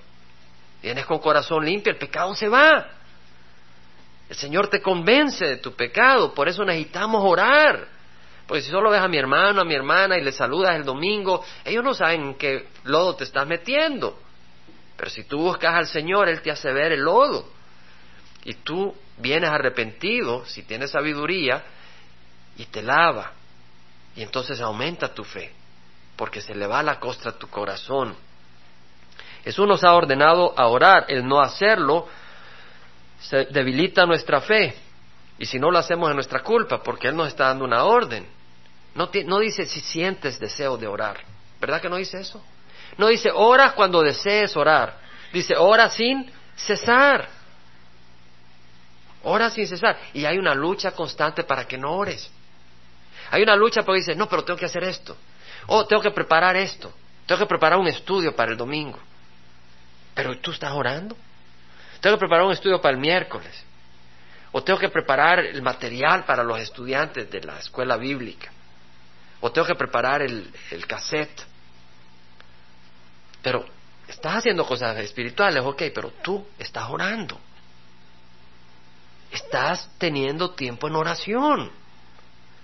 Vienes 0.83 1.05
con 1.05 1.19
corazón 1.19 1.63
limpio, 1.63 1.93
el 1.93 1.97
pecado 1.97 2.35
se 2.35 2.49
va. 2.49 2.87
El 4.27 4.35
Señor 4.35 4.67
te 4.67 4.81
convence 4.81 5.45
de 5.45 5.55
tu 5.55 5.73
pecado, 5.73 6.33
por 6.33 6.49
eso 6.49 6.65
necesitamos 6.65 7.23
orar. 7.23 7.87
Porque 8.45 8.63
si 8.63 8.69
solo 8.69 8.89
ves 8.89 8.99
a 8.99 9.07
mi 9.07 9.17
hermano, 9.17 9.61
a 9.61 9.65
mi 9.65 9.75
hermana 9.75 10.17
y 10.17 10.23
le 10.25 10.33
saludas 10.33 10.75
el 10.75 10.83
domingo, 10.83 11.41
ellos 11.63 11.85
no 11.85 11.93
saben 11.93 12.21
en 12.21 12.35
qué 12.35 12.67
lodo 12.83 13.15
te 13.15 13.23
estás 13.23 13.47
metiendo. 13.47 14.19
Pero 14.97 15.09
si 15.09 15.23
tú 15.23 15.37
buscas 15.37 15.73
al 15.73 15.87
Señor, 15.87 16.27
Él 16.27 16.41
te 16.41 16.51
hace 16.51 16.73
ver 16.73 16.91
el 16.91 16.99
lodo. 16.99 17.55
Y 18.47 18.53
tú 18.53 18.95
vienes 19.17 19.49
arrepentido, 19.49 20.45
si 20.45 20.63
tienes 20.63 20.91
sabiduría, 20.91 21.65
y 22.55 22.65
te 22.67 22.81
lava. 22.81 23.33
Y 24.15 24.23
entonces 24.23 24.61
aumenta 24.61 25.13
tu 25.13 25.25
fe, 25.25 25.51
porque 26.15 26.39
se 26.39 26.55
le 26.55 26.65
va 26.65 26.81
la 26.81 26.97
costra 26.97 27.31
a 27.31 27.37
tu 27.37 27.49
corazón. 27.49 28.15
Jesús 29.43 29.67
nos 29.67 29.83
ha 29.83 29.93
ordenado 29.93 30.57
a 30.57 30.67
orar. 30.67 31.07
El 31.09 31.27
no 31.27 31.41
hacerlo 31.41 32.07
se 33.19 33.47
debilita 33.47 34.05
nuestra 34.05 34.39
fe. 34.39 34.75
Y 35.37 35.45
si 35.45 35.59
no 35.59 35.69
lo 35.69 35.77
hacemos 35.77 36.07
es 36.07 36.15
nuestra 36.15 36.41
culpa, 36.41 36.81
porque 36.81 37.09
Él 37.09 37.17
nos 37.17 37.27
está 37.27 37.47
dando 37.47 37.65
una 37.65 37.83
orden. 37.83 38.25
No, 38.95 39.39
dice 39.39 39.65
si 39.65 39.81
sientes 39.81 40.39
deseo 40.39 40.77
de 40.77 40.87
orar. 40.87 41.17
¿Verdad 41.59 41.81
que 41.81 41.89
no 41.89 41.97
dice 41.97 42.21
eso? 42.21 42.41
No 42.97 43.07
dice 43.07 43.29
ora 43.33 43.73
cuando 43.73 44.01
desees 44.01 44.55
orar. 44.55 44.97
Dice 45.33 45.53
ora 45.57 45.89
sin 45.89 46.31
cesar. 46.55 47.36
Ora 49.23 49.49
sin 49.49 49.67
cesar. 49.67 49.97
Y 50.13 50.25
hay 50.25 50.37
una 50.37 50.53
lucha 50.53 50.91
constante 50.91 51.43
para 51.43 51.67
que 51.67 51.77
no 51.77 51.93
ores. 51.93 52.29
Hay 53.31 53.43
una 53.43 53.55
lucha 53.55 53.83
porque 53.83 53.99
dice, 53.99 54.15
no, 54.15 54.29
pero 54.29 54.43
tengo 54.43 54.59
que 54.59 54.65
hacer 54.65 54.83
esto. 54.83 55.17
O 55.67 55.85
tengo 55.85 56.01
que 56.01 56.11
preparar 56.11 56.55
esto. 56.55 56.93
Tengo 57.25 57.39
que 57.39 57.47
preparar 57.47 57.79
un 57.79 57.87
estudio 57.87 58.35
para 58.35 58.51
el 58.51 58.57
domingo. 58.57 58.99
Pero 60.13 60.37
tú 60.39 60.51
estás 60.51 60.71
orando. 60.71 61.15
Tengo 61.99 62.15
que 62.15 62.19
preparar 62.19 62.45
un 62.45 62.53
estudio 62.53 62.79
para 62.79 62.93
el 62.93 63.01
miércoles. 63.01 63.63
O 64.51 64.63
tengo 64.63 64.79
que 64.79 64.89
preparar 64.89 65.39
el 65.39 65.61
material 65.61 66.23
para 66.23 66.43
los 66.43 66.59
estudiantes 66.59 67.29
de 67.29 67.41
la 67.41 67.59
escuela 67.59 67.97
bíblica 67.97 68.51
o 69.39 69.51
tengo 69.51 69.67
que 69.67 69.75
preparar 69.75 70.21
el, 70.21 70.51
el 70.71 70.87
cassette. 70.87 71.43
Pero 73.41 73.65
estás 74.07 74.37
haciendo 74.37 74.65
cosas 74.65 74.97
espirituales, 74.97 75.63
ok, 75.63 75.83
pero 75.93 76.11
tú 76.23 76.45
estás 76.57 76.89
orando. 76.89 77.39
Estás 79.31 79.89
teniendo 79.97 80.51
tiempo 80.51 80.87
en 80.87 80.95
oración. 80.95 81.71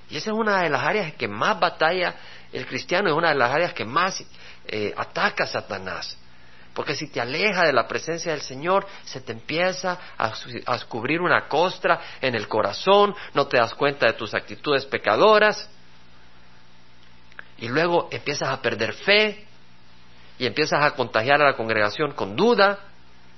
Y 0.10 0.18
esa 0.18 0.32
es 0.32 0.38
una 0.38 0.62
de 0.62 0.70
las 0.70 0.84
áreas 0.84 1.14
que 1.14 1.28
más 1.28 1.60
batalla 1.60 2.16
el 2.52 2.68
cristiano, 2.68 3.10
es 3.10 3.16
una 3.16 3.30
de 3.30 3.36
las 3.36 3.52
áreas 3.52 3.74
que 3.74 3.86
más 3.86 4.24
eh, 4.68 4.94
ataca 4.96 5.46
a 5.46 5.48
Satanás. 5.48 6.18
Porque 6.74 6.96
si 6.96 7.08
te 7.08 7.22
aleja 7.22 7.66
de 7.66 7.74
la 7.74 7.88
presencia 7.88 8.32
del 8.32 8.42
Señor, 8.42 8.88
se 9.04 9.22
te 9.22 9.32
empieza 9.32 10.00
a, 10.18 10.34
a 10.66 10.74
descubrir 10.74 11.22
una 11.22 11.48
costra 11.48 12.00
en 12.22 12.36
el 12.36 12.48
corazón, 12.48 13.16
no 13.34 13.48
te 13.48 13.58
das 13.58 13.74
cuenta 13.76 14.08
de 14.08 14.14
tus 14.14 14.34
actitudes 14.34 14.86
pecadoras, 14.86 15.70
y 17.58 17.68
luego 17.68 18.10
empiezas 18.12 18.50
a 18.50 18.62
perder 18.62 18.94
fe 18.94 19.46
y 20.38 20.46
empiezas 20.46 20.84
a 20.84 20.92
contagiar 20.92 21.42
a 21.42 21.46
la 21.46 21.56
congregación 21.56 22.12
con 22.12 22.36
duda, 22.36 22.80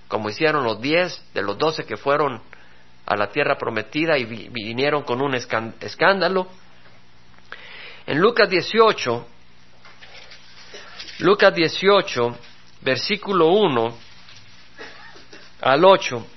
como 0.07 0.29
hicieron 0.29 0.63
los 0.63 0.81
diez 0.81 1.23
de 1.33 1.41
los 1.41 1.57
doce 1.57 1.85
que 1.85 1.97
fueron 1.97 2.41
a 3.05 3.15
la 3.15 3.27
tierra 3.27 3.57
prometida 3.57 4.17
y 4.17 4.25
vinieron 4.25 5.03
con 5.03 5.21
un 5.21 5.35
escándalo. 5.35 6.47
En 8.07 8.19
Lucas 8.19 8.49
18, 8.49 9.27
Lucas 11.19 11.53
18, 11.53 12.37
versículo 12.81 13.47
1 13.47 13.97
al 15.61 15.85
8, 15.85 16.27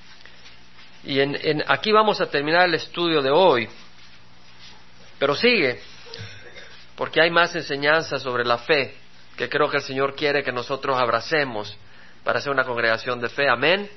Y 1.05 1.21
en, 1.21 1.65
aquí 1.67 1.93
vamos 1.93 2.21
a 2.21 2.31
terminar 2.31 2.67
el 2.67 2.75
estudio 2.75 3.23
de 3.23 3.31
hoy, 3.31 3.69
pero 5.19 5.35
sigue, 5.35 5.81
porque 6.97 7.21
hay 7.21 7.31
más 7.31 7.55
enseñanzas 7.55 8.23
sobre 8.23 8.45
la 8.45 8.59
fe 8.59 8.95
que 9.37 9.49
creo 9.49 9.71
que 9.71 9.77
el 9.77 9.83
Señor 9.85 10.17
quiere 10.17 10.43
que 10.43 10.53
nosotros 10.53 10.99
abracemos 10.99 11.77
para 12.25 12.41
ser 12.41 12.51
una 12.51 12.65
congregación 12.65 13.21
de 13.21 13.29
fe. 13.29 13.49
Amén. 13.49 13.89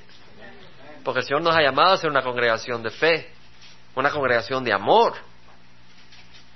Porque 1.04 1.20
el 1.20 1.26
Señor 1.26 1.42
nos 1.42 1.54
ha 1.56 1.62
llamado 1.62 1.92
a 1.92 1.96
ser 1.96 2.10
una 2.10 2.22
congregación 2.22 2.82
de 2.82 2.90
fe, 2.90 3.30
una 3.94 4.10
congregación 4.10 4.62
de 4.64 4.72
amor, 4.72 5.14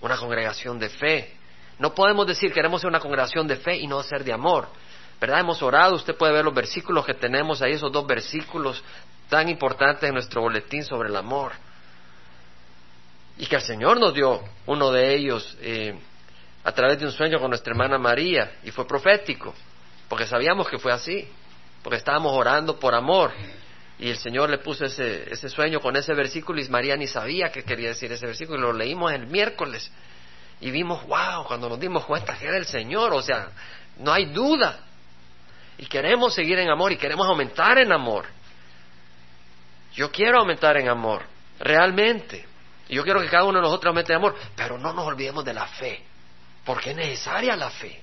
una 0.00 0.16
congregación 0.16 0.78
de 0.78 0.88
fe. 0.88 1.36
No 1.78 1.94
podemos 1.94 2.26
decir 2.26 2.52
queremos 2.52 2.80
ser 2.80 2.88
una 2.88 3.00
congregación 3.00 3.46
de 3.46 3.56
fe 3.56 3.76
y 3.76 3.86
no 3.86 4.02
ser 4.02 4.24
de 4.24 4.32
amor. 4.32 4.68
¿Verdad? 5.20 5.40
Hemos 5.40 5.62
orado, 5.62 5.94
usted 5.94 6.14
puede 6.14 6.32
ver 6.32 6.44
los 6.44 6.54
versículos 6.54 7.04
que 7.06 7.14
tenemos 7.14 7.62
ahí, 7.62 7.72
esos 7.72 7.90
dos 7.90 8.06
versículos 8.06 8.82
tan 9.28 9.48
importantes 9.48 10.06
en 10.08 10.14
nuestro 10.14 10.42
boletín 10.42 10.84
sobre 10.84 11.08
el 11.08 11.16
amor. 11.16 11.52
Y 13.38 13.46
que 13.46 13.56
el 13.56 13.62
Señor 13.62 13.98
nos 13.98 14.14
dio 14.14 14.42
uno 14.66 14.90
de 14.90 15.14
ellos 15.14 15.56
eh, 15.60 15.98
a 16.64 16.72
través 16.72 16.98
de 16.98 17.06
un 17.06 17.12
sueño 17.12 17.38
con 17.38 17.48
nuestra 17.48 17.72
hermana 17.72 17.98
María, 17.98 18.58
y 18.62 18.70
fue 18.70 18.86
profético, 18.86 19.54
porque 20.08 20.26
sabíamos 20.26 20.68
que 20.68 20.78
fue 20.78 20.92
así, 20.92 21.28
porque 21.82 21.96
estábamos 21.96 22.32
orando 22.32 22.78
por 22.78 22.94
amor. 22.94 23.32
Y 23.98 24.10
el 24.10 24.18
Señor 24.18 24.50
le 24.50 24.58
puso 24.58 24.84
ese, 24.84 25.32
ese 25.32 25.48
sueño 25.48 25.80
con 25.80 25.96
ese 25.96 26.12
versículo 26.14 26.60
y 26.60 26.68
María 26.68 26.96
ni 26.96 27.06
sabía 27.06 27.50
qué 27.50 27.64
quería 27.64 27.88
decir 27.88 28.12
ese 28.12 28.26
versículo 28.26 28.58
y 28.58 28.62
lo 28.62 28.72
leímos 28.72 29.12
el 29.12 29.26
miércoles. 29.26 29.90
Y 30.60 30.70
vimos, 30.70 31.06
wow, 31.06 31.44
cuando 31.46 31.68
nos 31.68 31.80
dimos 31.80 32.04
cuenta 32.04 32.36
que 32.36 32.46
era 32.46 32.56
el 32.56 32.66
Señor, 32.66 33.12
o 33.12 33.22
sea, 33.22 33.48
no 33.98 34.12
hay 34.12 34.26
duda. 34.26 34.80
Y 35.78 35.86
queremos 35.86 36.34
seguir 36.34 36.58
en 36.58 36.70
amor 36.70 36.92
y 36.92 36.96
queremos 36.96 37.26
aumentar 37.26 37.78
en 37.78 37.92
amor. 37.92 38.26
Yo 39.94 40.10
quiero 40.10 40.40
aumentar 40.40 40.76
en 40.76 40.88
amor, 40.88 41.22
realmente. 41.58 42.46
Y 42.88 42.96
yo 42.96 43.02
quiero 43.02 43.20
que 43.20 43.28
cada 43.28 43.44
uno 43.44 43.58
de 43.58 43.62
nosotros 43.62 43.90
aumente 43.90 44.12
en 44.12 44.18
amor, 44.18 44.36
pero 44.54 44.78
no 44.78 44.92
nos 44.92 45.06
olvidemos 45.06 45.44
de 45.44 45.54
la 45.54 45.66
fe, 45.66 46.02
porque 46.64 46.90
es 46.90 46.96
necesaria 46.96 47.56
la 47.56 47.70
fe. 47.70 48.02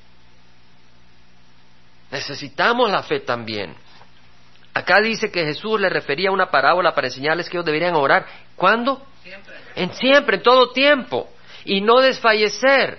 Necesitamos 2.11 2.91
la 2.91 3.01
fe 3.03 3.21
también. 3.21 3.75
Acá 4.73 4.99
dice 5.01 5.31
que 5.31 5.45
Jesús 5.45 5.79
le 5.79 5.89
refería 5.89 6.29
a 6.29 6.33
una 6.33 6.49
parábola 6.49 6.95
para 6.95 7.07
enseñarles 7.07 7.47
que 7.47 7.57
ellos 7.57 7.65
deberían 7.65 7.95
orar. 7.95 8.25
¿Cuándo? 8.55 9.05
Siempre. 9.21 9.53
En 9.75 9.93
siempre, 9.93 10.37
en 10.37 10.43
todo 10.43 10.71
tiempo. 10.71 11.29
Y 11.63 11.81
no 11.81 12.01
desfallecer. 12.01 12.97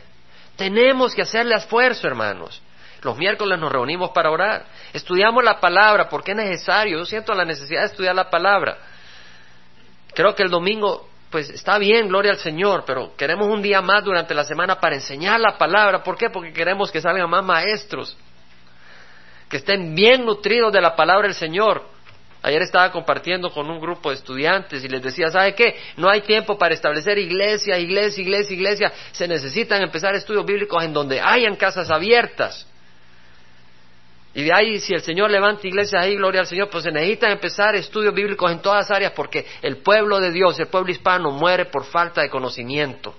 Tenemos 0.56 1.14
que 1.14 1.22
hacerle 1.22 1.56
esfuerzo, 1.56 2.06
hermanos. 2.06 2.62
Los 3.02 3.18
miércoles 3.18 3.58
nos 3.58 3.72
reunimos 3.72 4.10
para 4.10 4.30
orar. 4.30 4.64
Estudiamos 4.92 5.42
la 5.42 5.58
palabra 5.58 6.08
porque 6.08 6.30
es 6.30 6.36
necesario. 6.36 6.98
Yo 6.98 7.04
siento 7.04 7.34
la 7.34 7.44
necesidad 7.44 7.80
de 7.80 7.86
estudiar 7.86 8.14
la 8.14 8.30
palabra. 8.30 8.78
Creo 10.14 10.34
que 10.36 10.44
el 10.44 10.50
domingo, 10.50 11.08
pues 11.28 11.50
está 11.50 11.76
bien, 11.78 12.06
gloria 12.06 12.30
al 12.30 12.38
Señor, 12.38 12.84
pero 12.86 13.16
queremos 13.16 13.48
un 13.48 13.60
día 13.60 13.82
más 13.82 14.04
durante 14.04 14.32
la 14.32 14.44
semana 14.44 14.78
para 14.78 14.94
enseñar 14.94 15.40
la 15.40 15.58
palabra. 15.58 16.04
¿Por 16.04 16.16
qué? 16.16 16.30
Porque 16.30 16.52
queremos 16.52 16.92
que 16.92 17.00
salgan 17.00 17.28
más 17.28 17.44
maestros 17.44 18.16
que 19.54 19.58
estén 19.58 19.94
bien 19.94 20.24
nutridos 20.24 20.72
de 20.72 20.80
la 20.80 20.96
palabra 20.96 21.28
del 21.28 21.36
Señor. 21.36 21.84
Ayer 22.42 22.60
estaba 22.62 22.90
compartiendo 22.90 23.52
con 23.52 23.70
un 23.70 23.78
grupo 23.78 24.10
de 24.10 24.16
estudiantes 24.16 24.82
y 24.82 24.88
les 24.88 25.00
decía, 25.00 25.30
¿sabe 25.30 25.54
qué? 25.54 25.76
No 25.96 26.10
hay 26.10 26.22
tiempo 26.22 26.58
para 26.58 26.74
establecer 26.74 27.18
iglesia, 27.18 27.78
iglesia, 27.78 28.20
iglesia, 28.20 28.52
iglesia. 28.52 28.92
Se 29.12 29.28
necesitan 29.28 29.80
empezar 29.80 30.12
estudios 30.16 30.44
bíblicos 30.44 30.82
en 30.82 30.92
donde 30.92 31.20
hayan 31.20 31.54
casas 31.54 31.88
abiertas. 31.88 32.66
Y 34.34 34.42
de 34.42 34.52
ahí, 34.52 34.80
si 34.80 34.92
el 34.92 35.02
Señor 35.02 35.30
levanta 35.30 35.68
iglesias 35.68 36.02
ahí, 36.02 36.16
gloria 36.16 36.40
al 36.40 36.48
Señor, 36.48 36.68
pues 36.68 36.82
se 36.82 36.90
necesitan 36.90 37.30
empezar 37.30 37.76
estudios 37.76 38.12
bíblicos 38.12 38.50
en 38.50 38.58
todas 38.58 38.90
áreas 38.90 39.12
porque 39.12 39.46
el 39.62 39.76
pueblo 39.76 40.18
de 40.18 40.32
Dios, 40.32 40.58
el 40.58 40.66
pueblo 40.66 40.90
hispano, 40.90 41.30
muere 41.30 41.66
por 41.66 41.84
falta 41.84 42.22
de 42.22 42.28
conocimiento. 42.28 43.14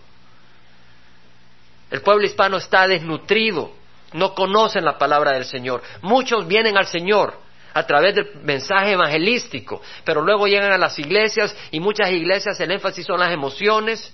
El 1.89 2.01
pueblo 2.01 2.25
hispano 2.25 2.57
está 2.57 2.86
desnutrido 2.88 3.84
no 4.16 4.34
conocen 4.34 4.84
la 4.84 4.97
palabra 4.97 5.34
del 5.34 5.45
Señor. 5.45 5.82
Muchos 6.01 6.47
vienen 6.47 6.78
al 6.78 6.88
Señor 6.88 7.38
a 7.74 7.86
través 7.86 8.16
del 8.16 8.30
mensaje 8.43 8.93
evangelístico, 8.93 9.82
pero 10.03 10.22
luego 10.22 10.47
llegan 10.47 10.72
a 10.72 10.78
las 10.78 10.97
iglesias 10.97 11.55
y 11.72 11.80
muchas 11.80 12.09
iglesias 12.09 12.59
el 12.59 12.72
énfasis 12.72 13.05
son 13.05 13.20
las 13.20 13.32
emociones 13.32 14.13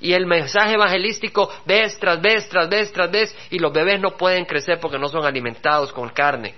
y 0.00 0.12
el 0.12 0.26
mensaje 0.26 0.74
evangelístico 0.74 1.50
vez 1.64 1.98
tras 1.98 2.20
vez, 2.20 2.48
tras 2.48 2.68
vez, 2.68 2.92
tras 2.92 3.10
vez 3.10 3.34
y 3.50 3.58
los 3.58 3.72
bebés 3.72 4.00
no 4.00 4.16
pueden 4.16 4.44
crecer 4.44 4.78
porque 4.78 4.98
no 4.98 5.08
son 5.08 5.24
alimentados 5.24 5.92
con 5.92 6.10
carne. 6.10 6.54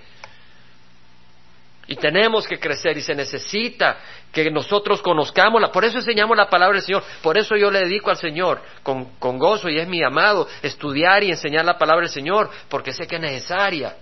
Y 1.91 1.95
tenemos 1.97 2.47
que 2.47 2.57
crecer 2.57 2.97
y 2.97 3.01
se 3.01 3.13
necesita 3.13 3.97
que 4.31 4.49
nosotros 4.49 5.01
conozcamos, 5.01 5.61
por 5.71 5.83
eso 5.83 5.97
enseñamos 5.97 6.37
la 6.37 6.49
palabra 6.49 6.77
del 6.77 6.85
Señor, 6.85 7.03
por 7.21 7.37
eso 7.37 7.57
yo 7.57 7.69
le 7.69 7.79
dedico 7.79 8.09
al 8.09 8.15
Señor 8.15 8.61
con, 8.81 9.17
con 9.19 9.37
gozo 9.37 9.67
y 9.67 9.77
es 9.77 9.85
mi 9.89 10.01
amado 10.01 10.47
estudiar 10.61 11.21
y 11.21 11.31
enseñar 11.31 11.65
la 11.65 11.77
palabra 11.77 12.03
del 12.03 12.09
Señor, 12.09 12.49
porque 12.69 12.93
sé 12.93 13.05
que 13.07 13.17
es 13.17 13.21
necesaria. 13.21 13.97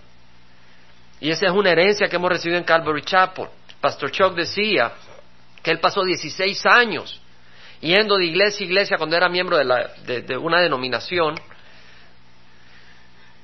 Y 1.20 1.32
esa 1.32 1.48
es 1.48 1.52
una 1.52 1.72
herencia 1.72 2.08
que 2.08 2.18
hemos 2.18 2.30
recibido 2.30 2.60
en 2.60 2.64
Calvary 2.64 3.02
Chapel. 3.02 3.48
Pastor 3.82 4.12
Chuck 4.12 4.36
decía 4.36 4.92
que 5.64 5.72
él 5.72 5.80
pasó 5.80 6.04
16 6.04 6.64
años 6.68 7.20
yendo 7.82 8.18
de 8.18 8.26
iglesia 8.26 8.64
a 8.64 8.68
iglesia 8.68 8.98
cuando 8.98 9.18
era 9.18 9.28
miembro 9.30 9.58
de, 9.58 9.64
la, 9.64 9.94
de 10.06 10.38
una 10.38 10.62
denominación 10.62 11.34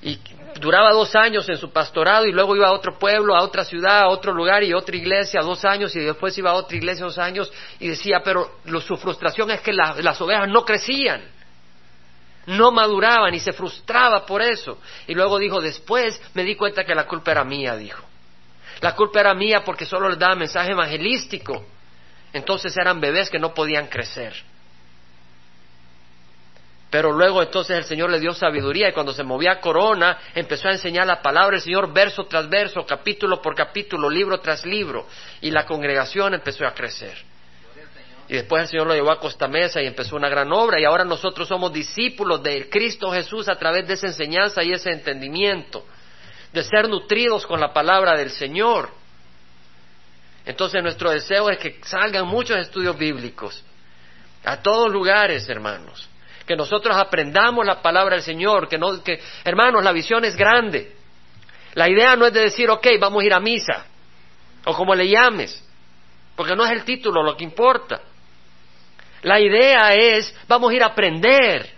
y 0.06 0.20
duraba 0.60 0.92
dos 0.92 1.16
años 1.16 1.50
en 1.50 1.58
su 1.58 1.72
pastorado 1.72 2.28
y 2.28 2.32
luego 2.32 2.56
iba 2.56 2.68
a 2.68 2.72
otro 2.72 3.00
pueblo, 3.00 3.36
a 3.36 3.42
otra 3.42 3.66
ciudad, 3.66 4.02
a 4.02 4.08
otro 4.08 4.32
lugar 4.34 4.64
y 4.64 4.72
otra 4.72 4.96
iglesia 4.96 5.42
dos 5.42 5.66
años 5.66 5.96
y 5.96 6.00
después 6.00 6.38
iba 6.38 6.52
a 6.52 6.54
otra 6.54 6.78
iglesia 6.78 7.06
dos 7.06 7.18
años 7.18 7.52
y 7.80 7.88
decía, 7.88 8.22
pero 8.24 8.52
su 8.86 8.98
frustración 8.98 9.50
es 9.50 9.62
que 9.62 9.74
las 9.74 10.22
ovejas 10.22 10.48
no 10.48 10.64
crecían, 10.64 11.24
no 12.46 12.72
maduraban 12.72 13.34
y 13.34 13.40
se 13.40 13.52
frustraba 13.52 14.28
por 14.28 14.44
eso. 14.44 14.78
Y 15.08 15.16
luego 15.16 15.40
dijo, 15.40 15.60
después 15.60 16.22
me 16.36 16.44
di 16.44 16.56
cuenta 16.56 16.86
que 16.86 16.94
la 16.94 17.08
culpa 17.08 17.32
era 17.32 17.44
mía, 17.44 17.76
dijo. 17.76 18.06
La 18.82 18.96
culpa 18.96 19.22
era 19.22 19.34
mía 19.34 19.64
porque 19.66 19.86
solo 19.86 20.08
les 20.08 20.20
daba 20.20 20.36
mensaje 20.36 20.72
evangelístico. 20.72 21.66
Entonces 22.32 22.78
eran 22.78 23.02
bebés 23.02 23.32
que 23.32 23.40
no 23.40 23.56
podían 23.56 23.88
crecer. 23.88 24.36
Pero 26.90 27.12
luego 27.12 27.42
entonces 27.42 27.78
el 27.78 27.84
Señor 27.86 28.10
le 28.10 28.20
dio 28.20 28.34
sabiduría 28.34 28.90
y 28.90 28.94
cuando 28.94 29.12
se 29.12 29.24
movía 29.24 29.60
corona 29.60 30.18
empezó 30.34 30.68
a 30.68 30.74
enseñar 30.74 31.08
la 31.08 31.22
palabra 31.22 31.56
del 31.56 31.62
Señor 31.62 31.92
verso 31.92 32.26
tras 32.26 32.48
verso, 32.48 32.86
capítulo 32.86 33.42
por 33.42 33.56
capítulo, 33.56 34.10
libro 34.10 34.40
tras 34.40 34.66
libro 34.66 35.08
y 35.42 35.52
la 35.52 35.66
congregación 35.66 36.34
empezó 36.36 36.66
a 36.66 36.74
crecer. 36.74 37.18
Y 38.28 38.36
después 38.36 38.64
el 38.64 38.68
Señor 38.70 38.88
lo 38.88 38.94
llevó 38.94 39.12
a 39.12 39.20
Costa 39.20 39.48
Mesa 39.48 39.82
y 39.82 39.88
empezó 39.88 40.16
una 40.16 40.30
gran 40.30 40.52
obra 40.52 40.80
y 40.80 40.86
ahora 40.86 41.04
nosotros 41.04 41.48
somos 41.48 41.74
discípulos 41.74 42.42
de 42.42 42.70
Cristo 42.70 43.12
Jesús 43.12 43.50
a 43.50 43.56
través 43.56 43.88
de 43.88 43.96
esa 43.96 44.08
enseñanza 44.08 44.64
y 44.64 44.72
ese 44.72 44.92
entendimiento, 44.92 45.86
de 46.54 46.64
ser 46.64 46.88
nutridos 46.88 47.46
con 47.46 47.60
la 47.60 47.74
palabra 47.74 48.16
del 48.18 48.32
Señor. 48.32 48.90
Entonces 50.46 50.82
nuestro 50.82 51.12
deseo 51.12 51.50
es 51.50 51.58
que 51.60 51.80
salgan 51.84 52.26
muchos 52.28 52.58
estudios 52.58 52.98
bíblicos 52.98 53.64
a 54.44 54.62
todos 54.62 54.92
lugares, 54.92 55.50
hermanos 55.50 56.10
que 56.46 56.56
nosotros 56.56 56.96
aprendamos 56.96 57.66
la 57.66 57.82
palabra 57.82 58.16
del 58.16 58.24
Señor, 58.24 58.68
que, 58.68 58.78
no, 58.78 59.04
que 59.04 59.20
hermanos, 59.44 59.84
la 59.84 59.92
visión 59.92 60.24
es 60.26 60.36
grande. 60.36 60.96
La 61.74 61.90
idea 61.90 62.16
no 62.16 62.26
es 62.28 62.34
de 62.34 62.42
decir, 62.42 62.70
ok, 62.70 62.88
vamos 63.00 63.24
a 63.24 63.26
ir 63.26 63.34
a 63.34 63.40
misa, 63.40 63.86
o 64.66 64.74
como 64.76 64.96
le 64.96 65.08
llames, 65.10 65.64
porque 66.36 66.56
no 66.56 66.66
es 66.66 66.72
el 66.72 66.84
título 66.84 67.24
lo 67.24 67.36
que 67.36 67.44
importa. 67.44 68.02
La 69.24 69.40
idea 69.40 69.94
es, 69.96 70.34
vamos 70.48 70.72
a 70.72 70.76
ir 70.76 70.84
a 70.84 70.88
aprender, 70.88 71.70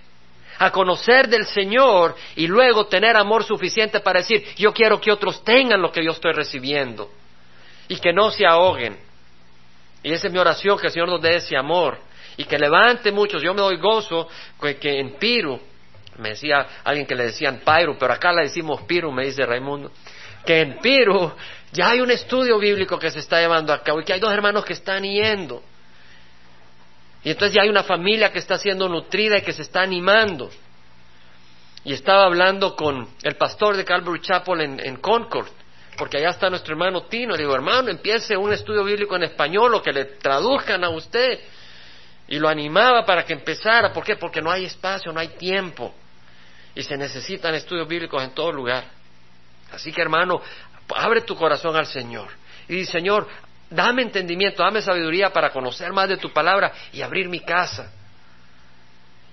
a 0.60 0.72
conocer 0.72 1.30
del 1.30 1.46
Señor 1.46 2.16
y 2.36 2.48
luego 2.48 2.88
tener 2.88 3.16
amor 3.16 3.44
suficiente 3.44 4.02
para 4.02 4.20
decir, 4.20 4.44
yo 4.58 4.74
quiero 4.74 5.00
que 5.00 5.12
otros 5.12 5.44
tengan 5.44 5.82
lo 5.82 5.92
que 5.92 6.04
yo 6.04 6.12
estoy 6.12 6.34
recibiendo 6.34 7.10
y 7.88 7.98
que 7.98 8.12
no 8.12 8.32
se 8.32 8.46
ahoguen. 8.46 8.98
Y 10.04 10.12
esa 10.12 10.28
es 10.28 10.34
mi 10.34 10.40
oración, 10.40 10.78
que 10.78 10.88
el 10.88 10.94
Señor 10.94 11.10
nos 11.10 11.22
dé 11.22 11.38
ese 11.38 11.56
amor 11.56 12.07
y 12.38 12.46
que 12.46 12.58
levante 12.58 13.12
muchos. 13.12 13.42
Yo 13.42 13.54
me 13.54 13.62
doy 13.62 13.78
gozo 13.78 14.28
que, 14.80 15.00
en 15.00 15.16
Piru, 15.16 15.60
me 16.18 16.30
decía 16.30 16.66
alguien 16.84 17.06
que 17.06 17.16
le 17.16 17.26
decían 17.26 17.62
Piru, 17.66 17.98
pero 18.00 18.14
acá 18.14 18.32
le 18.32 18.44
decimos 18.44 18.82
Piru, 18.84 19.12
me 19.12 19.26
dice 19.26 19.46
Raimundo, 19.46 19.92
que 20.46 20.62
en 20.62 20.80
Piru 20.80 21.34
ya 21.72 21.90
hay 21.90 22.00
un 22.00 22.12
estudio 22.12 22.60
bíblico 22.60 22.98
que 22.98 23.12
se 23.12 23.20
está 23.20 23.40
llevando 23.40 23.74
a 23.74 23.84
cabo 23.84 24.00
y 24.00 24.06
que 24.06 24.14
hay 24.14 24.20
dos 24.20 24.32
hermanos 24.32 24.64
que 24.64 24.74
están 24.74 25.04
yendo. 25.04 25.64
Y 27.24 27.32
entonces 27.32 27.56
ya 27.56 27.64
hay 27.64 27.70
una 27.70 27.84
familia 27.84 28.32
que 28.32 28.40
está 28.40 28.58
siendo 28.58 28.88
nutrida 28.88 29.40
y 29.40 29.42
que 29.42 29.52
se 29.52 29.64
está 29.64 29.82
animando. 29.82 30.50
Y 31.84 31.94
estaba 31.94 32.26
hablando 32.26 32.76
con 32.76 33.08
el 33.24 33.36
pastor 33.36 33.76
de 33.76 33.84
Calvary 33.84 34.22
Chapel 34.22 34.62
en, 34.62 34.80
en 34.80 34.98
Concord, 34.98 35.48
porque 35.98 36.18
allá 36.18 36.30
está 36.30 36.50
nuestro 36.50 36.74
hermano 36.74 37.04
Tino. 37.04 37.34
Le 37.34 37.40
digo, 37.40 37.56
hermano, 37.56 37.90
empiece 37.90 38.38
un 38.38 38.54
estudio 38.54 38.84
bíblico 38.84 39.16
en 39.16 39.24
español 39.24 39.74
o 39.74 39.82
que 39.82 39.92
le 39.92 40.06
traduzcan 40.06 40.84
a 40.84 40.90
usted. 40.90 41.40
Y 42.28 42.40
lo 42.40 42.50
animaba 42.50 43.06
para 43.06 43.24
que 43.24 43.34
empezara. 43.34 43.94
¿Por 43.94 44.04
qué? 44.04 44.16
Porque 44.16 44.42
no 44.42 44.52
hay 44.52 44.66
espacio, 44.66 45.12
no 45.12 45.20
hay 45.20 45.30
tiempo. 45.30 45.94
Y 46.76 46.84
se 46.84 46.98
necesitan 46.98 47.56
estudios 47.56 47.88
bíblicos 47.88 48.22
en 48.24 48.32
todo 48.32 48.52
lugar. 48.52 48.84
Así 49.72 49.92
que 49.92 50.02
hermano, 50.02 50.42
abre 50.96 51.22
tu 51.22 51.36
corazón 51.36 51.76
al 51.76 51.88
Señor. 51.88 52.30
Y 52.68 52.76
dice, 52.76 52.94
Señor, 52.94 53.28
Dame 53.70 54.02
entendimiento, 54.02 54.64
dame 54.64 54.82
sabiduría 54.82 55.32
para 55.32 55.50
conocer 55.50 55.92
más 55.92 56.08
de 56.08 56.18
tu 56.18 56.32
palabra 56.32 56.72
y 56.94 57.02
abrir 57.02 57.28
mi 57.28 57.42
casa 57.42 57.92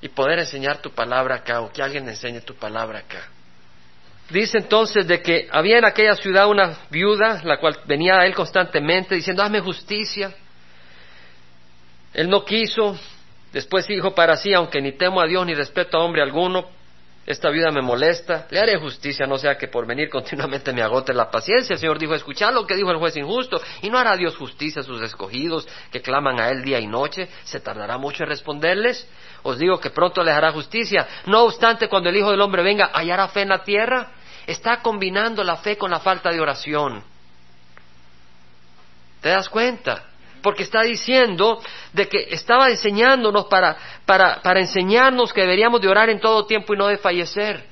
y 0.01 0.09
poder 0.09 0.41
enseñar 0.41 0.79
tu 0.79 0.91
palabra 0.91 1.37
acá 1.37 1.61
o 1.61 1.73
que 1.73 1.81
alguien 1.81 2.09
enseñe 2.09 2.41
tu 2.41 2.55
palabra 2.55 3.01
acá. 3.01 3.29
Dice 4.31 4.59
entonces 4.59 5.07
de 5.07 5.23
que 5.23 5.49
había 5.53 5.79
en 5.79 5.85
aquella 5.85 6.17
ciudad 6.17 6.49
una 6.49 6.77
viuda, 6.91 7.43
la 7.45 7.59
cual 7.59 7.79
venía 7.87 8.17
a 8.17 8.27
él 8.27 8.35
constantemente 8.35 9.15
diciendo, 9.15 9.43
hazme 9.43 9.61
justicia. 9.61 10.33
Él 12.15 12.31
no 12.31 12.45
quiso, 12.45 12.97
después 13.53 13.87
dijo 13.87 14.15
para 14.15 14.37
sí, 14.37 14.55
aunque 14.55 14.81
ni 14.81 14.93
temo 14.93 15.21
a 15.21 15.27
Dios 15.27 15.45
ni 15.45 15.55
respeto 15.55 15.99
a 15.99 16.05
hombre 16.05 16.23
alguno, 16.23 16.69
esta 17.27 17.49
viuda 17.49 17.71
me 17.71 17.81
molesta, 17.81 18.47
le 18.51 18.61
haré 18.61 18.77
justicia, 18.77 19.27
no 19.27 19.39
sea 19.39 19.57
que 19.57 19.69
por 19.69 19.87
venir 19.87 20.11
continuamente 20.11 20.73
me 20.73 20.83
agote 20.83 21.15
la 21.15 21.31
paciencia. 21.31 21.75
El 21.75 21.81
Señor 21.81 21.99
dijo, 21.99 22.15
escuchad 22.15 22.53
lo 22.53 22.67
que 22.67 22.77
dijo 22.77 22.91
el 22.91 22.99
juez 22.99 23.17
injusto, 23.17 23.61
y 23.83 23.89
no 23.89 23.99
hará 23.99 24.17
Dios 24.17 24.37
justicia 24.37 24.83
a 24.83 24.85
sus 24.85 25.01
escogidos 25.01 25.67
que 25.91 26.03
claman 26.03 26.39
a 26.39 26.51
Él 26.51 26.63
día 26.63 26.79
y 26.81 26.87
noche, 26.87 27.29
se 27.45 27.61
tardará 27.61 27.97
mucho 27.97 28.23
en 28.25 28.29
responderles. 28.29 29.09
Os 29.43 29.59
digo 29.59 29.81
que 29.81 29.91
pronto 29.91 30.23
les 30.23 30.35
hará 30.35 30.53
justicia. 30.53 31.07
No 31.27 31.43
obstante, 31.45 31.89
cuando 31.89 32.11
el 32.11 32.17
Hijo 32.17 32.31
del 32.31 32.41
Hombre 32.41 32.63
venga, 32.63 32.91
¿hallará 32.93 33.29
fe 33.29 33.43
en 33.43 33.49
la 33.49 33.63
tierra? 33.63 34.13
Está 34.47 34.83
combinando 34.83 35.43
la 35.43 35.57
fe 35.57 35.79
con 35.79 35.91
la 35.91 36.01
falta 36.01 36.31
de 36.31 36.41
oración. 36.41 37.03
¿Te 39.23 39.31
das 39.31 39.49
cuenta? 39.49 40.05
Porque 40.45 40.63
está 40.63 40.83
diciendo 40.83 41.59
de 41.95 42.07
que 42.07 42.29
estaba 42.31 42.69
enseñándonos 42.69 43.47
para, 43.47 43.77
para, 44.05 44.43
para 44.43 44.61
enseñarnos 44.61 45.33
que 45.33 45.41
deberíamos 45.41 45.81
de 45.81 45.89
orar 45.89 46.11
en 46.11 46.21
todo 46.21 46.45
tiempo 46.45 46.75
y 46.75 46.77
no 46.77 46.87
de 46.87 46.99
fallecer. 46.99 47.65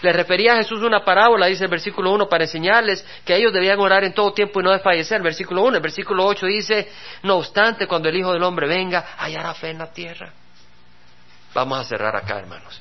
Le 0.00 0.10
refería 0.12 0.54
a 0.54 0.56
Jesús 0.56 0.80
una 0.80 1.04
parábola, 1.04 1.46
dice 1.46 1.64
el 1.64 1.70
versículo 1.70 2.10
1, 2.12 2.28
para 2.28 2.44
enseñarles 2.44 3.06
que 3.26 3.36
ellos 3.36 3.52
debían 3.52 3.78
orar 3.78 4.04
en 4.04 4.14
todo 4.14 4.32
tiempo 4.32 4.60
y 4.60 4.64
no 4.64 4.72
desfallecer. 4.72 5.22
Versículo 5.22 5.62
1, 5.64 5.76
el 5.76 5.82
versículo 5.82 6.26
8 6.26 6.46
dice, 6.46 6.90
no 7.22 7.36
obstante, 7.36 7.86
cuando 7.86 8.08
el 8.08 8.16
Hijo 8.16 8.32
del 8.32 8.42
Hombre 8.42 8.66
venga, 8.66 9.14
hallará 9.18 9.52
fe 9.54 9.70
en 9.70 9.78
la 9.78 9.92
tierra. 9.92 10.32
Vamos 11.54 11.78
a 11.78 11.84
cerrar 11.84 12.16
acá, 12.16 12.38
hermanos, 12.38 12.80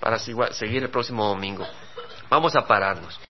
para 0.00 0.18
seguir 0.18 0.82
el 0.82 0.90
próximo 0.90 1.26
domingo. 1.28 1.64
Vamos 2.28 2.54
a 2.56 2.66
pararnos. 2.66 3.18